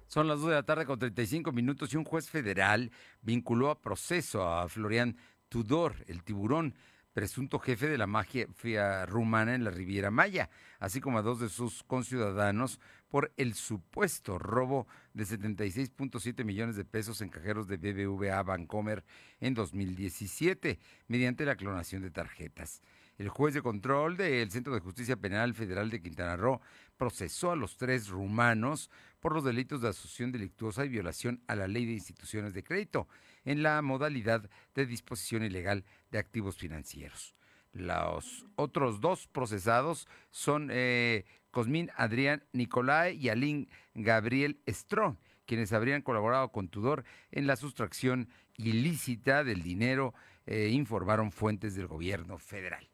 Son 0.08 0.28
las 0.28 0.40
2 0.40 0.50
de 0.50 0.56
la 0.56 0.64
tarde 0.64 0.86
con 0.86 0.98
35 0.98 1.52
minutos 1.52 1.94
y 1.94 1.98
un 1.98 2.06
juez 2.06 2.30
federal 2.30 2.92
vinculó 3.22 3.72
a 3.72 3.82
proceso 3.82 4.48
a 4.48 4.70
Florian 4.70 5.18
Tudor, 5.50 5.96
el 6.08 6.24
tiburón, 6.24 6.76
presunto 7.12 7.60
jefe 7.60 7.90
de 7.90 7.98
la 7.98 8.08
mafia 8.08 9.06
rumana 9.06 9.54
en 9.54 9.66
la 9.66 9.72
Riviera 9.72 10.10
Maya, 10.10 10.50
así 10.80 11.02
como 11.02 11.18
a 11.18 11.24
dos 11.24 11.42
de 11.42 11.50
sus 11.50 11.84
conciudadanos 11.84 12.80
por 13.10 13.32
el 13.38 13.54
supuesto 13.54 14.38
robo 14.38 14.88
de 15.14 15.26
76.7 15.26 16.44
millones 16.44 16.76
de 16.76 16.86
pesos 16.86 17.22
en 17.22 17.30
cajeros 17.30 17.68
de 17.68 17.78
BBVA 17.78 18.44
Bancomer 18.44 19.04
en 19.40 19.54
2017 19.54 20.80
mediante 21.08 21.46
la 21.46 21.56
clonación 21.56 22.02
de 22.02 22.12
tarjetas. 22.12 22.82
El 23.18 23.30
juez 23.30 23.56
de 23.56 23.64
control 23.64 24.16
del 24.16 24.52
Centro 24.52 24.74
de 24.74 24.80
Justicia 24.80 25.16
Penal 25.16 25.56
Federal 25.56 25.90
de 25.90 26.02
Quintana 26.02 26.36
Roo 26.36 26.62
procesó 26.98 27.52
a 27.52 27.56
los 27.56 27.78
tres 27.78 28.10
rumanos 28.10 28.92
por 29.20 29.34
los 29.34 29.44
delitos 29.44 29.82
de 29.82 29.90
asociación 29.90 30.32
delictuosa 30.32 30.86
y 30.86 30.90
violación 30.90 31.42
a 31.48 31.56
la 31.56 31.68
ley 31.68 31.86
de 31.86 31.94
instituciones 31.94 32.54
de 32.54 32.64
crédito 32.64 33.08
en 33.44 33.64
la 33.64 33.82
modalidad 33.82 34.48
de 34.76 34.86
disposición 34.86 35.44
ilegal 35.44 35.84
de 36.12 36.20
activos 36.20 36.58
financieros. 36.58 37.34
Los 37.74 38.46
otros 38.56 39.02
dos 39.02 39.28
procesados 39.28 40.08
son 40.32 40.70
eh, 40.72 41.26
Cosmín 41.58 41.90
Adrián 41.96 42.44
Nicolai 42.54 43.18
y 43.18 43.30
Alín 43.30 43.68
Gabriel 43.96 44.62
Strong, 44.68 45.18
quienes 45.48 45.74
habrían 45.74 46.04
colaborado 46.04 46.52
con 46.52 46.70
Tudor 46.70 47.04
en 47.32 47.48
la 47.48 47.56
sustracción 47.56 48.30
ilícita 48.58 49.44
del 49.44 49.64
dinero, 49.64 50.14
eh, 50.46 50.70
informaron 50.72 51.32
fuentes 51.32 51.74
del 51.74 51.88
gobierno 51.88 52.38
federal. 52.38 52.88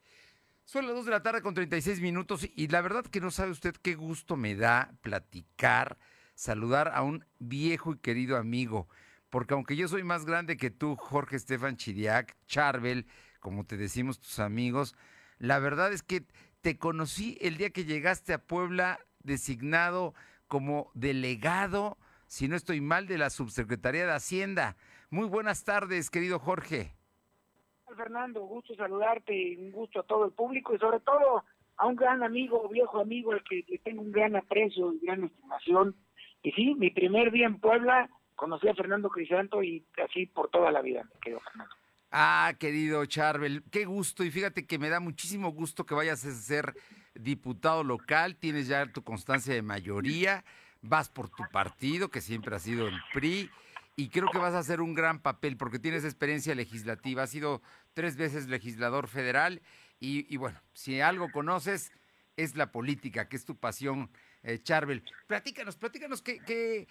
Son 0.64 0.86
las 0.86 0.96
2 0.96 1.04
de 1.04 1.12
la 1.12 1.22
tarde 1.22 1.42
con 1.42 1.54
36 1.54 2.00
minutos 2.00 2.48
y 2.56 2.70
la 2.70 2.80
verdad 2.80 3.06
que 3.06 3.20
no 3.20 3.32
sabe 3.32 3.52
usted 3.52 3.76
qué 3.76 3.96
gusto 3.96 4.38
me 4.38 4.56
da 4.56 4.94
platicar, 5.02 5.98
saludar 6.34 6.94
a 6.96 7.02
un 7.02 7.26
viejo 7.40 7.92
y 7.92 7.98
querido 7.98 8.38
amigo, 8.38 8.88
porque 9.30 9.56
aunque 9.56 9.76
yo 9.76 9.90
soy 9.90 10.06
más 10.06 10.24
grande 10.24 10.56
que 10.56 10.72
tú, 10.72 10.96
Jorge 10.96 11.36
Estefan 11.36 11.76
Chidiac, 11.76 12.38
Charbel, 12.48 13.08
como 13.42 13.66
te 13.66 13.76
decimos 13.76 14.22
tus 14.22 14.40
amigos, 14.40 14.96
la 15.38 15.60
verdad 15.60 15.92
es 15.92 16.02
que 16.02 16.26
te 16.64 16.78
conocí 16.78 17.38
el 17.42 17.58
día 17.58 17.72
que 17.72 17.84
llegaste 17.84 18.34
a 18.34 18.38
Puebla 18.38 18.98
designado 19.20 20.14
como 20.48 20.92
delegado, 20.94 21.98
si 22.26 22.48
no 22.48 22.56
estoy 22.56 22.80
mal, 22.80 23.06
de 23.06 23.18
la 23.18 23.30
Subsecretaría 23.30 24.06
de 24.06 24.14
Hacienda. 24.14 24.78
Muy 25.10 25.28
buenas 25.28 25.66
tardes, 25.66 26.10
querido 26.10 26.40
Jorge. 26.40 26.94
Fernando, 27.98 28.42
gusto 28.44 28.74
saludarte, 28.76 29.58
un 29.60 29.72
gusto 29.72 30.00
a 30.00 30.04
todo 30.04 30.26
el 30.26 30.32
público 30.32 30.74
y 30.74 30.80
sobre 30.80 31.02
todo 31.02 31.44
a 31.76 31.86
un 31.86 31.98
gran 31.98 32.24
amigo, 32.24 32.70
viejo 32.70 33.02
amigo, 33.02 33.34
al 33.34 33.44
que 33.44 33.66
le 33.68 33.78
tengo 33.80 34.02
un 34.02 34.14
gran 34.14 34.38
aprecio 34.38 34.94
y 34.94 35.06
gran 35.06 35.26
estimación. 35.26 35.94
Y 36.44 36.54
sí, 36.54 36.76
mi 36.76 36.92
primer 36.92 37.32
día 37.32 37.46
en 37.46 37.60
Puebla 37.60 38.10
conocí 38.36 38.70
a 38.70 38.74
Fernando 38.74 39.10
Crisanto 39.10 39.62
y 39.62 39.86
así 40.02 40.28
por 40.28 40.50
toda 40.50 40.72
la 40.72 40.82
vida, 40.82 41.04
me 41.04 41.20
quedo 41.20 41.42
Fernando. 41.42 41.76
Ah, 42.16 42.54
querido 42.60 43.04
Charbel, 43.08 43.64
qué 43.72 43.86
gusto 43.86 44.24
y 44.24 44.30
fíjate 44.30 44.68
que 44.68 44.78
me 44.78 44.90
da 44.90 45.00
muchísimo 45.00 45.50
gusto 45.50 45.88
que 45.88 45.96
vayas 45.96 46.24
a 46.26 46.32
ser 46.32 46.76
diputado 47.16 47.84
local, 47.84 48.36
tienes 48.36 48.68
ya 48.68 48.86
tu 48.86 49.04
constancia 49.04 49.52
de 49.52 49.64
mayoría, 49.64 50.46
vas 50.84 51.10
por 51.10 51.32
tu 51.32 51.42
partido, 51.52 52.12
que 52.12 52.22
siempre 52.22 52.56
ha 52.56 52.60
sido 52.60 52.88
el 52.88 53.02
PRI, 53.14 53.50
y 53.96 54.10
creo 54.10 54.30
que 54.32 54.38
vas 54.38 54.54
a 54.54 54.60
hacer 54.60 54.80
un 54.80 54.94
gran 54.94 55.24
papel 55.24 55.58
porque 55.58 55.80
tienes 55.80 56.06
experiencia 56.06 56.54
legislativa, 56.54 57.24
has 57.24 57.32
sido 57.32 57.64
tres 57.96 58.16
veces 58.16 58.48
legislador 58.48 59.08
federal 59.08 59.64
y, 60.00 60.38
bueno, 60.38 60.62
si 60.74 61.02
algo 61.02 61.32
conoces 61.32 61.92
es 62.38 62.56
la 62.56 62.72
política, 62.72 63.28
que 63.28 63.38
es 63.38 63.46
tu 63.46 63.58
pasión, 63.58 64.12
eh, 64.44 64.60
Charbel. 64.62 65.04
Platícanos, 65.26 65.78
platícanos 65.78 66.22
qué, 66.22 66.88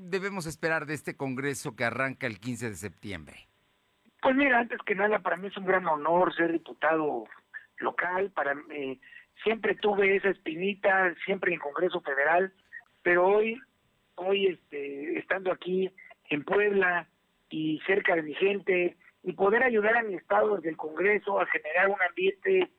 debemos 0.00 0.46
esperar 0.46 0.86
de 0.86 0.94
este 0.94 1.18
Congreso 1.18 1.76
que 1.76 1.84
arranca 1.84 2.26
el 2.26 2.40
15 2.40 2.70
de 2.70 2.76
septiembre. 2.76 3.48
Pues 4.24 4.36
mira, 4.36 4.58
antes 4.58 4.80
que 4.86 4.94
nada, 4.94 5.18
para 5.18 5.36
mí 5.36 5.48
es 5.48 5.56
un 5.58 5.66
gran 5.66 5.86
honor 5.86 6.34
ser 6.34 6.50
diputado 6.50 7.24
local. 7.76 8.30
Para 8.30 8.56
eh, 8.70 8.98
siempre 9.42 9.74
tuve 9.74 10.16
esa 10.16 10.30
espinita, 10.30 11.14
siempre 11.26 11.52
en 11.52 11.60
Congreso 11.60 12.00
Federal, 12.00 12.50
pero 13.02 13.26
hoy, 13.26 13.60
hoy 14.14 14.46
este, 14.46 15.18
estando 15.18 15.52
aquí 15.52 15.90
en 16.30 16.42
Puebla 16.42 17.06
y 17.50 17.78
cerca 17.86 18.16
de 18.16 18.22
mi 18.22 18.32
gente 18.32 18.96
y 19.24 19.34
poder 19.34 19.62
ayudar 19.62 19.98
a 19.98 20.02
mi 20.02 20.14
estado 20.14 20.56
desde 20.56 20.70
el 20.70 20.78
Congreso 20.78 21.38
a 21.38 21.44
generar 21.44 21.90
un 21.90 22.00
ambiente 22.00 22.70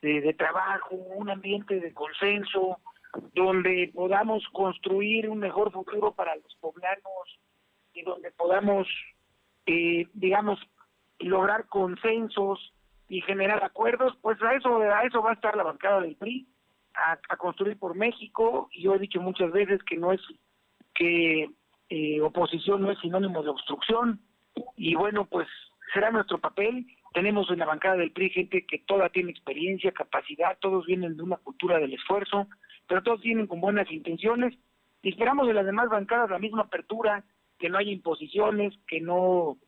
de, 0.00 0.34
trabajo, 0.38 0.94
un 0.94 1.28
ambiente 1.28 1.80
de 1.80 1.92
consenso, 1.92 2.78
donde 3.34 3.90
podamos 3.94 4.42
construir 4.54 5.28
un 5.28 5.40
mejor 5.40 5.70
futuro 5.70 6.14
para 6.14 6.34
los 6.36 6.56
poblanos 6.62 7.38
y 7.92 8.00
donde 8.04 8.30
podamos, 8.30 8.88
eh, 9.66 10.06
digamos, 10.14 10.58
lograr 11.18 11.66
consensos 11.68 12.72
y 13.08 13.20
generar 13.22 13.62
acuerdos, 13.62 14.16
pues 14.22 14.40
a 14.42 14.54
eso, 14.54 14.78
a 14.78 15.02
eso 15.02 15.22
va 15.22 15.30
a 15.30 15.34
estar 15.34 15.56
la 15.56 15.62
bancada 15.62 16.00
del 16.00 16.16
PRI, 16.16 16.48
a, 16.94 17.18
a 17.28 17.36
construir 17.36 17.78
por 17.78 17.94
México, 17.94 18.68
y 18.72 18.82
yo 18.82 18.94
he 18.94 18.98
dicho 18.98 19.20
muchas 19.20 19.52
veces 19.52 19.82
que 19.84 19.96
no 19.96 20.12
es 20.12 20.20
que 20.94 21.50
eh, 21.90 22.20
oposición 22.20 22.82
no 22.82 22.90
es 22.90 22.98
sinónimo 23.00 23.42
de 23.42 23.50
obstrucción. 23.50 24.20
Y 24.76 24.94
bueno, 24.94 25.26
pues 25.26 25.48
será 25.92 26.10
nuestro 26.10 26.38
papel. 26.38 26.86
Tenemos 27.12 27.50
en 27.50 27.58
la 27.58 27.66
bancada 27.66 27.96
del 27.96 28.12
PRI 28.12 28.30
gente 28.30 28.66
que 28.66 28.78
toda 28.78 29.08
tiene 29.10 29.30
experiencia, 29.30 29.92
capacidad, 29.92 30.58
todos 30.60 30.86
vienen 30.86 31.16
de 31.16 31.22
una 31.22 31.36
cultura 31.36 31.78
del 31.78 31.92
esfuerzo, 31.92 32.48
pero 32.88 33.02
todos 33.02 33.20
vienen 33.20 33.46
con 33.46 33.60
buenas 33.60 33.90
intenciones. 33.90 34.54
Y 35.02 35.10
esperamos 35.10 35.46
de 35.46 35.54
las 35.54 35.66
demás 35.66 35.88
bancadas 35.88 36.30
la 36.30 36.38
misma 36.38 36.62
apertura, 36.62 37.24
que 37.58 37.68
no 37.68 37.78
haya 37.78 37.90
imposiciones, 37.90 38.74
que 38.88 39.00
no 39.00 39.58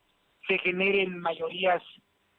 se 0.47 0.59
generen 0.59 1.19
mayorías 1.19 1.83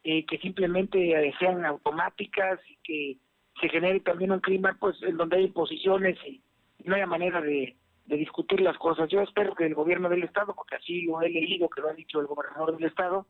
eh, 0.04 0.24
que 0.26 0.38
simplemente 0.38 1.34
sean 1.38 1.64
automáticas 1.64 2.60
y 2.68 2.76
que 2.82 3.18
se 3.60 3.68
genere 3.68 4.00
también 4.00 4.32
un 4.32 4.40
clima 4.40 4.76
pues 4.78 5.02
en 5.02 5.16
donde 5.16 5.36
hay 5.36 5.44
imposiciones 5.44 6.16
y 6.26 6.42
no 6.84 6.94
haya 6.94 7.06
manera 7.06 7.40
de, 7.40 7.76
de 8.06 8.16
discutir 8.16 8.60
las 8.60 8.78
cosas. 8.78 9.08
Yo 9.10 9.20
espero 9.20 9.54
que 9.54 9.66
el 9.66 9.74
gobierno 9.74 10.08
del 10.08 10.24
Estado, 10.24 10.54
porque 10.54 10.76
así 10.76 11.02
lo 11.02 11.20
he 11.20 11.28
leído, 11.28 11.68
que 11.68 11.82
lo 11.82 11.90
ha 11.90 11.94
dicho 11.94 12.20
el 12.20 12.26
gobernador 12.26 12.76
del 12.76 12.88
Estado, 12.88 13.26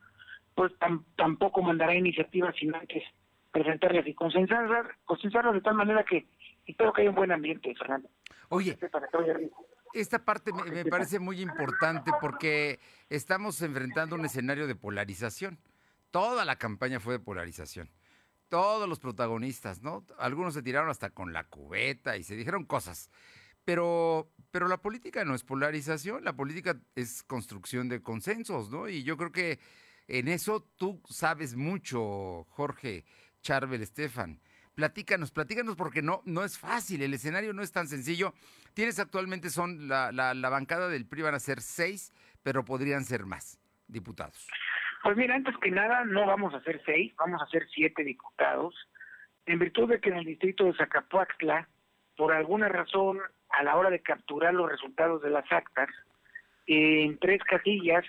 pues 0.54 0.72
tampoco 1.16 1.62
mandará 1.62 1.94
iniciativas 1.94 2.54
sin 2.56 2.74
antes 2.74 3.02
presentarlas 3.50 4.06
y 4.06 4.14
consensarlas, 4.14 4.86
consensarlas 5.04 5.54
de 5.54 5.60
tal 5.60 5.74
manera 5.74 6.04
que 6.04 6.26
espero 6.66 6.92
que 6.92 7.02
haya 7.02 7.10
un 7.10 7.16
buen 7.16 7.32
ambiente, 7.32 7.74
Fernando. 7.74 8.08
Oye, 8.50 8.76
esta 9.94 10.24
parte 10.24 10.52
me, 10.52 10.84
parece 10.84 11.18
muy 11.18 11.40
importante 11.40 12.10
porque 12.20 12.80
estamos 13.08 13.60
enfrentando 13.62 14.16
un 14.16 14.24
escenario 14.24 14.66
de 14.66 14.74
polarización. 14.74 15.58
Toda 16.10 16.44
la 16.44 16.56
campaña 16.56 17.00
fue 17.00 17.14
de 17.14 17.20
polarización. 17.20 17.90
Todos 18.48 18.88
los 18.88 18.98
protagonistas, 18.98 19.82
¿no? 19.82 20.04
Algunos 20.18 20.54
se 20.54 20.62
tiraron 20.62 20.90
hasta 20.90 21.10
con 21.10 21.32
la 21.32 21.44
cubeta 21.44 22.16
y 22.16 22.22
se 22.22 22.36
dijeron 22.36 22.64
cosas. 22.64 23.10
Pero, 23.64 24.30
pero 24.50 24.68
la 24.68 24.78
política 24.78 25.24
no 25.24 25.34
es 25.34 25.44
polarización, 25.44 26.24
la 26.24 26.34
política 26.34 26.80
es 26.94 27.22
construcción 27.22 27.88
de 27.90 28.02
consensos, 28.02 28.70
¿no? 28.70 28.88
Y 28.88 29.02
yo 29.02 29.18
creo 29.18 29.32
que 29.32 29.58
en 30.06 30.28
eso 30.28 30.66
tú 30.76 31.02
sabes 31.10 31.54
mucho, 31.54 32.46
Jorge 32.48 33.04
Charbel 33.42 33.82
Estefan. 33.82 34.40
Platícanos, 34.78 35.32
platícanos 35.32 35.74
porque 35.74 36.02
no, 36.02 36.22
no 36.24 36.44
es 36.44 36.56
fácil, 36.56 37.02
el 37.02 37.12
escenario 37.12 37.52
no 37.52 37.62
es 37.62 37.72
tan 37.72 37.88
sencillo. 37.88 38.32
Tienes 38.74 39.00
actualmente, 39.00 39.50
son 39.50 39.88
la, 39.88 40.12
la, 40.12 40.34
la 40.34 40.50
bancada 40.50 40.86
del 40.86 41.04
PRI 41.04 41.22
van 41.22 41.34
a 41.34 41.40
ser 41.40 41.62
seis, 41.62 42.12
pero 42.44 42.64
podrían 42.64 43.02
ser 43.02 43.26
más 43.26 43.58
diputados. 43.88 44.46
Pues 45.02 45.16
mira, 45.16 45.34
antes 45.34 45.56
que 45.60 45.72
nada, 45.72 46.04
no 46.04 46.26
vamos 46.26 46.54
a 46.54 46.60
ser 46.60 46.80
seis, 46.86 47.12
vamos 47.18 47.42
a 47.42 47.46
ser 47.46 47.66
siete 47.74 48.04
diputados, 48.04 48.72
en 49.46 49.58
virtud 49.58 49.88
de 49.88 50.00
que 50.00 50.10
en 50.10 50.18
el 50.18 50.24
distrito 50.24 50.66
de 50.66 50.74
Zacapuaxtla, 50.74 51.68
por 52.16 52.32
alguna 52.32 52.68
razón, 52.68 53.18
a 53.48 53.64
la 53.64 53.74
hora 53.74 53.90
de 53.90 54.00
capturar 54.00 54.54
los 54.54 54.70
resultados 54.70 55.20
de 55.22 55.30
las 55.30 55.50
actas, 55.50 55.88
en 56.68 57.18
tres 57.18 57.42
casillas 57.42 58.04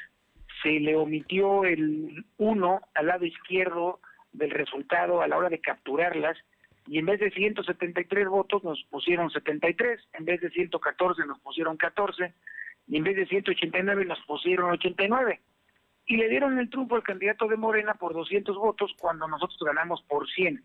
se 0.61 0.79
le 0.79 0.95
omitió 0.95 1.63
el 1.63 2.27
uno 2.37 2.81
al 2.93 3.07
lado 3.07 3.25
izquierdo 3.25 4.01
del 4.33 4.51
resultado 4.51 5.23
a 5.23 5.27
la 5.27 5.35
hora 5.35 5.49
de 5.49 5.61
capturarlas 5.61 6.37
y 6.87 6.99
en 6.99 7.05
vez 7.05 7.19
de 7.19 7.31
173 7.31 8.27
votos 8.27 8.63
nos 8.63 8.83
pusieron 8.89 9.29
73, 9.29 9.99
en 10.13 10.25
vez 10.25 10.41
de 10.41 10.49
114 10.49 11.25
nos 11.25 11.39
pusieron 11.39 11.77
14 11.77 12.33
y 12.87 12.97
en 12.97 13.03
vez 13.03 13.15
de 13.15 13.27
189 13.27 14.05
nos 14.05 14.19
pusieron 14.21 14.71
89 14.71 15.39
y 16.07 16.17
le 16.17 16.27
dieron 16.27 16.57
el 16.57 16.69
triunfo 16.69 16.95
al 16.95 17.03
candidato 17.03 17.47
de 17.47 17.55
Morena 17.55 17.93
por 17.93 18.13
200 18.13 18.57
votos 18.57 18.91
cuando 18.99 19.27
nosotros 19.27 19.59
ganamos 19.63 20.01
por 20.03 20.27
100. 20.27 20.63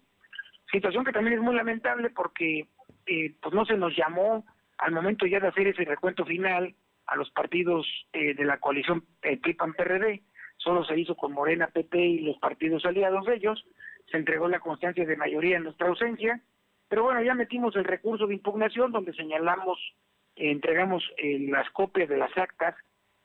Situación 0.72 1.04
que 1.04 1.12
también 1.12 1.36
es 1.36 1.42
muy 1.42 1.54
lamentable 1.54 2.08
porque 2.10 2.66
eh, 3.06 3.34
pues 3.42 3.54
no 3.54 3.66
se 3.66 3.76
nos 3.76 3.94
llamó 3.94 4.46
al 4.78 4.92
momento 4.92 5.26
ya 5.26 5.40
de 5.40 5.48
hacer 5.48 5.68
ese 5.68 5.84
recuento 5.84 6.24
final 6.24 6.74
a 7.06 7.16
los 7.16 7.30
partidos 7.30 7.86
eh, 8.14 8.34
de 8.34 8.44
la 8.44 8.58
coalición 8.58 9.04
eh, 9.22 9.36
PRI-PAN-PRD, 9.36 10.22
solo 10.56 10.84
se 10.84 10.98
hizo 10.98 11.14
con 11.14 11.32
Morena, 11.32 11.68
PP 11.68 11.98
y 11.98 12.18
los 12.20 12.38
partidos 12.38 12.84
aliados 12.86 13.26
de 13.26 13.36
ellos, 13.36 13.64
se 14.14 14.18
entregó 14.18 14.46
la 14.46 14.60
constancia 14.60 15.04
de 15.04 15.16
mayoría 15.16 15.56
en 15.56 15.64
nuestra 15.64 15.88
ausencia, 15.88 16.40
pero 16.88 17.02
bueno, 17.02 17.20
ya 17.20 17.34
metimos 17.34 17.74
el 17.74 17.82
recurso 17.82 18.28
de 18.28 18.34
impugnación 18.34 18.92
donde 18.92 19.12
señalamos, 19.12 19.76
eh, 20.36 20.52
entregamos 20.52 21.02
eh, 21.16 21.40
las 21.50 21.68
copias 21.70 22.08
de 22.08 22.16
las 22.16 22.30
actas 22.38 22.76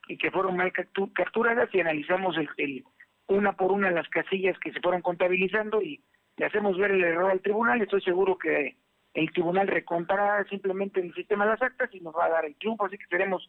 y 0.07 0.17
que 0.17 0.31
fueron 0.31 0.57
mal 0.57 0.73
capturadas 1.13 1.69
y 1.75 1.79
analizamos 1.79 2.35
el, 2.57 2.83
una 3.27 3.55
por 3.55 3.71
una 3.71 3.91
las 3.91 4.09
casillas 4.09 4.57
que 4.57 4.73
se 4.73 4.81
fueron 4.81 5.03
contabilizando 5.03 5.79
y 5.79 6.01
le 6.37 6.47
hacemos 6.47 6.75
ver 6.75 6.89
el 6.89 7.03
error 7.03 7.29
al 7.29 7.41
tribunal. 7.41 7.79
Estoy 7.79 8.01
seguro 8.01 8.39
que 8.39 8.75
el 9.13 9.31
tribunal 9.31 9.67
recontará 9.67 10.43
simplemente 10.45 11.01
el 11.01 11.13
sistema 11.13 11.45
de 11.45 11.51
las 11.51 11.61
actas 11.61 11.93
y 11.93 11.99
nos 11.99 12.15
va 12.15 12.25
a 12.25 12.29
dar 12.29 12.45
el 12.45 12.55
triunfo, 12.55 12.87
así 12.87 12.97
que 12.97 13.05
tenemos 13.11 13.47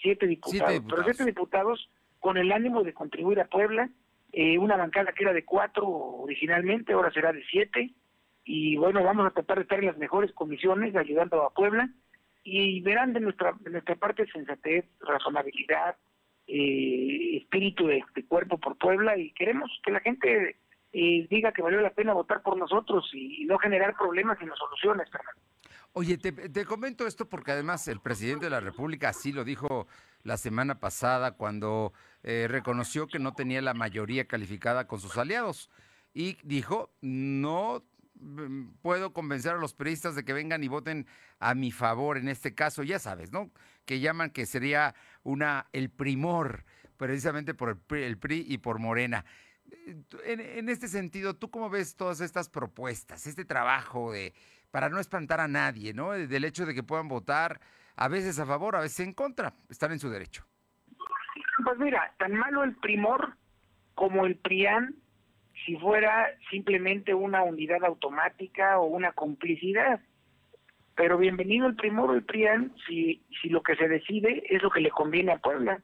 siete 0.00 0.28
diputados, 0.28 0.84
pero 0.88 1.02
siete 1.02 1.24
diputados 1.24 1.90
con 2.20 2.36
el 2.36 2.52
ánimo 2.52 2.84
de 2.84 2.94
contribuir 2.94 3.40
a 3.40 3.46
Puebla, 3.46 3.90
eh, 4.32 4.58
una 4.58 4.76
bancada 4.76 5.12
que 5.12 5.24
era 5.24 5.32
de 5.32 5.44
cuatro 5.44 5.86
originalmente, 5.86 6.92
ahora 6.92 7.12
será 7.12 7.32
de 7.32 7.44
siete, 7.44 7.94
y 8.44 8.76
bueno, 8.76 9.02
vamos 9.02 9.26
a 9.26 9.30
tratar 9.30 9.58
de 9.58 9.62
estar 9.62 9.78
en 9.80 9.86
las 9.86 9.98
mejores 9.98 10.32
comisiones 10.32 10.94
ayudando 10.94 11.42
a 11.42 11.52
Puebla, 11.52 11.88
y 12.44 12.80
verán 12.80 13.12
de 13.12 13.20
nuestra, 13.20 13.54
de 13.58 13.70
nuestra 13.70 13.96
parte 13.96 14.24
sensatez, 14.32 14.84
razonabilidad, 15.00 15.96
eh, 16.46 17.38
espíritu 17.38 17.88
de, 17.88 18.04
cuerpo 18.28 18.58
por 18.58 18.78
Puebla. 18.78 19.18
Y 19.18 19.32
queremos 19.32 19.68
que 19.84 19.90
la 19.90 20.00
gente 20.00 20.56
eh, 20.92 21.26
diga 21.28 21.52
que 21.52 21.62
valió 21.62 21.80
la 21.80 21.90
pena 21.90 22.14
votar 22.14 22.42
por 22.42 22.56
nosotros 22.56 23.10
y, 23.12 23.44
no 23.46 23.58
generar 23.58 23.96
problemas 23.96 24.38
sino 24.38 24.54
soluciones, 24.54 25.10
Fernando. 25.10 25.40
Oye, 25.92 26.18
te, 26.18 26.30
te, 26.30 26.64
comento 26.64 27.06
esto 27.06 27.28
porque 27.28 27.50
además 27.50 27.88
el 27.88 28.00
presidente 28.00 28.44
de 28.44 28.50
la 28.50 28.60
República 28.60 29.08
así 29.08 29.32
lo 29.32 29.42
dijo 29.42 29.88
la 30.26 30.36
semana 30.36 30.80
pasada 30.80 31.32
cuando 31.32 31.92
eh, 32.22 32.46
reconoció 32.48 33.06
que 33.06 33.18
no 33.18 33.34
tenía 33.34 33.62
la 33.62 33.74
mayoría 33.74 34.26
calificada 34.26 34.86
con 34.86 35.00
sus 35.00 35.16
aliados 35.16 35.70
y 36.12 36.38
dijo, 36.42 36.90
no 37.00 37.84
Mm, 38.20 38.70
puedo 38.82 39.12
convencer 39.12 39.52
a 39.52 39.58
los 39.58 39.74
periodistas 39.74 40.14
de 40.14 40.24
que 40.24 40.32
vengan 40.32 40.64
y 40.64 40.68
voten 40.68 41.06
a 41.38 41.54
mi 41.54 41.70
favor 41.70 42.16
en 42.16 42.28
este 42.28 42.54
caso, 42.54 42.82
ya 42.82 42.98
sabes, 42.98 43.30
¿no? 43.32 43.50
Que 43.84 44.00
llaman 44.00 44.30
que 44.30 44.46
sería 44.46 44.94
una 45.22 45.68
el 45.72 45.90
primor, 45.90 46.64
precisamente 46.96 47.52
por 47.54 47.70
el 47.70 47.76
PRI, 47.76 48.02
el 48.04 48.18
PRI 48.18 48.46
y 48.48 48.58
por 48.58 48.78
Morena. 48.78 49.24
En, 50.24 50.40
en, 50.40 50.68
este 50.68 50.88
sentido, 50.88 51.34
¿tú 51.34 51.50
cómo 51.50 51.68
ves 51.68 51.96
todas 51.96 52.20
estas 52.20 52.48
propuestas, 52.48 53.26
este 53.26 53.44
trabajo 53.44 54.12
de 54.12 54.32
para 54.70 54.88
no 54.88 54.98
espantar 54.98 55.40
a 55.40 55.48
nadie, 55.48 55.94
¿no? 55.94 56.12
Del 56.12 56.44
hecho 56.44 56.66
de 56.66 56.74
que 56.74 56.82
puedan 56.82 57.08
votar 57.08 57.60
a 57.96 58.08
veces 58.08 58.38
a 58.38 58.46
favor, 58.46 58.76
a 58.76 58.80
veces 58.80 59.00
en 59.00 59.14
contra, 59.14 59.54
están 59.70 59.92
en 59.92 59.98
su 59.98 60.10
derecho. 60.10 60.44
Pues 61.64 61.78
mira, 61.78 62.14
tan 62.18 62.34
malo 62.34 62.62
el 62.64 62.76
primor 62.76 63.36
como 63.94 64.26
el 64.26 64.36
PRIAN 64.36 64.94
si 65.64 65.76
fuera 65.76 66.28
simplemente 66.50 67.14
una 67.14 67.42
unidad 67.42 67.82
automática 67.84 68.78
o 68.78 68.86
una 68.86 69.12
complicidad. 69.12 70.00
Pero 70.94 71.18
bienvenido 71.18 71.66
el 71.66 71.76
primero 71.76 72.12
el 72.14 72.24
PRIAN 72.24 72.74
si, 72.86 73.24
si 73.40 73.48
lo 73.48 73.62
que 73.62 73.76
se 73.76 73.88
decide 73.88 74.44
es 74.48 74.62
lo 74.62 74.70
que 74.70 74.80
le 74.80 74.90
conviene 74.90 75.32
a 75.32 75.38
Puebla. 75.38 75.80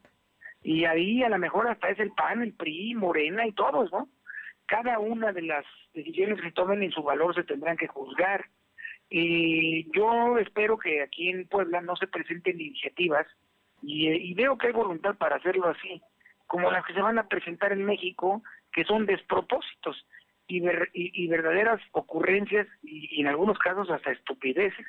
Y 0.63 0.85
ahí 0.85 1.23
a 1.23 1.29
lo 1.29 1.39
mejor 1.39 1.69
hasta 1.69 1.89
es 1.89 1.99
el 1.99 2.13
PAN, 2.13 2.43
el 2.43 2.53
PRI, 2.53 2.95
Morena 2.95 3.47
y 3.47 3.53
todos, 3.53 3.91
¿no? 3.91 4.09
Cada 4.67 4.99
una 4.99 5.33
de 5.33 5.43
las 5.43 5.65
decisiones 5.93 6.41
que 6.41 6.53
tomen 6.53 6.83
en 6.83 6.93
su 6.93 7.03
valor 7.03 7.35
se 7.35 7.45
tendrán 7.45 7.77
que 7.77 7.89
juzgar. 7.89 8.49
Y 9.11 9.91
yo 9.97 10.39
espero 10.39 10.79
que 10.79 11.03
aquí 11.03 11.29
en 11.29 11.47
Puebla 11.47 11.81
no 11.81 11.97
se 11.97 12.07
presenten 12.07 12.61
iniciativas 12.61 13.27
y, 13.83 14.33
veo 14.35 14.57
que 14.57 14.69
hay 14.69 14.73
voluntad 14.73 15.17
para 15.17 15.37
hacerlo 15.37 15.69
así, 15.69 16.01
como 16.47 16.71
las 16.71 16.85
que 16.87 16.95
se 16.95 17.03
van 17.03 17.19
a 17.19 17.29
presentar 17.29 17.73
en 17.73 17.85
México, 17.85 18.43
que 18.73 18.85
son 18.85 19.07
despropósitos 19.07 20.07
y, 20.47 20.63
y, 20.93 21.27
verdaderas 21.29 21.81
ocurrencias 21.93 22.69
y, 22.83 23.21
en 23.21 23.27
algunos 23.27 23.59
casos 23.59 23.91
hasta 23.91 24.13
estupideces. 24.13 24.87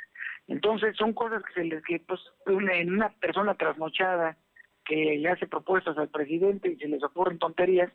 Entonces 0.47 0.95
son 0.95 1.14
cosas 1.14 1.41
que 1.43 1.53
se 1.53 1.64
les 1.64 1.84
que 1.84 1.99
pues 1.99 2.20
en 2.45 2.93
una 2.93 3.09
persona 3.09 3.55
trasnochada 3.55 4.38
que 4.86 5.18
le 5.18 5.30
hace 5.30 5.47
propuestas 5.47 5.97
al 5.97 6.09
presidente 6.09 6.70
y 6.70 6.76
se 6.76 6.88
les 6.88 7.01
ocurren 7.03 7.39
tonterías, 7.39 7.91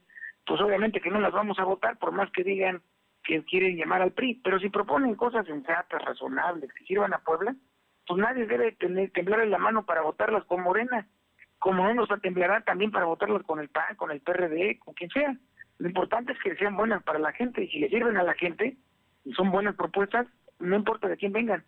pues 0.47 0.61
obviamente 0.61 1.01
que 1.01 1.11
no 1.11 1.21
las 1.21 1.33
vamos 1.33 1.59
a 1.59 1.65
votar 1.65 1.99
por 1.99 2.13
más 2.13 2.31
que 2.33 2.43
digan 2.43 2.83
que 3.29 3.45
quieren 3.45 3.77
llamar 3.77 4.01
al 4.01 4.13
PRI, 4.13 4.41
pero 4.43 4.59
si 4.59 4.71
proponen 4.71 5.15
cosas 5.15 5.47
sensatas, 5.47 6.03
razonables, 6.03 6.73
que 6.73 6.85
sirvan 6.85 7.13
a 7.13 7.19
Puebla, 7.19 7.55
pues 8.07 8.19
nadie 8.19 8.47
debe 8.47 8.73
tener 8.73 9.11
temblar 9.11 9.41
en 9.41 9.51
la 9.51 9.59
mano 9.59 9.85
para 9.85 10.01
votarlas 10.01 10.47
con 10.47 10.63
Morena, 10.63 11.07
como 11.59 11.85
no 11.85 11.93
nos 11.93 12.09
temblará 12.23 12.63
también 12.63 12.91
para 12.91 13.05
votarlas 13.05 13.43
con 13.43 13.61
el 13.61 13.69
PAN, 13.69 13.97
con 13.97 14.11
el 14.11 14.23
PRD, 14.23 14.79
con 14.79 14.95
quien 14.95 15.11
sea. 15.11 15.37
Lo 15.77 15.89
importante 15.89 16.33
es 16.33 16.39
que 16.43 16.57
sean 16.57 16.75
buenas 16.75 17.03
para 17.03 17.19
la 17.19 17.33
gente 17.33 17.65
y 17.65 17.69
si 17.69 17.81
le 17.81 17.91
sirven 17.91 18.17
a 18.17 18.23
la 18.23 18.33
gente 18.33 18.79
y 19.27 19.33
son 19.35 19.51
buenas 19.51 19.77
propuestas, 19.77 20.27
no 20.59 20.75
importa 20.75 21.07
de 21.07 21.19
quién 21.19 21.33
vengan. 21.33 21.63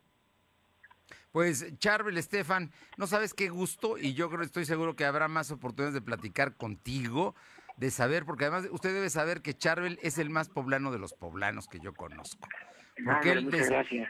Pues 1.33 1.79
Charbel 1.79 2.17
Estefan, 2.17 2.71
no 2.97 3.07
sabes 3.07 3.35
qué 3.35 3.51
gusto 3.51 3.99
y 3.99 4.15
yo 4.15 4.31
creo 4.31 4.41
estoy 4.41 4.65
seguro 4.65 4.97
que 4.97 5.05
habrá 5.05 5.29
más 5.29 5.51
oportunidades 5.51 5.95
de 5.95 6.01
platicar 6.01 6.57
contigo, 6.57 7.35
de 7.81 7.91
saber, 7.91 8.27
porque 8.27 8.45
además 8.45 8.69
usted 8.71 8.93
debe 8.93 9.09
saber 9.09 9.41
que 9.41 9.55
Charbel 9.55 9.99
es 10.03 10.19
el 10.19 10.29
más 10.29 10.51
poblano 10.51 10.93
de 10.93 10.99
los 10.99 11.15
poblanos 11.15 11.67
que 11.67 11.81
yo 11.81 11.95
conozco. 11.95 12.47
Porque 13.03 13.33
él, 13.33 13.49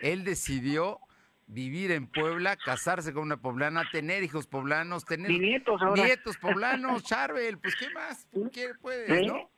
él 0.02 0.24
decidió 0.24 0.98
vivir 1.46 1.92
en 1.92 2.08
Puebla, 2.08 2.56
casarse 2.56 3.12
con 3.12 3.22
una 3.22 3.36
poblana, 3.36 3.84
tener 3.92 4.24
hijos 4.24 4.48
poblanos, 4.48 5.04
tener 5.04 5.30
nietos, 5.30 5.80
nietos 5.94 6.36
poblanos, 6.38 7.04
Charbel, 7.04 7.58
pues 7.58 7.76
qué 7.76 7.90
más, 7.90 8.28
¿qué 8.52 8.72
puedes, 8.82 9.26
no? 9.28 9.48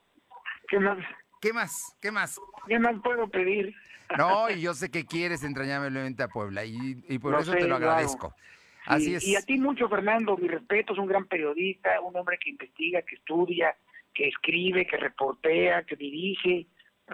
¿Qué 0.68 0.78
más? 0.78 0.98
¿Qué 1.40 1.52
más? 1.54 1.96
¿Qué 1.98 2.10
más? 2.10 2.40
¿Qué 2.68 2.78
más 2.78 2.94
puedo 3.02 3.28
pedir? 3.28 3.74
No, 4.18 4.50
y 4.50 4.60
yo 4.60 4.74
sé 4.74 4.90
que 4.90 5.06
quieres 5.06 5.42
entrañablemente 5.42 6.22
a 6.22 6.28
Puebla 6.28 6.66
y, 6.66 7.18
por 7.18 7.40
eso 7.40 7.52
te 7.52 7.66
lo 7.66 7.76
agradezco. 7.76 8.34
Así 8.84 9.14
es. 9.14 9.24
Y 9.24 9.36
a 9.36 9.40
ti 9.40 9.56
mucho, 9.56 9.88
Fernando, 9.88 10.36
mi 10.36 10.48
respeto, 10.48 10.92
es 10.92 10.98
un 10.98 11.06
gran 11.06 11.24
periodista, 11.24 11.98
un 12.02 12.14
hombre 12.14 12.36
que 12.38 12.50
investiga, 12.50 13.00
que 13.00 13.14
estudia, 13.14 13.74
que 14.14 14.28
escribe, 14.28 14.86
que 14.86 14.96
reportea, 14.96 15.84
que 15.84 15.96
dirige. 15.96 16.66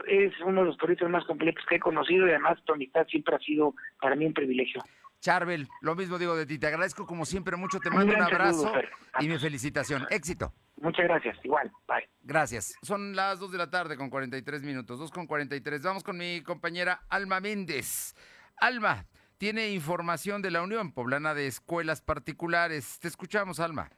Es 0.06 0.32
uno 0.44 0.60
de 0.60 0.66
los 0.66 0.76
periodistas 0.76 1.10
más 1.10 1.24
completos 1.24 1.64
que 1.68 1.76
he 1.76 1.80
conocido 1.80 2.26
y 2.26 2.30
además 2.30 2.58
tu 2.64 2.72
amistad 2.72 3.06
siempre 3.08 3.36
ha 3.36 3.38
sido 3.38 3.74
para 4.00 4.14
mí 4.14 4.26
un 4.26 4.34
privilegio. 4.34 4.82
Charbel, 5.20 5.66
lo 5.80 5.96
mismo 5.96 6.16
digo 6.18 6.36
de 6.36 6.46
ti, 6.46 6.58
te 6.58 6.68
agradezco 6.68 7.04
como 7.04 7.24
siempre 7.24 7.56
mucho, 7.56 7.80
te 7.80 7.90
mando 7.90 8.14
un, 8.14 8.22
abrazo 8.22 8.72
y 9.18 9.28
mi 9.28 9.36
felicitación. 9.38 10.06
Éxito. 10.10 10.52
Muchas 10.80 11.06
gracias, 11.06 11.36
igual, 11.42 11.72
bye. 11.88 12.08
Gracias. 12.22 12.78
Son 12.82 13.16
las 13.16 13.40
2 13.40 13.50
de 13.50 13.58
la 13.58 13.68
tarde 13.68 13.96
con 13.96 14.10
43 14.10 14.62
minutos, 14.62 15.00
2 15.00 15.10
con 15.10 15.26
43. 15.26 15.82
Vamos 15.82 16.04
con 16.04 16.16
mi 16.16 16.40
compañera 16.42 17.00
Alma 17.08 17.40
Méndez. 17.40 18.14
Alma, 18.58 19.06
tiene 19.38 19.70
información 19.70 20.40
de 20.40 20.52
la 20.52 20.62
Unión 20.62 20.92
Poblana 20.92 21.34
de 21.34 21.48
Escuelas 21.48 22.00
Particulares. 22.00 23.00
Te 23.00 23.08
escuchamos, 23.08 23.58
Alma 23.58 23.90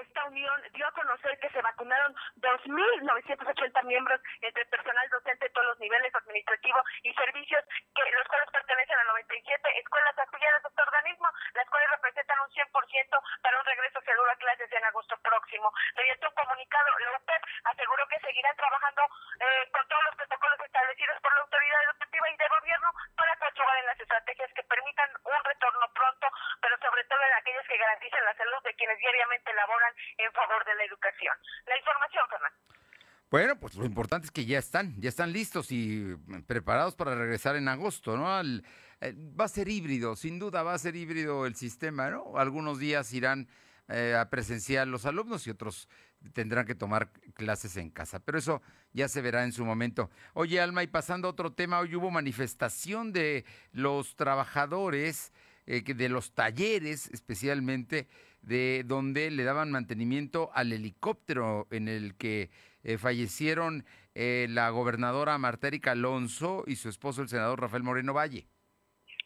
esta 0.00 0.24
unión 0.24 0.62
dio 0.72 0.86
a 0.86 0.92
conocer 0.92 1.38
que 1.38 1.50
se 1.50 1.62
vacunaron 1.62 2.14
2.980 2.36 3.84
miembros 3.84 4.20
entre 4.40 4.64
personal 4.66 5.08
docente 5.10 5.46
de 5.46 5.50
todos 5.50 5.66
los 5.66 5.80
niveles 5.80 6.14
administrativos 6.14 6.82
y 7.02 7.12
servicios, 7.14 7.64
que 7.94 8.10
los 8.10 8.28
cuales 8.28 8.50
pertenecen 8.50 8.98
a 8.98 9.04
97 9.04 9.78
escuelas 9.78 10.18
afiliadas 10.18 10.64
a 10.64 10.68
este 10.68 10.82
organismo, 10.82 11.28
las 11.54 11.68
cuales 11.68 11.90
representan 11.90 12.40
un 12.40 12.50
100% 12.50 13.22
para 13.42 13.58
un 13.58 13.64
regreso 13.64 14.00
seguro 14.02 14.30
a 14.30 14.36
clases 14.36 14.72
en 14.72 14.84
agosto 14.84 15.16
próximo. 15.22 15.72
Mediante 15.96 16.26
un 16.26 16.34
comunicado, 16.34 16.98
la 16.98 17.12
UPEP 17.18 17.42
aseguró 17.64 18.06
que 18.08 18.20
seguirán 18.20 18.56
trabajando 18.56 19.02
eh, 19.40 19.70
con 19.72 19.86
todos 19.88 20.04
los 20.04 20.16
protocolos 20.16 20.60
establecidos 20.60 21.20
por 21.20 21.32
la 21.34 21.40
autoridad 21.40 21.82
educativa 21.84 22.30
y 22.30 22.36
de 22.36 22.48
gobierno 22.48 22.88
para 23.16 23.36
coadyuvar 23.36 23.78
en 23.78 23.86
las 23.86 24.00
estrategias 24.00 24.52
que 24.54 24.62
permitan 24.64 25.10
un 25.24 25.44
retorno 25.44 25.86
pronto, 25.94 26.26
pero 26.60 26.76
sobre 26.78 27.04
todo 27.04 27.22
en 27.22 27.34
aquellas 27.34 27.66
que 27.66 27.78
garanticen 27.78 28.24
la 28.24 28.34
salud 28.34 28.62
de 28.64 28.74
quienes 28.74 28.98
diariamente 28.98 29.52
laboran 29.52 29.87
en 30.18 30.32
favor 30.32 30.64
de 30.64 30.74
la 30.74 30.84
educación. 30.84 31.34
La 31.66 31.78
información, 31.78 32.24
Fernando. 32.30 32.58
Bueno, 33.30 33.60
pues 33.60 33.74
lo 33.74 33.84
importante 33.84 34.24
es 34.24 34.30
que 34.30 34.46
ya 34.46 34.58
están, 34.58 34.98
ya 35.00 35.10
están 35.10 35.32
listos 35.32 35.70
y 35.70 36.16
preparados 36.46 36.94
para 36.94 37.14
regresar 37.14 37.56
en 37.56 37.68
agosto, 37.68 38.16
¿no? 38.16 38.40
Eh, 39.00 39.14
va 39.38 39.44
a 39.44 39.48
ser 39.48 39.68
híbrido, 39.68 40.16
sin 40.16 40.38
duda 40.38 40.62
va 40.62 40.72
a 40.72 40.78
ser 40.78 40.96
híbrido 40.96 41.44
el 41.44 41.54
sistema, 41.54 42.08
¿no? 42.08 42.38
Algunos 42.38 42.78
días 42.78 43.12
irán 43.12 43.46
eh, 43.88 44.16
a 44.18 44.30
presenciar 44.30 44.88
los 44.88 45.04
alumnos 45.04 45.46
y 45.46 45.50
otros 45.50 45.88
tendrán 46.32 46.66
que 46.66 46.74
tomar 46.74 47.10
clases 47.34 47.76
en 47.76 47.90
casa, 47.90 48.18
pero 48.18 48.38
eso 48.38 48.62
ya 48.92 49.08
se 49.08 49.20
verá 49.20 49.44
en 49.44 49.52
su 49.52 49.64
momento. 49.64 50.10
Oye, 50.32 50.60
Alma, 50.60 50.82
y 50.82 50.88
pasando 50.88 51.28
a 51.28 51.30
otro 51.30 51.52
tema, 51.52 51.78
hoy 51.78 51.94
hubo 51.94 52.10
manifestación 52.10 53.12
de 53.12 53.44
los 53.72 54.16
trabajadores, 54.16 55.32
eh, 55.66 55.82
de 55.82 56.08
los 56.08 56.32
talleres 56.32 57.08
especialmente, 57.12 58.08
de 58.48 58.82
donde 58.84 59.30
le 59.30 59.44
daban 59.44 59.70
mantenimiento 59.70 60.50
al 60.54 60.72
helicóptero 60.72 61.68
en 61.70 61.86
el 61.86 62.16
que 62.16 62.50
eh, 62.82 62.96
fallecieron 62.96 63.84
eh, 64.14 64.46
la 64.48 64.70
gobernadora 64.70 65.36
Marta 65.36 65.68
Alonso 65.84 66.64
y 66.66 66.76
su 66.76 66.88
esposo 66.88 67.20
el 67.20 67.28
senador 67.28 67.60
Rafael 67.60 67.82
Moreno 67.82 68.14
Valle. 68.14 68.48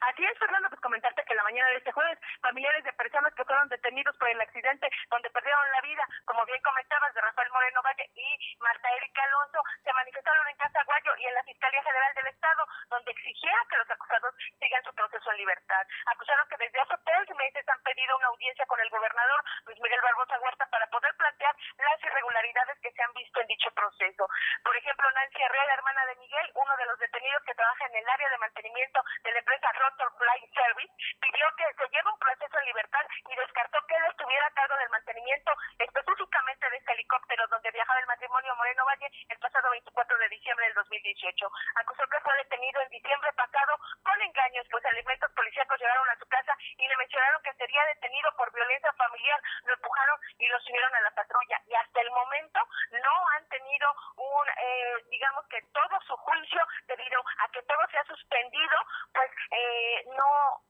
Así 0.01 0.25
es, 0.25 0.37
Fernando, 0.41 0.68
pues 0.68 0.81
comentarte 0.81 1.23
que 1.27 1.35
la 1.37 1.45
mañana 1.45 1.62
este 1.77 1.93
jueves, 1.93 2.18
familiares 2.41 2.85
de 2.85 2.93
personas 2.93 3.35
que 3.35 3.45
fueron 3.45 3.68
detenidos 3.68 4.16
por 4.16 4.29
el 4.29 4.41
accidente 4.41 4.89
donde 5.11 5.31
perdieron 5.31 5.70
la 5.70 5.81
vida, 5.81 6.05
como 6.25 6.45
bien 6.47 6.61
comentabas, 6.62 7.14
de 7.14 7.20
Rafael 7.20 7.51
Moreno 7.51 7.83
Valle 7.83 8.11
y 8.14 8.57
Marta 8.61 8.89
Erika 8.97 9.23
Alonso, 9.25 9.62
se 9.83 9.93
manifestaron 9.93 10.49
en 10.49 10.57
Casa 10.57 10.85
Guayo 10.85 11.12
y 11.18 11.27
en 11.27 11.35
la 11.35 11.43
Fiscalía 11.45 11.83
General 11.83 12.14
del 12.14 12.27
Estado, 12.27 12.66
donde 12.91 13.11
exigieron 13.12 13.68
que 13.68 13.77
los 13.77 13.91
acusados 13.91 14.35
sigan 14.59 14.85
su 14.85 14.95
proceso 14.95 15.31
en 15.31 15.37
libertad. 15.39 15.87
Acusaron 16.07 16.49
que 16.49 16.57
desde 16.57 16.81
hace 16.81 16.97
tres 17.05 17.37
meses 17.37 17.68
han 17.68 17.83
pedido 17.83 18.16
una 18.16 18.29
audiencia 18.29 18.66
con 18.66 18.81
el 18.81 18.91
gobernador 18.91 19.41
Luis 19.66 19.81
Miguel 19.81 20.01
Barbosa 20.03 20.39
Huerta 20.41 20.66
para 20.66 20.87
poder 20.89 21.14
plantear 21.16 21.55
las 21.79 22.05
irregularidades 22.05 22.79
que 22.81 22.93
se 22.93 23.03
han 23.03 23.12
visto 23.12 23.41
en 23.41 23.47
dicho 23.47 23.70
proceso. 23.73 24.29
Por 24.64 24.77
ejemplo, 24.77 25.11
Nancy 25.11 25.43
Herrera, 25.43 25.75
hermana 25.75 26.07
de 26.07 26.16
Miguel, 26.16 26.51
uno 26.55 26.77
de 26.77 26.87
los 26.87 26.99
detenidos 26.99 27.43
que 27.45 27.55
trabaja 27.55 27.87
en 27.87 27.97
el 27.97 28.09
área 28.09 28.31
de 28.31 28.39
mantenimiento 28.39 29.01
de 29.25 29.33
la 29.33 29.39
empresa 29.39 29.73
Rotor 29.73 30.12
Flying 30.18 30.53
Service, 30.55 30.93
pidió 31.20 31.47
que 31.57 31.62
se 31.77 31.89
lleve 31.89 32.11
un 32.11 32.19
proceso 32.19 32.59
en 32.59 32.65
libertad 32.67 33.05
y 33.31 33.37
descartó 33.37 33.79
que 33.87 33.95
él 33.95 34.05
estuviera 34.11 34.47
a 34.47 34.55
cargo 34.55 34.77
del 34.77 34.91
mantenimiento 34.91 35.53
específicamente 35.79 36.71
de 36.71 36.77
este 36.77 36.93
helicóptero 36.93 37.47
donde 37.49 37.71
viajaba 37.71 38.01
el 38.01 38.07
matrimonio 38.07 38.55
Moreno 38.57 38.85
Valle 38.85 39.11
el 39.29 39.39
pasado 39.39 39.71
24 39.71 40.19
de 40.19 40.29
diciembre 40.29 40.67
del 40.67 40.75
2018. 40.75 41.51
Acusó 41.77 42.03
que 42.09 42.21
fue 42.21 42.37
detenido 42.37 42.81
en 42.81 42.89
diciembre 42.89 43.33
pasado 43.35 43.79
con 44.03 44.21
engaños, 44.23 44.67
pues 44.71 44.85
elementos 44.85 45.31
policíacos 45.33 45.79
llegaron 45.79 46.09
a 46.11 46.19
su 46.19 46.27
casa 46.27 46.57
y 46.77 46.89
le 46.89 46.97
mencionaron 46.97 47.43
que 47.43 47.55
sería 47.55 47.85
detenido 47.87 48.31
por 48.37 48.53
violencia 48.53 48.93
familiar, 48.95 49.41
lo 49.65 49.75
empujaron 49.75 50.21
y 50.39 50.49
lo 50.49 50.61
subieron 50.61 50.95
a 50.95 51.01
la 51.01 51.11
patrulla. 51.11 51.61
Y 51.67 51.75
hasta 51.75 52.01
el 52.01 52.11
momento 52.11 52.61
no 52.91 53.29
han 53.37 53.47
tenido 53.49 53.89
un, 54.17 54.49
eh, 54.49 55.05
digamos 55.11 55.47
que 55.49 55.63
todo 55.73 56.01
su 56.07 56.17
juicio, 56.17 56.63
debido 56.87 57.21
a 57.39 57.49
que 57.49 57.63
todo 57.63 57.81
se 57.91 57.99
ha 57.99 58.05
suspendido, 58.05 58.77
pues 59.13 59.31
eh, 59.51 60.05
no 60.17 60.63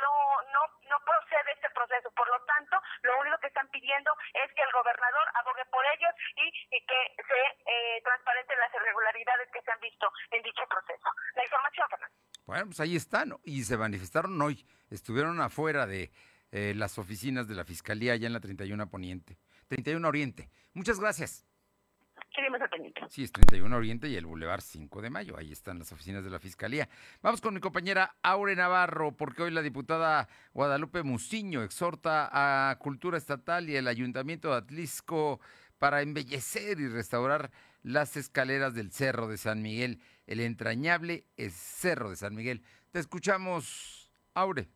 no, 0.00 0.14
no, 0.52 0.62
no 0.88 0.96
procede 1.04 1.52
este 1.52 1.70
proceso. 1.70 2.10
Por 2.12 2.28
lo 2.28 2.38
tanto, 2.44 2.76
lo 3.02 3.18
único 3.20 3.38
que 3.38 3.48
están 3.48 3.68
pidiendo 3.68 4.12
es 4.34 4.52
que 4.54 4.62
el 4.62 4.72
gobernador 4.72 5.26
abogue 5.34 5.64
por 5.70 5.84
ellos 5.96 6.12
y, 6.36 6.46
que 6.86 7.00
se 7.16 7.40
eh, 7.66 8.02
transparenten 8.02 8.58
las 8.58 8.74
irregularidades 8.74 9.48
que 9.52 9.62
se 9.62 9.70
han 9.70 9.80
visto 9.80 10.06
en 10.30 10.42
dicho 10.42 10.62
proceso. 10.68 11.08
La 11.34 11.44
información, 11.44 11.86
Fernando. 11.90 12.16
Bueno, 12.46 12.64
pues 12.66 12.80
ahí 12.80 12.96
están, 12.96 13.38
y 13.44 13.62
se 13.62 13.76
manifestaron 13.76 14.40
hoy, 14.42 14.66
estuvieron 14.90 15.40
afuera 15.40 15.86
de 15.86 16.10
eh, 16.50 16.74
las 16.74 16.98
oficinas 16.98 17.46
de 17.46 17.54
la 17.54 17.64
Fiscalía 17.64 18.14
allá 18.14 18.26
en 18.26 18.32
la 18.32 18.40
31 18.40 18.90
Poniente, 18.90 19.38
31 19.68 20.08
Oriente. 20.08 20.50
Muchas 20.74 20.98
gracias. 20.98 21.46
Sí, 23.08 23.24
es 23.24 23.32
31 23.32 23.76
Oriente 23.76 24.08
y 24.08 24.16
el 24.16 24.26
Boulevard 24.26 24.60
5 24.60 25.02
de 25.02 25.10
Mayo. 25.10 25.36
Ahí 25.36 25.52
están 25.52 25.78
las 25.78 25.92
oficinas 25.92 26.24
de 26.24 26.30
la 26.30 26.38
Fiscalía. 26.38 26.88
Vamos 27.22 27.40
con 27.40 27.54
mi 27.54 27.60
compañera 27.60 28.16
Aure 28.22 28.56
Navarro, 28.56 29.16
porque 29.16 29.42
hoy 29.42 29.50
la 29.50 29.62
diputada 29.62 30.28
Guadalupe 30.52 31.02
Muciño 31.02 31.62
exhorta 31.62 32.30
a 32.32 32.76
Cultura 32.78 33.18
Estatal 33.18 33.68
y 33.68 33.76
el 33.76 33.88
Ayuntamiento 33.88 34.50
de 34.50 34.56
Atlisco 34.58 35.40
para 35.78 36.02
embellecer 36.02 36.78
y 36.80 36.88
restaurar 36.88 37.50
las 37.82 38.16
escaleras 38.16 38.74
del 38.74 38.92
Cerro 38.92 39.28
de 39.28 39.38
San 39.38 39.62
Miguel, 39.62 40.00
el 40.26 40.40
entrañable 40.40 41.26
Cerro 41.50 42.10
de 42.10 42.16
San 42.16 42.34
Miguel. 42.34 42.62
Te 42.90 42.98
escuchamos, 42.98 44.12
Aure. 44.34 44.68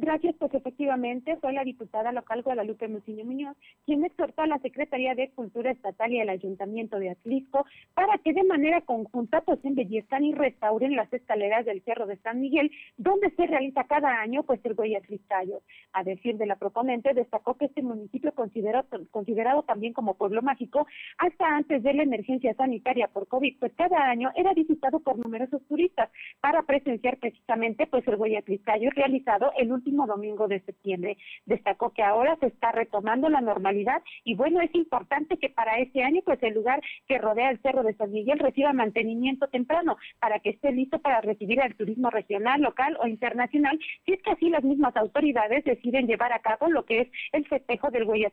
Gracias, 0.00 0.34
pues 0.38 0.54
efectivamente 0.54 1.36
fue 1.42 1.52
la 1.52 1.62
diputada 1.62 2.10
local 2.10 2.42
Guadalupe 2.42 2.88
Muciño 2.88 3.26
Muñoz 3.26 3.54
quien 3.84 4.02
exhortó 4.02 4.40
a 4.40 4.46
la 4.46 4.58
Secretaría 4.60 5.14
de 5.14 5.28
Cultura 5.32 5.70
Estatal 5.70 6.10
y 6.10 6.20
al 6.20 6.30
Ayuntamiento 6.30 6.98
de 6.98 7.10
Atlisco 7.10 7.66
para 7.92 8.16
que 8.16 8.32
de 8.32 8.42
manera 8.44 8.80
conjunta 8.80 9.42
pues 9.42 9.62
embellezcan 9.62 10.24
y 10.24 10.32
restauren 10.32 10.96
las 10.96 11.12
escaleras 11.12 11.66
del 11.66 11.82
Cerro 11.82 12.06
de 12.06 12.16
San 12.16 12.40
Miguel, 12.40 12.70
donde 12.96 13.30
se 13.32 13.46
realiza 13.46 13.84
cada 13.84 14.22
año 14.22 14.42
pues 14.42 14.60
el 14.64 14.74
Cristallo. 15.02 15.60
A 15.92 16.02
decir 16.02 16.38
de 16.38 16.46
la 16.46 16.56
proponente, 16.56 17.12
destacó 17.12 17.58
que 17.58 17.66
este 17.66 17.82
municipio 17.82 18.32
considerado, 18.32 18.88
considerado 19.10 19.64
también 19.64 19.92
como 19.92 20.14
pueblo 20.14 20.40
mágico, 20.40 20.86
hasta 21.18 21.56
antes 21.56 21.82
de 21.82 21.92
la 21.92 22.04
emergencia 22.04 22.54
sanitaria 22.54 23.08
por 23.08 23.28
COVID, 23.28 23.58
pues 23.58 23.72
cada 23.74 24.08
año 24.08 24.30
era 24.34 24.54
visitado 24.54 25.00
por 25.00 25.18
numerosos 25.18 25.62
turistas 25.68 26.08
para 26.40 26.62
presenciar 26.62 27.18
precisamente 27.18 27.86
pues 27.86 28.06
el 28.08 28.44
Cristallo 28.44 28.88
realizado 28.92 29.52
el 29.58 29.70
último 29.70 29.89
domingo 29.96 30.48
de 30.48 30.60
septiembre. 30.60 31.18
Destacó 31.46 31.90
que 31.90 32.02
ahora 32.02 32.36
se 32.40 32.46
está 32.46 32.72
retomando 32.72 33.28
la 33.28 33.40
normalidad 33.40 34.02
y 34.24 34.34
bueno, 34.34 34.60
es 34.60 34.74
importante 34.74 35.36
que 35.38 35.48
para 35.48 35.78
este 35.78 36.02
año 36.02 36.22
pues 36.24 36.42
el 36.42 36.54
lugar 36.54 36.82
que 37.06 37.18
rodea 37.18 37.50
el 37.50 37.60
Cerro 37.60 37.82
de 37.82 37.94
San 37.94 38.10
Miguel 38.12 38.38
reciba 38.38 38.72
mantenimiento 38.72 39.48
temprano 39.48 39.96
para 40.18 40.40
que 40.40 40.50
esté 40.50 40.72
listo 40.72 40.98
para 41.00 41.20
recibir 41.20 41.60
al 41.60 41.74
turismo 41.74 42.10
regional, 42.10 42.60
local 42.60 42.96
o 43.00 43.06
internacional, 43.06 43.78
si 44.04 44.12
es 44.12 44.22
que 44.22 44.30
así 44.30 44.48
las 44.48 44.64
mismas 44.64 44.96
autoridades 44.96 45.64
deciden 45.64 46.06
llevar 46.06 46.32
a 46.32 46.40
cabo 46.40 46.68
lo 46.68 46.84
que 46.84 47.00
es 47.00 47.08
el 47.32 47.46
festejo 47.46 47.90
del 47.90 48.04
Huellas. 48.04 48.32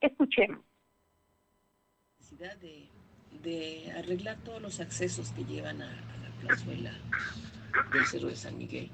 Escuchemos. 0.00 0.60
De, 2.60 2.88
de 3.42 3.92
arreglar 3.92 4.36
todos 4.44 4.62
los 4.62 4.80
accesos 4.80 5.32
que 5.32 5.44
llevan 5.44 5.82
a, 5.82 5.90
a 5.90 6.16
la 6.18 6.30
plazuela 6.40 6.92
del 7.92 8.06
Cerro 8.06 8.28
de 8.28 8.36
San 8.36 8.56
Miguel 8.56 8.90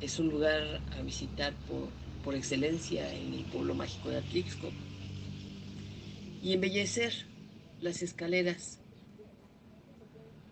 es 0.00 0.18
un 0.18 0.28
lugar 0.28 0.80
a 0.96 1.02
visitar 1.02 1.54
por, 1.68 2.34
excelencia 2.34 3.10
en 3.14 3.32
el 3.32 3.44
pueblo 3.46 3.74
mágico 3.74 4.10
de 4.10 4.18
Atlixco. 4.18 4.70
Y 6.42 6.52
embellecer 6.52 7.26
las 7.80 8.02
escaleras 8.02 8.80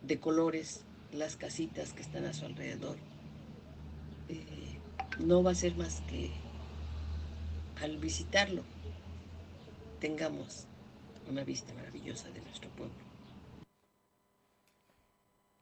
de 0.00 0.18
colores, 0.18 0.84
las 1.12 1.36
casitas 1.36 1.92
que 1.92 2.00
están 2.00 2.24
a 2.24 2.32
su 2.32 2.46
alrededor. 2.46 2.96
Eh, 4.30 4.78
no 5.18 5.42
va 5.42 5.50
a 5.50 5.54
ser 5.54 5.76
más 5.76 6.00
que 6.08 6.30
al 7.82 7.98
visitarlo 7.98 8.62
tengamos 10.00 10.66
una 11.28 11.44
vista 11.44 11.72
maravillosa 11.74 12.30
de 12.30 12.40
nuestro 12.40 12.70
pueblo. 12.70 13.05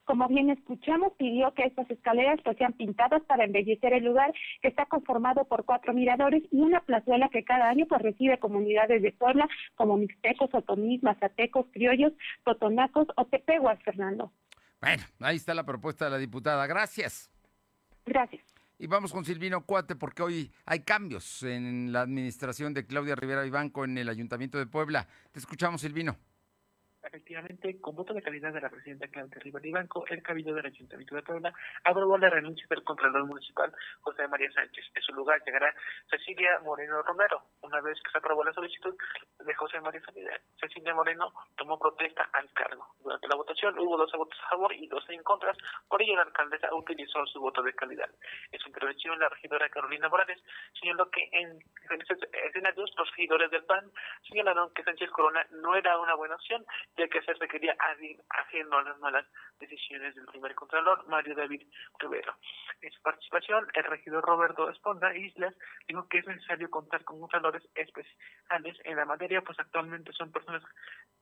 Como 0.05 0.29
bien 0.29 0.51
escuchamos, 0.51 1.13
pidió 1.17 1.53
que 1.55 1.65
estas 1.65 1.91
escaleras 1.91 2.39
pues, 2.45 2.57
sean 2.59 2.75
pintadas 2.75 3.23
para 3.25 3.45
embellecer 3.45 3.93
el 3.95 4.05
lugar, 4.05 4.33
que 4.61 4.69
está 4.69 4.87
conformado 4.87 5.45
por 5.47 5.65
cuatro 5.65 5.95
miradores 5.95 6.43
y 6.51 6.61
una 6.61 6.81
plazuela 6.81 7.29
que 7.31 7.45
cada 7.45 7.71
año 7.71 7.87
pues 7.87 8.03
recibe 8.03 8.39
comunidades 8.39 9.03
de 9.03 9.13
Puebla 9.13 9.49
como 9.77 9.97
mixtecos, 9.97 10.51
otomís, 10.53 11.03
mazatecos, 11.03 11.67
criollos, 11.73 12.13
totonacos 12.45 13.09
o 13.17 13.25
tepehuas, 13.27 13.83
Fernando. 13.83 14.33
Bueno, 14.81 15.03
ahí 15.21 15.37
está 15.37 15.55
la 15.55 15.65
propuesta 15.65 16.05
de 16.05 16.11
la 16.11 16.19
diputada. 16.19 16.67
Gracias. 16.67 17.31
Gracias. 18.05 18.45
Y 18.79 18.87
vamos 18.87 19.13
con 19.13 19.25
Silvino 19.25 19.65
Cuate 19.65 19.97
porque 19.97 20.23
hoy 20.23 20.53
hay 20.67 20.81
cambios 20.81 21.43
en 21.43 21.93
la 21.93 22.03
administración 22.03 22.75
de 22.75 22.85
Claudia 22.85 23.15
Rivera 23.15 23.43
Vivanco 23.43 23.85
en 23.85 23.97
el 23.97 24.09
Ayuntamiento 24.09 24.59
de 24.59 24.67
Puebla. 24.67 25.09
Te 25.33 25.39
escuchamos, 25.39 25.81
Silvino. 25.81 26.19
Efectivamente, 27.05 27.81
con 27.81 27.95
voto 27.95 28.15
de 28.15 28.23
calidad 28.23 28.53
de 28.53 28.63
la 28.63 28.71
presidenta 28.71 29.09
Claudia 29.09 29.39
Rivera 29.39 29.81
Banco, 29.81 30.05
el 30.09 30.23
Cabildo 30.23 30.55
del 30.55 30.67
Ayuntamiento 30.67 31.15
de 31.15 31.23
Puebla 31.23 31.53
aprobó 31.85 32.17
la 32.17 32.31
renuncia 32.31 32.67
del 32.71 32.83
Contralor 32.83 33.27
Municipal 33.27 33.73
José 34.01 34.27
María 34.27 34.51
Sánchez. 34.53 34.87
En 34.95 35.03
su 35.03 35.13
lugar 35.13 35.43
llegará 35.45 35.75
Cecilia 36.09 36.59
Moreno 36.61 37.03
Romero. 37.03 37.43
Una 37.61 37.81
vez 37.83 38.01
que 38.01 38.11
se 38.11 38.19
aprobó 38.19 38.43
la 38.43 38.55
solicitud 38.55 38.97
de 39.39 39.55
José 39.55 39.81
María 39.81 40.01
Sánchez, 40.01 40.25
Cecilia 40.59 40.95
Moreno 40.95 41.33
tomó 41.57 41.79
protesta 41.79 42.29
al 42.33 42.51
cargo. 42.53 42.87
Durante 43.03 43.29
la 43.29 43.37
votación 43.37 43.79
hubo 43.79 43.99
12 43.99 44.17
votos 44.17 44.39
a 44.47 44.51
favor 44.51 44.73
y 44.73 44.87
12 44.87 45.13
en 45.13 45.23
contra, 45.23 45.53
por 45.89 46.01
ello 46.01 46.17
la 46.17 46.23
alcaldesa 46.23 46.75
utilizó 46.75 47.25
su 47.27 47.39
voto 47.39 47.63
de 47.63 47.75
calidad. 47.75 48.09
En 48.51 48.59
su 48.61 48.69
intervención, 48.69 49.19
la 49.19 49.29
regidora 49.29 49.69
Carolina 49.69 50.09
Morales 50.09 50.43
señaló 50.81 51.11
que 51.11 51.29
en 51.33 51.59
diferentes 51.59 52.19
escenarios 52.33 52.91
los 52.97 53.11
regidores 53.11 53.51
del 53.51 53.65
PAN 53.65 53.91
señalaron 54.27 54.73
que 54.73 54.83
Sánchez 54.85 55.11
Corona 55.11 55.47
no 55.51 55.77
era 55.77 55.99
una 55.99 56.15
buena 56.15 56.37
opción 56.37 56.65
ya 56.97 57.09
que 57.09 57.23
se 57.23 57.35
requería 57.35 57.77
a 57.79 57.95
las 58.85 58.99
malas 58.99 59.27
decisiones 59.59 60.15
del 60.15 60.27
primer 60.27 60.55
contralor, 60.55 61.07
Mario 61.09 61.35
David 61.35 61.63
Rivero. 61.99 62.35
En 62.81 62.91
su 62.93 63.03
participación, 63.03 63.67
el 63.75 63.85
regidor 63.85 64.25
Roberto 64.25 64.69
Esponda 64.71 65.15
Islas 65.17 65.55
dijo 65.89 66.09
que 66.09 66.19
es 66.19 66.27
necesario 66.27 66.71
contar 66.71 67.05
con 67.05 67.21
contralores 67.21 67.63
especiales 67.75 68.79
en 68.85 68.97
la 68.97 69.05
materia, 69.05 69.43
pues 69.43 69.59
actualmente 69.59 70.13
son 70.13 70.33
personas 70.33 70.63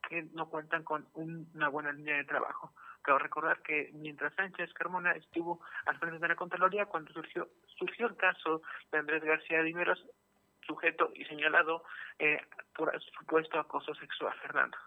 que 0.09 0.23
no 0.33 0.49
cuentan 0.49 0.83
con 0.83 1.07
una 1.15 1.69
buena 1.69 1.93
línea 1.93 2.17
de 2.17 2.25
trabajo. 2.25 2.73
Pero 3.05 3.19
recordar 3.19 3.63
que 3.63 3.91
mientras 3.95 4.35
Sánchez 4.35 4.73
Carmona 4.75 5.13
estuvo 5.13 5.61
al 5.87 5.99
frente 5.99 6.19
de 6.19 6.29
la 6.29 6.37
Contraloría, 6.37 6.87
cuando 6.87 7.13
surgió, 7.13 7.49
surgió 7.79 8.07
el 8.07 8.17
caso 8.17 8.63
de 8.91 8.99
Andrés 8.99 9.25
García 9.25 9.63
Dimeros, 9.63 10.05
sujeto 10.67 11.11
y 11.15 11.25
señalado 11.25 11.85
eh, 12.19 12.41
por 12.75 12.93
supuesto 13.19 13.59
acoso 13.59 13.95
sexual, 13.95 14.33
Fernando. 14.41 14.79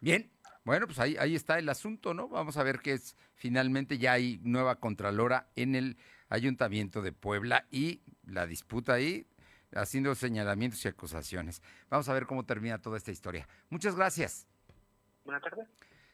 Bien, 0.00 0.30
bueno, 0.64 0.86
pues 0.86 0.98
ahí, 0.98 1.16
ahí 1.18 1.34
está 1.34 1.58
el 1.58 1.68
asunto, 1.68 2.14
¿no? 2.14 2.28
Vamos 2.28 2.56
a 2.56 2.62
ver 2.62 2.80
qué 2.80 2.92
es. 2.92 3.16
Finalmente 3.34 3.98
ya 3.98 4.12
hay 4.12 4.40
nueva 4.42 4.80
Contralora 4.80 5.48
en 5.56 5.74
el 5.74 5.96
Ayuntamiento 6.28 7.02
de 7.02 7.12
Puebla 7.12 7.66
y 7.70 8.02
la 8.24 8.46
disputa 8.46 8.94
ahí 8.94 9.26
haciendo 9.74 10.14
señalamientos 10.14 10.84
y 10.84 10.88
acusaciones. 10.88 11.62
Vamos 11.88 12.08
a 12.08 12.12
ver 12.12 12.26
cómo 12.26 12.44
termina 12.44 12.80
toda 12.80 12.96
esta 12.96 13.10
historia. 13.10 13.48
Muchas 13.68 13.96
gracias. 13.96 14.46
Buenas 15.24 15.42
tardes. 15.42 15.66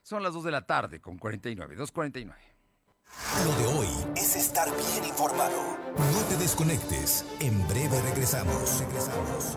Son 0.03 0.23
las 0.23 0.35
2 0.35 0.45
de 0.45 0.51
la 0.53 0.67
tarde 0.67 1.01
con 1.01 1.19
49, 1.19 1.77
2.49. 1.77 2.35
Lo 3.45 3.57
de 3.57 3.67
hoy 3.67 3.89
es 4.17 4.37
estar 4.37 4.69
bien 4.69 5.05
informado. 5.05 5.79
No 5.97 6.25
te 6.29 6.37
desconectes. 6.37 7.25
En 7.41 7.67
breve 7.69 8.01
regresamos. 8.03 8.81
Regresamos. 8.81 9.57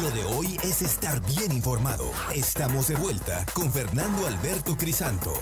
Lo 0.00 0.10
de 0.10 0.24
hoy 0.24 0.56
es 0.64 0.80
estar 0.80 1.20
bien 1.26 1.52
informado. 1.52 2.10
Estamos 2.34 2.88
de 2.88 2.96
vuelta 2.96 3.44
con 3.52 3.70
Fernando 3.70 4.26
Alberto 4.26 4.74
Crisanto. 4.74 5.34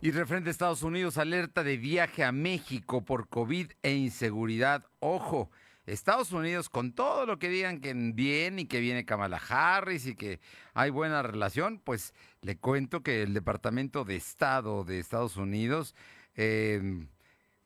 Y 0.00 0.10
referente 0.10 0.48
a 0.48 0.52
Estados 0.52 0.82
Unidos, 0.82 1.18
alerta 1.18 1.62
de 1.62 1.76
viaje 1.76 2.24
a 2.24 2.32
México 2.32 3.04
por 3.04 3.28
COVID 3.28 3.72
e 3.82 3.92
inseguridad. 3.92 4.86
Ojo, 5.00 5.50
Estados 5.84 6.32
Unidos, 6.32 6.70
con 6.70 6.92
todo 6.92 7.26
lo 7.26 7.38
que 7.38 7.50
digan 7.50 7.80
que 7.80 7.92
bien 7.92 8.58
y 8.58 8.64
que 8.64 8.80
viene 8.80 9.04
Kamala 9.04 9.40
Harris 9.48 10.06
y 10.06 10.14
que 10.14 10.40
hay 10.72 10.88
buena 10.88 11.22
relación, 11.22 11.80
pues 11.84 12.14
le 12.40 12.56
cuento 12.56 13.02
que 13.02 13.22
el 13.22 13.34
Departamento 13.34 14.04
de 14.04 14.16
Estado 14.16 14.84
de 14.84 14.98
Estados 14.98 15.36
Unidos 15.36 15.94
eh, 16.36 17.06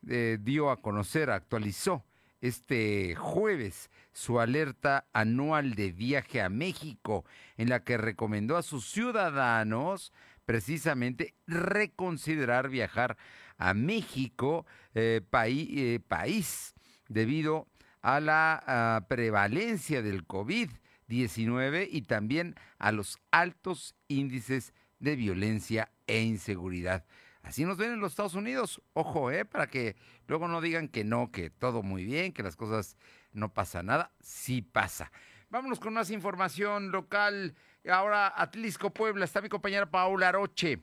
eh, 0.05 0.37
dio 0.41 0.69
a 0.69 0.81
conocer, 0.81 1.29
actualizó 1.29 2.03
este 2.43 3.15
jueves 3.15 3.89
su 4.11 4.41
alerta 4.41 5.07
anual 5.13 5.75
de 5.75 5.93
viaje 5.93 6.41
a 6.41 6.49
México, 6.49 7.23
en 7.55 7.69
la 7.69 7.85
que 7.85 7.97
recomendó 7.97 8.57
a 8.57 8.63
sus 8.63 8.85
ciudadanos 8.85 10.11
precisamente 10.45 11.35
reconsiderar 11.47 12.67
viajar 12.67 13.17
a 13.57 13.73
México, 13.73 14.65
eh, 14.93 15.21
eh, 15.31 15.99
país, 16.05 16.75
debido 17.07 17.69
a 18.01 18.19
la 18.19 19.05
prevalencia 19.07 20.01
del 20.01 20.27
COVID-19 20.27 21.87
y 21.89 22.01
también 22.01 22.55
a 22.77 22.91
los 22.91 23.19
altos 23.31 23.95
índices 24.09 24.73
de 24.99 25.15
violencia 25.15 25.93
e 26.07 26.21
inseguridad. 26.21 27.05
Así 27.43 27.65
nos 27.65 27.77
ven 27.77 27.91
en 27.91 27.99
los 27.99 28.13
Estados 28.13 28.35
Unidos. 28.35 28.81
Ojo, 28.93 29.29
¿eh? 29.29 29.45
Para 29.45 29.67
que 29.67 29.95
luego 30.27 30.47
no 30.47 30.61
digan 30.61 30.87
que 30.87 31.03
no, 31.03 31.31
que 31.31 31.49
todo 31.49 31.83
muy 31.83 32.05
bien, 32.05 32.33
que 32.33 32.41
las 32.41 32.55
cosas 32.55 32.97
no 33.33 33.53
pasa 33.53 33.83
nada. 33.83 34.11
Sí 34.21 34.61
pasa. 34.61 35.11
Vámonos 35.49 35.79
con 35.79 35.93
más 35.93 36.09
información 36.09 36.91
local. 36.91 37.53
Ahora, 37.87 38.33
Atlisco, 38.35 38.93
Puebla. 38.93 39.25
Está 39.25 39.41
mi 39.41 39.49
compañera 39.49 39.91
Paula 39.91 40.29
Aroche. 40.29 40.79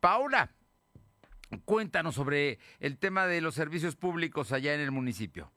Paula, 0.00 0.54
cuéntanos 1.64 2.14
sobre 2.14 2.60
el 2.78 2.98
tema 2.98 3.26
de 3.26 3.40
los 3.40 3.54
servicios 3.54 3.96
públicos 3.96 4.52
allá 4.52 4.74
en 4.74 4.80
el 4.80 4.92
municipio. 4.92 5.52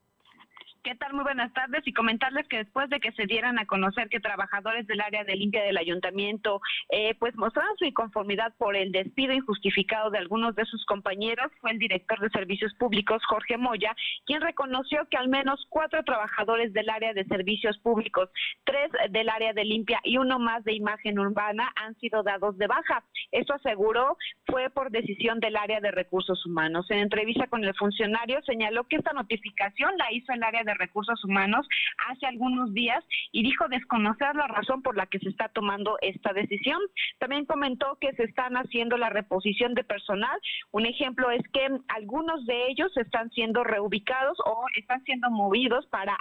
¿Qué 0.81 0.95
tal? 0.95 1.13
Muy 1.13 1.23
buenas 1.23 1.51
tardes 1.51 1.85
y 1.85 1.91
comentarles 1.91 2.47
que 2.47 2.59
después 2.59 2.89
de 2.89 3.01
que 3.01 3.11
se 3.11 3.25
dieran 3.25 3.59
a 3.59 3.65
conocer 3.65 4.07
que 4.07 4.21
trabajadores 4.21 4.87
del 4.87 5.01
área 5.01 5.25
de 5.25 5.35
limpia 5.35 5.61
del 5.61 5.77
ayuntamiento 5.77 6.61
eh, 6.89 7.15
pues 7.19 7.35
mostraron 7.35 7.75
su 7.77 7.83
inconformidad 7.83 8.53
por 8.57 8.77
el 8.77 8.93
despido 8.93 9.33
injustificado 9.33 10.09
de 10.09 10.19
algunos 10.19 10.55
de 10.55 10.63
sus 10.63 10.85
compañeros, 10.85 11.51
fue 11.59 11.71
el 11.71 11.79
director 11.79 12.21
de 12.21 12.29
servicios 12.29 12.73
públicos 12.75 13.21
Jorge 13.27 13.57
Moya 13.57 13.93
quien 14.25 14.39
reconoció 14.41 15.05
que 15.09 15.17
al 15.17 15.27
menos 15.27 15.65
cuatro 15.69 16.01
trabajadores 16.03 16.71
del 16.71 16.89
área 16.89 17.13
de 17.13 17.25
servicios 17.25 17.77
públicos, 17.79 18.29
tres 18.63 18.89
del 19.09 19.27
área 19.27 19.51
de 19.51 19.65
limpia 19.65 19.99
y 20.05 20.17
uno 20.17 20.39
más 20.39 20.63
de 20.63 20.73
imagen 20.73 21.19
urbana 21.19 21.73
han 21.75 21.95
sido 21.95 22.23
dados 22.23 22.57
de 22.57 22.67
baja. 22.67 23.03
Esto 23.31 23.53
aseguró 23.55 24.15
fue 24.45 24.69
por 24.69 24.91
decisión 24.91 25.41
del 25.41 25.57
área 25.57 25.81
de 25.81 25.91
recursos 25.91 26.45
humanos. 26.45 26.85
En 26.89 26.99
entrevista 26.99 27.47
con 27.47 27.65
el 27.65 27.75
funcionario 27.75 28.41
señaló 28.43 28.85
que 28.85 28.95
esta 28.95 29.11
notificación 29.11 29.97
la 29.97 30.11
hizo 30.13 30.31
el 30.31 30.43
área 30.43 30.63
de 30.63 30.68
recursos 30.73 31.23
humanos 31.23 31.67
hace 32.09 32.25
algunos 32.25 32.73
días 32.73 33.03
y 33.31 33.43
dijo 33.43 33.67
desconocer 33.67 34.35
la 34.35 34.47
razón 34.47 34.81
por 34.81 34.95
la 34.95 35.05
que 35.05 35.19
se 35.19 35.29
está 35.29 35.49
tomando 35.49 35.97
esta 36.01 36.33
decisión. 36.33 36.79
También 37.19 37.45
comentó 37.45 37.97
que 37.99 38.13
se 38.13 38.23
están 38.23 38.55
haciendo 38.55 38.97
la 38.97 39.09
reposición 39.09 39.73
de 39.73 39.83
personal. 39.83 40.39
Un 40.71 40.85
ejemplo 40.85 41.31
es 41.31 41.41
que 41.51 41.67
algunos 41.87 42.45
de 42.45 42.67
ellos 42.67 42.95
están 42.97 43.29
siendo 43.31 43.63
reubicados 43.63 44.37
o 44.45 44.65
están 44.75 45.03
siendo 45.03 45.29
movidos 45.29 45.85
para 45.87 46.17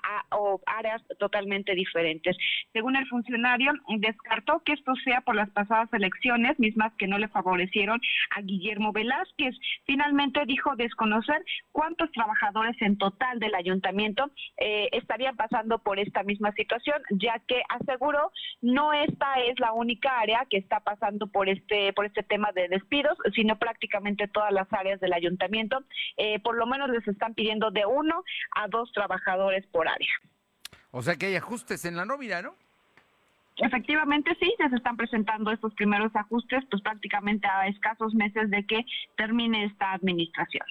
áreas 0.67 1.03
totalmente 1.19 1.75
diferentes. 1.75 2.37
Según 2.73 2.97
el 2.97 3.07
funcionario, 3.09 3.73
descartó 3.99 4.63
que 4.65 4.73
esto 4.73 4.95
sea 5.05 5.21
por 5.23 5.35
las 5.35 5.51
pasadas 5.51 5.93
elecciones, 5.93 6.59
mismas 6.59 6.93
que 6.99 7.07
no 7.07 7.19
le 7.19 7.29
favorecieron 7.29 8.01
a 8.37 8.43
Guillermo 8.43 8.93
Velázquez. 8.93 9.55
Finalmente 9.87 10.45
dijo 10.47 10.77
desconocer 10.77 11.45
cuántos 11.73 12.11
trabajadores 12.13 12.77
en 12.81 12.99
total 12.99 13.39
del 13.39 13.55
ayuntamiento 13.55 14.31
eh, 14.57 14.89
estarían 14.93 15.37
pasando 15.37 15.79
por 15.79 15.99
esta 15.99 16.23
misma 16.23 16.53
situación, 16.53 17.01
ya 17.11 17.39
que 17.47 17.63
aseguró 17.69 18.33
no 18.61 18.93
esta 18.93 19.35
es 19.41 19.59
la 19.61 19.73
única 19.73 20.19
área 20.19 20.47
que 20.51 20.59
está 20.59 20.81
pasando 20.81 21.27
por 21.27 21.49
este 21.49 21.93
por 21.93 22.07
este 22.07 22.23
tema 22.23 22.51
de 22.53 22.69
despidos, 22.69 23.17
sino 23.35 23.59
prácticamente 23.59 24.29
todas 24.29 24.53
las 24.53 24.73
áreas 24.73 25.01
del 25.01 25.13
ayuntamiento. 25.13 25.85
Eh, 26.17 26.41
por 26.41 26.57
lo 26.57 26.67
menos 26.67 26.91
les 26.91 27.07
están 27.07 27.35
pidiendo 27.35 27.71
de 27.71 27.87
uno 27.87 28.25
a 28.55 28.69
dos 28.69 28.93
trabajadores 28.93 29.67
por 29.67 29.89
área. 29.89 30.13
O 30.91 31.03
sea 31.03 31.17
que 31.17 31.27
hay 31.27 31.37
ajustes 31.37 31.85
en 31.85 31.97
la 31.97 32.05
nómina, 32.05 32.43
¿no? 32.43 32.55
Efectivamente 33.59 34.37
sí, 34.41 34.55
ya 34.59 34.69
se 34.69 34.77
están 34.77 34.97
presentando 34.97 35.51
estos 35.51 35.75
primeros 35.75 36.15
ajustes, 36.15 36.65
pues 36.71 36.81
prácticamente 36.83 37.47
a 37.49 37.67
escasos 37.67 38.15
meses 38.15 38.51
de 38.51 38.65
que 38.65 38.85
termine 39.17 39.65
esta 39.65 39.93
administración. 39.93 40.65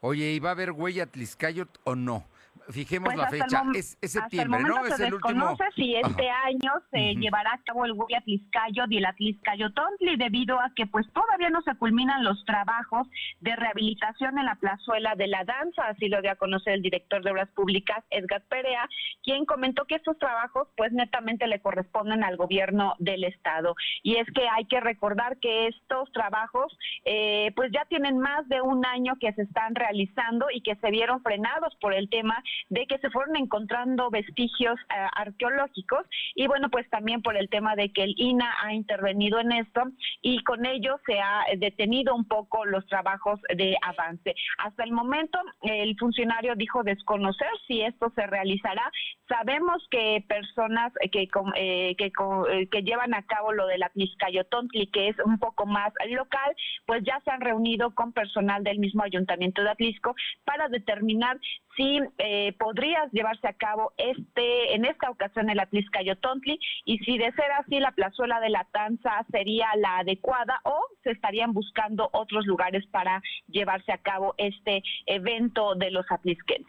Oye, 0.00 0.32
¿y 0.32 0.40
va 0.40 0.50
a 0.50 0.52
haber 0.52 0.72
huella 0.72 1.06
Tliscayot 1.06 1.80
o 1.84 1.94
no? 1.94 2.24
Fijemos 2.68 3.14
pues 3.14 3.16
la 3.16 3.28
fecha, 3.28 3.62
es, 3.74 3.96
septiembre, 4.00 4.62
¿no? 4.62 4.84
Se 4.86 4.94
es 4.94 5.00
el 5.00 5.10
desconoce 5.10 5.64
si 5.76 5.94
este 5.94 6.28
año 6.28 6.72
se 6.90 7.14
llevará 7.14 7.52
a 7.52 7.62
cabo 7.62 7.84
el 7.84 7.92
Huella 7.92 8.20
Tliscayot 8.22 8.90
y 8.90 8.98
el 8.98 9.06
Atliscayotontli 9.06 10.16
debido 10.16 10.58
a 10.58 10.72
que 10.74 10.86
pues 10.86 11.06
todavía 11.12 11.50
no 11.50 11.62
se 11.62 11.74
culminan 11.76 12.24
los 12.24 12.44
trabajos 12.44 13.06
de 13.40 13.54
rehabilitación 13.54 14.38
en 14.38 14.46
la 14.46 14.56
plazuela 14.56 15.14
de 15.14 15.28
la 15.28 15.44
danza, 15.44 15.86
así 15.86 16.08
lo 16.08 16.20
dio 16.22 16.32
a 16.32 16.36
conocer 16.36 16.74
el 16.74 16.82
director 16.82 17.22
de 17.22 17.30
Obras 17.30 17.48
Públicas, 17.50 18.04
Edgar 18.10 18.42
Perea, 18.48 18.88
quien 19.22 19.44
comentó 19.44 19.84
que 19.84 19.96
estos 19.96 20.18
trabajos 20.18 20.68
pues 20.76 20.92
netamente 20.92 21.46
le 21.46 21.60
corresponden 21.60 22.24
al 22.24 22.36
gobierno 22.36 22.94
del 22.98 23.24
estado. 23.24 23.74
Y 24.02 24.16
es 24.16 24.26
que 24.34 24.48
hay 24.48 24.64
que 24.64 24.80
recordar 24.80 25.38
que 25.38 25.68
estos 25.68 26.10
trabajos 26.12 26.76
eh, 27.04 27.52
pues 27.54 27.70
ya 27.72 27.84
tienen 27.84 28.18
más 28.18 28.48
de 28.48 28.60
un 28.60 28.84
año 28.84 29.14
que 29.20 29.32
se 29.34 29.42
están 29.42 29.74
realizando 29.74 30.46
y 30.52 30.62
que 30.62 30.74
se 30.76 30.90
vieron 30.90 31.22
frenados 31.22 31.74
por 31.80 31.94
el 31.94 32.08
tema 32.08 32.42
de 32.68 32.86
que 32.86 32.98
se 32.98 33.10
fueron 33.10 33.36
encontrando 33.36 34.10
vestigios 34.10 34.78
eh, 34.90 35.06
arqueológicos 35.12 36.06
y 36.34 36.46
bueno, 36.46 36.68
pues 36.70 36.88
también 36.90 37.22
por 37.22 37.36
el 37.36 37.48
tema 37.48 37.76
de 37.76 37.92
que 37.92 38.02
el 38.04 38.14
INA 38.16 38.52
ha 38.62 38.74
intervenido 38.74 39.40
en 39.40 39.52
esto 39.52 39.82
y 40.22 40.42
con 40.44 40.66
ello 40.66 40.98
se 41.06 41.18
ha 41.20 41.44
detenido 41.56 42.14
un 42.14 42.26
poco 42.26 42.64
los 42.64 42.86
trabajos 42.86 43.40
de 43.54 43.76
avance. 43.82 44.34
Hasta 44.58 44.84
el 44.84 44.92
momento 44.92 45.38
el 45.62 45.96
funcionario 45.98 46.54
dijo 46.56 46.82
desconocer 46.82 47.48
si 47.66 47.82
esto 47.82 48.12
se 48.14 48.26
realizará. 48.26 48.90
Sabemos 49.28 49.86
que 49.90 50.24
personas 50.28 50.92
que, 51.12 51.28
eh, 51.56 51.94
que, 51.96 52.12
eh, 52.50 52.68
que 52.68 52.82
llevan 52.82 53.14
a 53.14 53.22
cabo 53.22 53.52
lo 53.52 53.66
de 53.66 53.78
la 53.78 53.88
Tliscayotontli, 53.90 54.88
que 54.88 55.08
es 55.08 55.16
un 55.24 55.38
poco 55.38 55.66
más 55.66 55.92
local, 56.10 56.54
pues 56.86 57.02
ya 57.04 57.20
se 57.24 57.30
han 57.30 57.40
reunido 57.40 57.94
con 57.94 58.12
personal 58.12 58.62
del 58.62 58.78
mismo 58.78 59.02
ayuntamiento 59.02 59.62
de 59.62 59.70
Atlisco 59.70 60.14
para 60.44 60.68
determinar 60.68 61.38
si 61.76 62.00
eh, 62.18 62.54
podría 62.58 63.06
llevarse 63.12 63.46
a 63.48 63.52
cabo 63.52 63.92
este 63.96 64.74
en 64.74 64.84
esta 64.84 65.10
ocasión 65.10 65.50
el 65.50 65.60
Atliscayotontli 65.60 66.58
y 66.84 66.98
si 66.98 67.18
de 67.18 67.32
ser 67.32 67.50
así 67.58 67.78
la 67.80 67.92
plazuela 67.92 68.40
de 68.40 68.50
la 68.50 68.64
Tanza 68.72 69.24
sería 69.30 69.68
la 69.76 69.98
adecuada 69.98 70.60
o 70.64 70.80
se 71.04 71.10
estarían 71.10 71.52
buscando 71.52 72.08
otros 72.12 72.46
lugares 72.46 72.84
para 72.90 73.22
llevarse 73.48 73.92
a 73.92 73.98
cabo 73.98 74.34
este 74.38 74.82
evento 75.06 75.74
de 75.74 75.90
los 75.90 76.06
atlisquenses. 76.10 76.66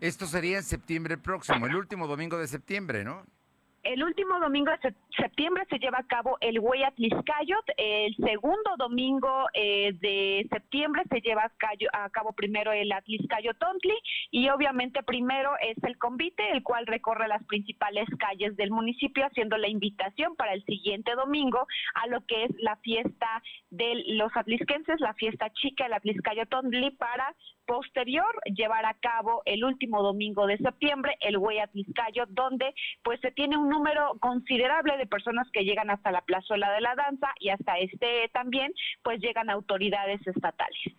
Esto 0.00 0.26
sería 0.26 0.58
en 0.58 0.62
septiembre 0.62 1.16
próximo, 1.16 1.66
el 1.66 1.74
último 1.74 2.06
domingo 2.06 2.38
de 2.38 2.46
septiembre, 2.46 3.04
¿no? 3.04 3.24
El 3.86 4.02
último 4.02 4.38
domingo 4.40 4.72
de 4.72 4.94
septiembre 5.16 5.64
se 5.70 5.78
lleva 5.78 5.98
a 5.98 6.06
cabo 6.06 6.36
el 6.40 6.58
Hueyatliscayot, 6.58 7.64
el 7.76 8.16
segundo 8.16 8.76
domingo 8.78 9.46
eh, 9.54 9.92
de 10.00 10.46
septiembre 10.50 11.02
se 11.08 11.20
lleva 11.20 11.50
a 11.92 12.10
cabo 12.10 12.32
primero 12.32 12.72
el 12.72 12.90
Atliscayotontli 12.92 13.94
y 14.30 14.48
obviamente 14.48 15.02
primero 15.02 15.52
es 15.60 15.76
el 15.84 15.98
convite, 15.98 16.50
el 16.50 16.62
cual 16.62 16.86
recorre 16.86 17.28
las 17.28 17.44
principales 17.44 18.06
calles 18.18 18.56
del 18.56 18.70
municipio 18.70 19.24
haciendo 19.24 19.56
la 19.56 19.68
invitación 19.68 20.34
para 20.36 20.52
el 20.52 20.64
siguiente 20.64 21.14
domingo 21.14 21.66
a 21.94 22.06
lo 22.08 22.24
que 22.26 22.44
es 22.44 22.50
la 22.58 22.76
fiesta 22.76 23.42
de 23.70 24.02
los 24.08 24.34
atlisquenses, 24.36 25.00
la 25.00 25.14
fiesta 25.14 25.50
chica, 25.50 25.86
el 25.86 25.92
Atliscayotontli 25.92 26.90
para 26.92 27.34
posterior 27.66 28.26
llevar 28.54 28.86
a 28.86 28.94
cabo 28.94 29.42
el 29.44 29.64
último 29.64 30.02
domingo 30.02 30.46
de 30.46 30.58
septiembre 30.58 31.16
el 31.20 31.36
Hueyatliscayot 31.36 32.30
donde 32.30 32.74
pues 33.02 33.20
se 33.20 33.30
tiene 33.32 33.56
un 33.56 33.68
número 33.68 34.16
considerable 34.20 34.96
de 34.96 35.06
personas 35.06 35.48
que 35.52 35.64
llegan 35.64 35.90
hasta 35.90 36.10
la 36.10 36.22
plazuela 36.22 36.72
de 36.72 36.80
la 36.80 36.94
danza 36.94 37.28
y 37.40 37.50
hasta 37.50 37.78
este 37.78 38.30
también, 38.32 38.72
pues 39.02 39.20
llegan 39.20 39.50
autoridades 39.50 40.24
estatales. 40.26 40.94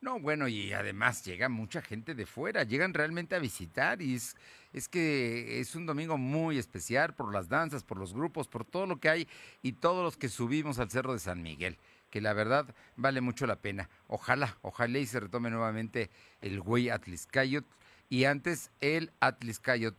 No, 0.00 0.18
bueno, 0.18 0.48
y 0.48 0.72
además 0.72 1.24
llega 1.24 1.48
mucha 1.48 1.80
gente 1.80 2.16
de 2.16 2.26
fuera, 2.26 2.64
llegan 2.64 2.92
realmente 2.92 3.36
a 3.36 3.38
visitar 3.38 4.02
y 4.02 4.16
es, 4.16 4.36
es 4.72 4.88
que 4.88 5.60
es 5.60 5.76
un 5.76 5.86
domingo 5.86 6.18
muy 6.18 6.58
especial 6.58 7.14
por 7.14 7.32
las 7.32 7.48
danzas, 7.48 7.84
por 7.84 7.98
los 7.98 8.12
grupos, 8.12 8.48
por 8.48 8.64
todo 8.64 8.86
lo 8.86 8.96
que 8.96 9.08
hay 9.08 9.28
y 9.62 9.74
todos 9.74 10.02
los 10.02 10.16
que 10.16 10.28
subimos 10.28 10.80
al 10.80 10.90
Cerro 10.90 11.12
de 11.12 11.20
San 11.20 11.40
Miguel, 11.40 11.78
que 12.12 12.20
la 12.20 12.34
verdad 12.34 12.72
vale 12.94 13.22
mucho 13.22 13.46
la 13.46 13.56
pena. 13.56 13.88
Ojalá, 14.06 14.58
ojalá 14.60 14.98
y 14.98 15.06
se 15.06 15.18
retome 15.18 15.50
nuevamente 15.50 16.10
el 16.42 16.60
güey 16.60 16.90
Atliscayot 16.90 17.64
y 18.10 18.26
antes 18.26 18.70
el 18.82 19.10
Atliscayot, 19.20 19.96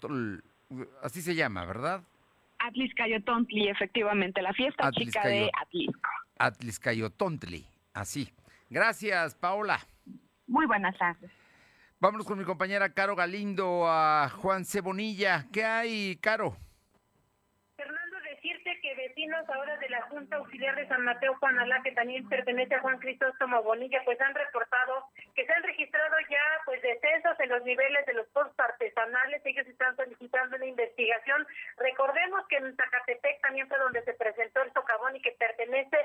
así 1.01 1.23
se 1.23 1.33
llama, 1.33 1.65
¿verdad? 1.65 2.03
Atliscayotontli, 2.59 3.67
efectivamente, 3.67 4.41
la 4.41 4.53
fiesta 4.53 4.91
chica 4.91 5.27
de 5.27 5.49
Atlisco. 5.59 6.09
Atliscayotontli, 6.37 7.65
así. 7.93 8.31
Gracias, 8.69 9.33
Paola. 9.33 9.79
Muy 10.45 10.67
buenas 10.67 10.95
tardes. 10.97 11.31
Vámonos 11.99 12.27
con 12.27 12.37
mi 12.37 12.45
compañera 12.45 12.93
Caro 12.93 13.15
Galindo 13.15 13.85
a 13.87 14.29
Juan 14.29 14.65
Cebonilla. 14.65 15.47
¿Qué 15.51 15.65
hay, 15.65 16.17
Caro? 16.17 16.55
Vecinos 19.13 19.47
ahora 19.47 19.77
de 19.77 19.89
la 19.89 20.01
Junta 20.09 20.37
Auxiliar 20.37 20.75
de 20.75 20.87
San 20.87 21.03
Mateo 21.03 21.35
Juan 21.35 21.59
Alá, 21.59 21.83
que 21.83 21.91
también 21.91 22.27
pertenece 22.27 22.73
a 22.73 22.81
Juan 22.81 22.97
Cristóstomo 22.97 23.61
Bonilla, 23.61 24.01
pues 24.05 24.19
han 24.19 24.33
reportado 24.33 25.05
que 25.35 25.45
se 25.45 25.53
han 25.53 25.61
registrado 25.61 26.15
ya 26.31 26.41
pues 26.65 26.81
descensos 26.81 27.39
en 27.39 27.49
los 27.49 27.63
niveles 27.63 28.03
de 28.07 28.13
los 28.13 28.27
pozos 28.29 28.53
artesanales. 28.57 29.45
Ellos 29.45 29.67
están 29.67 29.95
solicitando 29.95 30.55
una 30.55 30.65
investigación. 30.65 31.45
Recordemos 31.77 32.47
que 32.47 32.57
en 32.57 32.75
Zacatepec 32.75 33.39
también 33.41 33.67
fue 33.67 33.77
donde 33.77 34.01
se 34.01 34.13
presentó 34.15 34.63
el 34.63 34.73
socavón 34.73 35.15
y 35.15 35.21
que 35.21 35.33
pertenece 35.33 35.97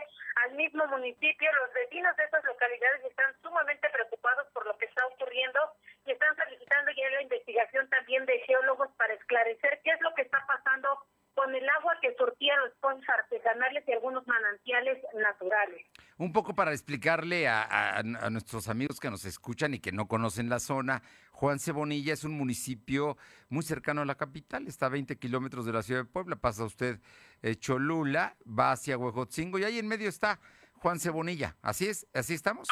al 0.44 0.52
mismo 0.52 0.86
municipio. 0.88 1.50
Los 1.64 1.72
vecinos 1.72 2.14
de 2.14 2.24
esas 2.24 2.44
localidades 2.44 3.04
están 3.06 3.34
sumamente 3.40 3.88
preocupados 3.88 4.48
por 4.52 4.66
lo 4.66 4.76
que 4.76 4.84
está 4.84 5.06
ocurriendo 5.06 5.61
y 6.04 6.12
están 6.12 6.36
solicitando 6.36 6.90
ya 6.92 7.09
la 7.09 7.22
investigación 7.22 7.88
también 7.88 8.26
de 8.26 8.38
geólogos 8.40 8.90
para 8.98 9.14
esclarecer 9.14 9.80
qué 9.82 9.92
es 9.92 10.00
lo 10.02 10.12
que 10.12 10.22
está 10.22 10.44
pasando 10.46 11.06
con 11.38 11.54
el 11.54 11.68
agua 11.68 11.96
los 12.18 12.74
pozos 12.80 13.08
artesanales 13.08 13.84
y 13.86 13.92
algunos 13.92 14.26
manantiales 14.26 14.98
naturales. 15.14 15.86
Un 16.16 16.32
poco 16.32 16.54
para 16.54 16.72
explicarle 16.72 17.48
a, 17.48 18.02
nuestros 18.30 18.68
amigos 18.68 19.00
que 19.00 19.10
nos 19.10 19.24
escuchan 19.24 19.74
y 19.74 19.80
que 19.80 19.92
no 19.92 20.08
conocen 20.08 20.48
la 20.48 20.58
zona, 20.58 21.02
Juan 21.32 21.58
Cebonilla 21.58 22.12
es 22.12 22.24
un 22.24 22.32
municipio 22.32 23.16
muy 23.48 23.62
cercano 23.62 24.02
a 24.02 24.04
la 24.04 24.16
capital, 24.16 24.66
está 24.66 24.86
a 24.86 24.90
20 24.90 25.16
kilómetros 25.18 25.64
de 25.66 25.72
la 25.72 25.82
ciudad 25.82 26.02
de 26.02 26.10
Puebla, 26.10 26.36
pasa 26.36 26.64
usted 26.64 27.00
eh, 27.42 27.54
Cholula, 27.56 28.36
va 28.46 28.72
hacia 28.72 28.98
Huejotzingo 28.98 29.58
y 29.58 29.64
ahí 29.64 29.78
en 29.78 29.86
medio 29.86 30.08
está 30.08 30.40
Juan 30.74 30.98
Cebonilla, 30.98 31.56
¿así 31.62 31.88
es? 31.88 32.06
¿Así 32.14 32.34
estamos? 32.34 32.68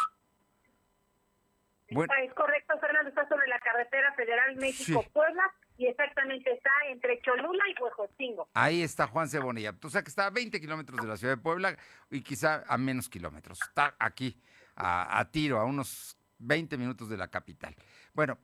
Bueno. 1.91 2.13
Es 2.21 2.35
correcto, 2.35 2.77
Fernando, 2.81 3.11
está 3.11 3.29
sobre 3.29 3.47
la 3.47 3.61
carretera 3.61 3.77
carretera 3.77 4.13
federal 4.15 4.57
México-Puebla 4.57 5.43
y 5.79 5.87
exactamente 5.87 6.53
está 6.53 6.71
entre 6.91 7.21
Cholula 7.21 7.65
y 7.69 7.83
Huejotzingo. 7.83 8.49
Ahí 8.55 8.83
está 8.83 9.07
Juan 9.07 9.29
Cebonilla. 9.29 9.75
O 9.83 9.91
sea 9.91 10.03
que 10.03 10.09
está 10.09 10.27
a 10.27 10.31
20 10.31 10.61
kilómetros 10.61 11.01
de 11.01 11.07
la 11.07 11.17
ciudad 11.17 11.35
de 11.35 11.43
Puebla 11.43 11.77
y 12.11 12.23
quizá 12.23 12.65
a 12.67 12.79
menos 12.79 13.09
kilómetros. 13.09 13.61
Está 13.63 13.95
aquí, 13.99 14.41
a, 14.75 15.29
tiro, 15.31 15.59
a 15.59 15.65
unos 15.65 16.19
20 16.39 16.77
minutos 16.79 17.09
de 17.09 17.17
la 17.17 17.29
capital. 17.29 17.75
Bueno, 18.15 18.39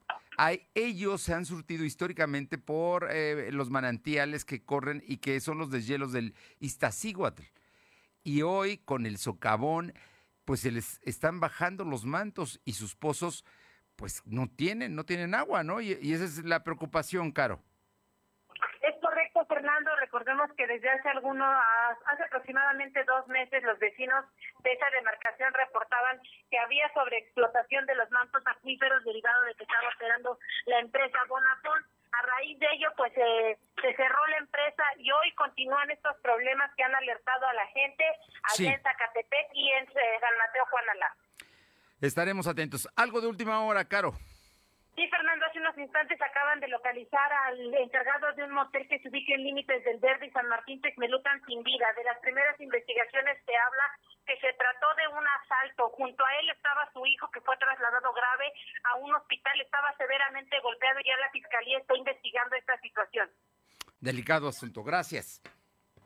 ellos 0.75 1.23
se 1.23 1.35
han 1.35 1.47
surtido 1.47 1.85
históricamente 1.85 2.59
por 2.59 3.09
eh, 3.11 3.51
los 3.53 3.71
manantiales 3.71 4.45
que 4.45 4.65
corren 4.65 5.03
y 5.07 5.19
que 5.19 5.41
son 5.41 5.59
los 5.59 5.71
deshielos 5.71 6.13
del 6.13 6.35
Iztaccíhuatl. 6.61 7.43
Y 8.25 8.43
hoy, 8.43 8.79
con 8.79 9.07
el 9.07 9.19
socavón, 9.19 9.95
pues 10.45 10.61
se 10.61 10.71
les 10.71 11.01
están 11.03 11.41
bajando 11.41 11.85
los 11.85 12.05
mantos 12.05 12.61
y 12.65 12.75
sus 12.75 12.95
pozos, 12.95 13.45
pues 13.97 14.23
no 14.27 14.49
tienen, 14.49 14.95
no 14.97 15.05
tienen 15.05 15.35
agua, 15.35 15.63
¿no? 15.63 15.81
Y, 15.81 15.99
y 16.01 16.13
esa 16.15 16.25
es 16.25 16.45
la 16.45 16.63
preocupación, 16.65 17.33
Caro. 17.33 17.61
Es 18.81 18.95
correcto, 19.01 19.45
Fernando. 19.47 19.95
Recordemos 19.97 20.51
que 20.57 20.67
desde 20.67 20.91
hace 20.91 21.09
algunos, 21.11 21.49
hace 22.07 22.23
aproximadamente 22.25 23.05
dos 23.05 23.27
meses, 23.29 23.63
los 23.63 23.79
vecinos 23.79 24.25
de 24.65 24.73
esa 24.73 24.91
demarcación 24.91 25.53
reportaban 25.55 26.21
que 26.51 26.59
había 26.59 26.93
sobreexplotación 26.93 27.87
de 27.87 27.95
los 27.95 28.11
mantos 28.11 28.43
acuíferos 28.47 29.05
derivado 29.05 29.43
de 29.45 29.55
que 29.55 29.63
estaba 29.65 29.89
operando 29.95 30.39
la 30.67 30.79
empresa 30.81 31.19
Bonafont. 31.29 31.87
A 32.13 32.23
raíz 32.27 32.59
de 32.59 32.67
ello, 32.73 32.89
pues 32.97 33.11
eh, 33.17 33.57
se 33.81 33.95
cerró 33.97 34.27
la 34.27 34.37
empresa 34.37 34.83
y 34.99 35.11
hoy 35.11 35.33
continúan 35.35 35.91
estos 35.91 36.15
problemas 36.19 36.71
que 36.77 36.83
han 36.85 36.95
alertado 36.95 37.47
a 37.47 37.55
la 37.55 37.67
gente 37.69 38.05
allá 38.05 38.55
Sí. 38.55 38.67
en 38.67 38.83
Zacatepec 38.83 39.49
y 39.55 39.71
en 39.71 39.85
eh, 39.89 40.19
San 40.21 40.37
Mateo 40.39 40.67
Juanalá. 40.67 41.17
Estaremos 42.03 42.49
atentos. 42.49 42.89
Algo 42.97 43.21
de 43.21 43.29
última 43.29 43.63
hora, 43.63 43.85
Caro. 43.87 44.13
Sí, 44.97 45.09
Fernando, 45.09 45.47
hace 45.47 45.61
unos 45.61 45.79
instantes 45.79 46.21
acaban 46.21 46.59
de 46.59 46.67
localizar 46.67 47.33
al 47.47 47.73
encargado 47.75 48.33
de 48.35 48.43
un 48.43 48.51
motel 48.51 48.87
que 48.89 48.99
se 48.99 49.09
ubica 49.09 49.35
en 49.35 49.45
límites 49.45 49.85
del 49.85 50.01
Verde 50.01 50.27
y 50.27 50.31
San 50.33 50.49
Martín 50.49 50.83
Texmelucan 50.83 51.41
sin 51.47 51.63
vida. 51.63 51.87
De 51.97 52.03
las 52.03 52.19
primeras 52.19 52.61
investigaciones 52.61 53.39
se 53.47 53.57
habla 53.57 53.85
que 54.27 54.37
se 54.41 54.53
trató 54.53 54.87
de 54.97 55.09
un 55.15 55.25
asalto. 55.41 55.91
Junto 55.91 56.27
a 56.27 56.35
él 56.41 56.51
estaba 56.51 56.91
su 56.93 57.07
hijo 57.07 57.31
que 57.31 57.41
fue 57.41 57.57
trasladado 57.57 58.13
grave 58.13 58.53
a 58.83 58.97
un 58.97 59.15
hospital, 59.15 59.61
estaba 59.61 59.97
severamente 59.97 60.59
golpeado 60.61 60.99
y 61.01 61.05
ya 61.07 61.17
la 61.19 61.31
fiscalía 61.31 61.79
está 61.79 61.97
investigando 61.97 62.57
esta 62.57 62.79
situación. 62.81 63.31
Delicado 64.01 64.49
asunto. 64.49 64.83
Gracias. 64.83 65.41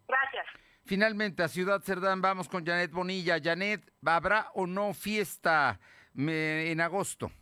Gracias. 0.07 0.47
Finalmente, 0.87 1.43
a 1.43 1.49
Ciudad 1.49 1.83
Cerdán 1.83 2.23
vamos 2.23 2.49
con 2.49 2.65
Janet 2.65 2.93
Bonilla. 2.93 3.41
Janet, 3.43 3.93
¿habrá 4.05 4.51
o 4.55 4.69
no 4.69 4.95
fiesta 4.95 5.81
en 6.17 6.81
agosto? 6.81 7.33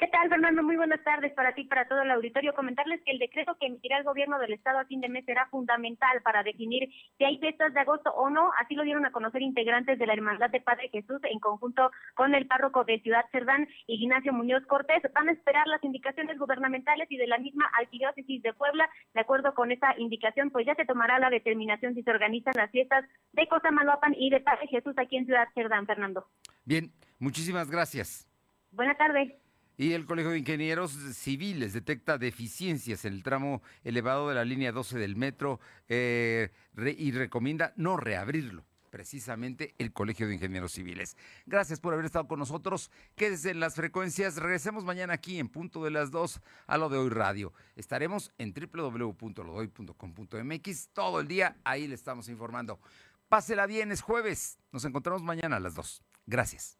¿Qué 0.00 0.08
tal, 0.08 0.30
Fernando? 0.30 0.62
Muy 0.62 0.76
buenas 0.76 1.04
tardes 1.04 1.30
para 1.34 1.54
ti 1.54 1.60
y 1.60 1.66
para 1.66 1.86
todo 1.86 2.00
el 2.00 2.10
auditorio. 2.10 2.54
Comentarles 2.54 3.02
que 3.04 3.10
el 3.10 3.18
decreto 3.18 3.58
que 3.60 3.66
emitirá 3.66 3.98
el 3.98 4.04
gobierno 4.04 4.38
del 4.38 4.54
Estado 4.54 4.78
a 4.78 4.86
fin 4.86 5.02
de 5.02 5.10
mes 5.10 5.26
será 5.26 5.46
fundamental 5.50 6.22
para 6.22 6.42
definir 6.42 6.88
si 7.18 7.24
hay 7.24 7.36
fiestas 7.36 7.74
de 7.74 7.80
agosto 7.80 8.10
o 8.14 8.30
no. 8.30 8.50
Así 8.58 8.74
lo 8.74 8.82
dieron 8.82 9.04
a 9.04 9.12
conocer 9.12 9.42
integrantes 9.42 9.98
de 9.98 10.06
la 10.06 10.14
Hermandad 10.14 10.48
de 10.48 10.62
Padre 10.62 10.88
Jesús 10.88 11.20
en 11.24 11.38
conjunto 11.38 11.90
con 12.14 12.34
el 12.34 12.46
párroco 12.46 12.82
de 12.84 12.98
Ciudad 13.00 13.26
Cerdán, 13.30 13.68
Ignacio 13.88 14.32
Muñoz 14.32 14.64
Cortés. 14.64 15.02
Van 15.12 15.28
a 15.28 15.32
esperar 15.32 15.66
las 15.66 15.84
indicaciones 15.84 16.38
gubernamentales 16.38 17.06
y 17.10 17.18
de 17.18 17.26
la 17.26 17.36
misma 17.36 17.70
Arquidiócesis 17.78 18.40
de 18.40 18.54
Puebla. 18.54 18.88
De 19.12 19.20
acuerdo 19.20 19.52
con 19.52 19.70
esa 19.70 19.94
indicación, 19.98 20.48
pues 20.48 20.64
ya 20.64 20.74
se 20.76 20.86
tomará 20.86 21.18
la 21.18 21.28
determinación 21.28 21.94
si 21.94 22.02
se 22.02 22.10
organizan 22.10 22.54
las 22.56 22.70
fiestas 22.70 23.04
de 23.34 23.46
Cosamaloapan 23.48 24.14
y 24.16 24.30
de 24.30 24.40
Padre 24.40 24.66
Jesús 24.68 24.94
aquí 24.96 25.18
en 25.18 25.26
Ciudad 25.26 25.48
Cerdán, 25.52 25.84
Fernando. 25.84 26.24
Bien, 26.64 26.90
muchísimas 27.18 27.70
gracias. 27.70 28.26
Buena 28.72 28.94
tarde. 28.94 29.36
Y 29.80 29.94
el 29.94 30.04
Colegio 30.04 30.32
de 30.32 30.38
Ingenieros 30.38 30.92
Civiles 31.14 31.72
detecta 31.72 32.18
deficiencias 32.18 33.06
en 33.06 33.14
el 33.14 33.22
tramo 33.22 33.62
elevado 33.82 34.28
de 34.28 34.34
la 34.34 34.44
línea 34.44 34.72
12 34.72 34.98
del 34.98 35.16
metro 35.16 35.58
eh, 35.88 36.50
y 36.98 37.12
recomienda 37.12 37.72
no 37.76 37.96
reabrirlo. 37.96 38.66
Precisamente 38.90 39.74
el 39.78 39.94
Colegio 39.94 40.28
de 40.28 40.34
Ingenieros 40.34 40.72
Civiles. 40.72 41.16
Gracias 41.46 41.80
por 41.80 41.94
haber 41.94 42.04
estado 42.04 42.28
con 42.28 42.38
nosotros. 42.38 42.90
Quédese 43.16 43.52
en 43.52 43.60
las 43.60 43.74
frecuencias. 43.74 44.36
Regresemos 44.36 44.84
mañana 44.84 45.14
aquí 45.14 45.38
en 45.38 45.48
punto 45.48 45.82
de 45.82 45.92
las 45.92 46.10
2 46.10 46.42
a 46.66 46.76
lo 46.76 46.90
de 46.90 46.98
hoy 46.98 47.08
radio. 47.08 47.54
Estaremos 47.74 48.34
en 48.36 48.52
www.lodoy.com.mx 48.52 50.88
todo 50.92 51.20
el 51.20 51.26
día. 51.26 51.56
Ahí 51.64 51.88
le 51.88 51.94
estamos 51.94 52.28
informando. 52.28 52.80
Pásela 53.30 53.64
bien, 53.64 53.92
es 53.92 54.02
jueves. 54.02 54.58
Nos 54.72 54.84
encontramos 54.84 55.22
mañana 55.22 55.56
a 55.56 55.60
las 55.60 55.74
2. 55.74 56.02
Gracias. 56.26 56.79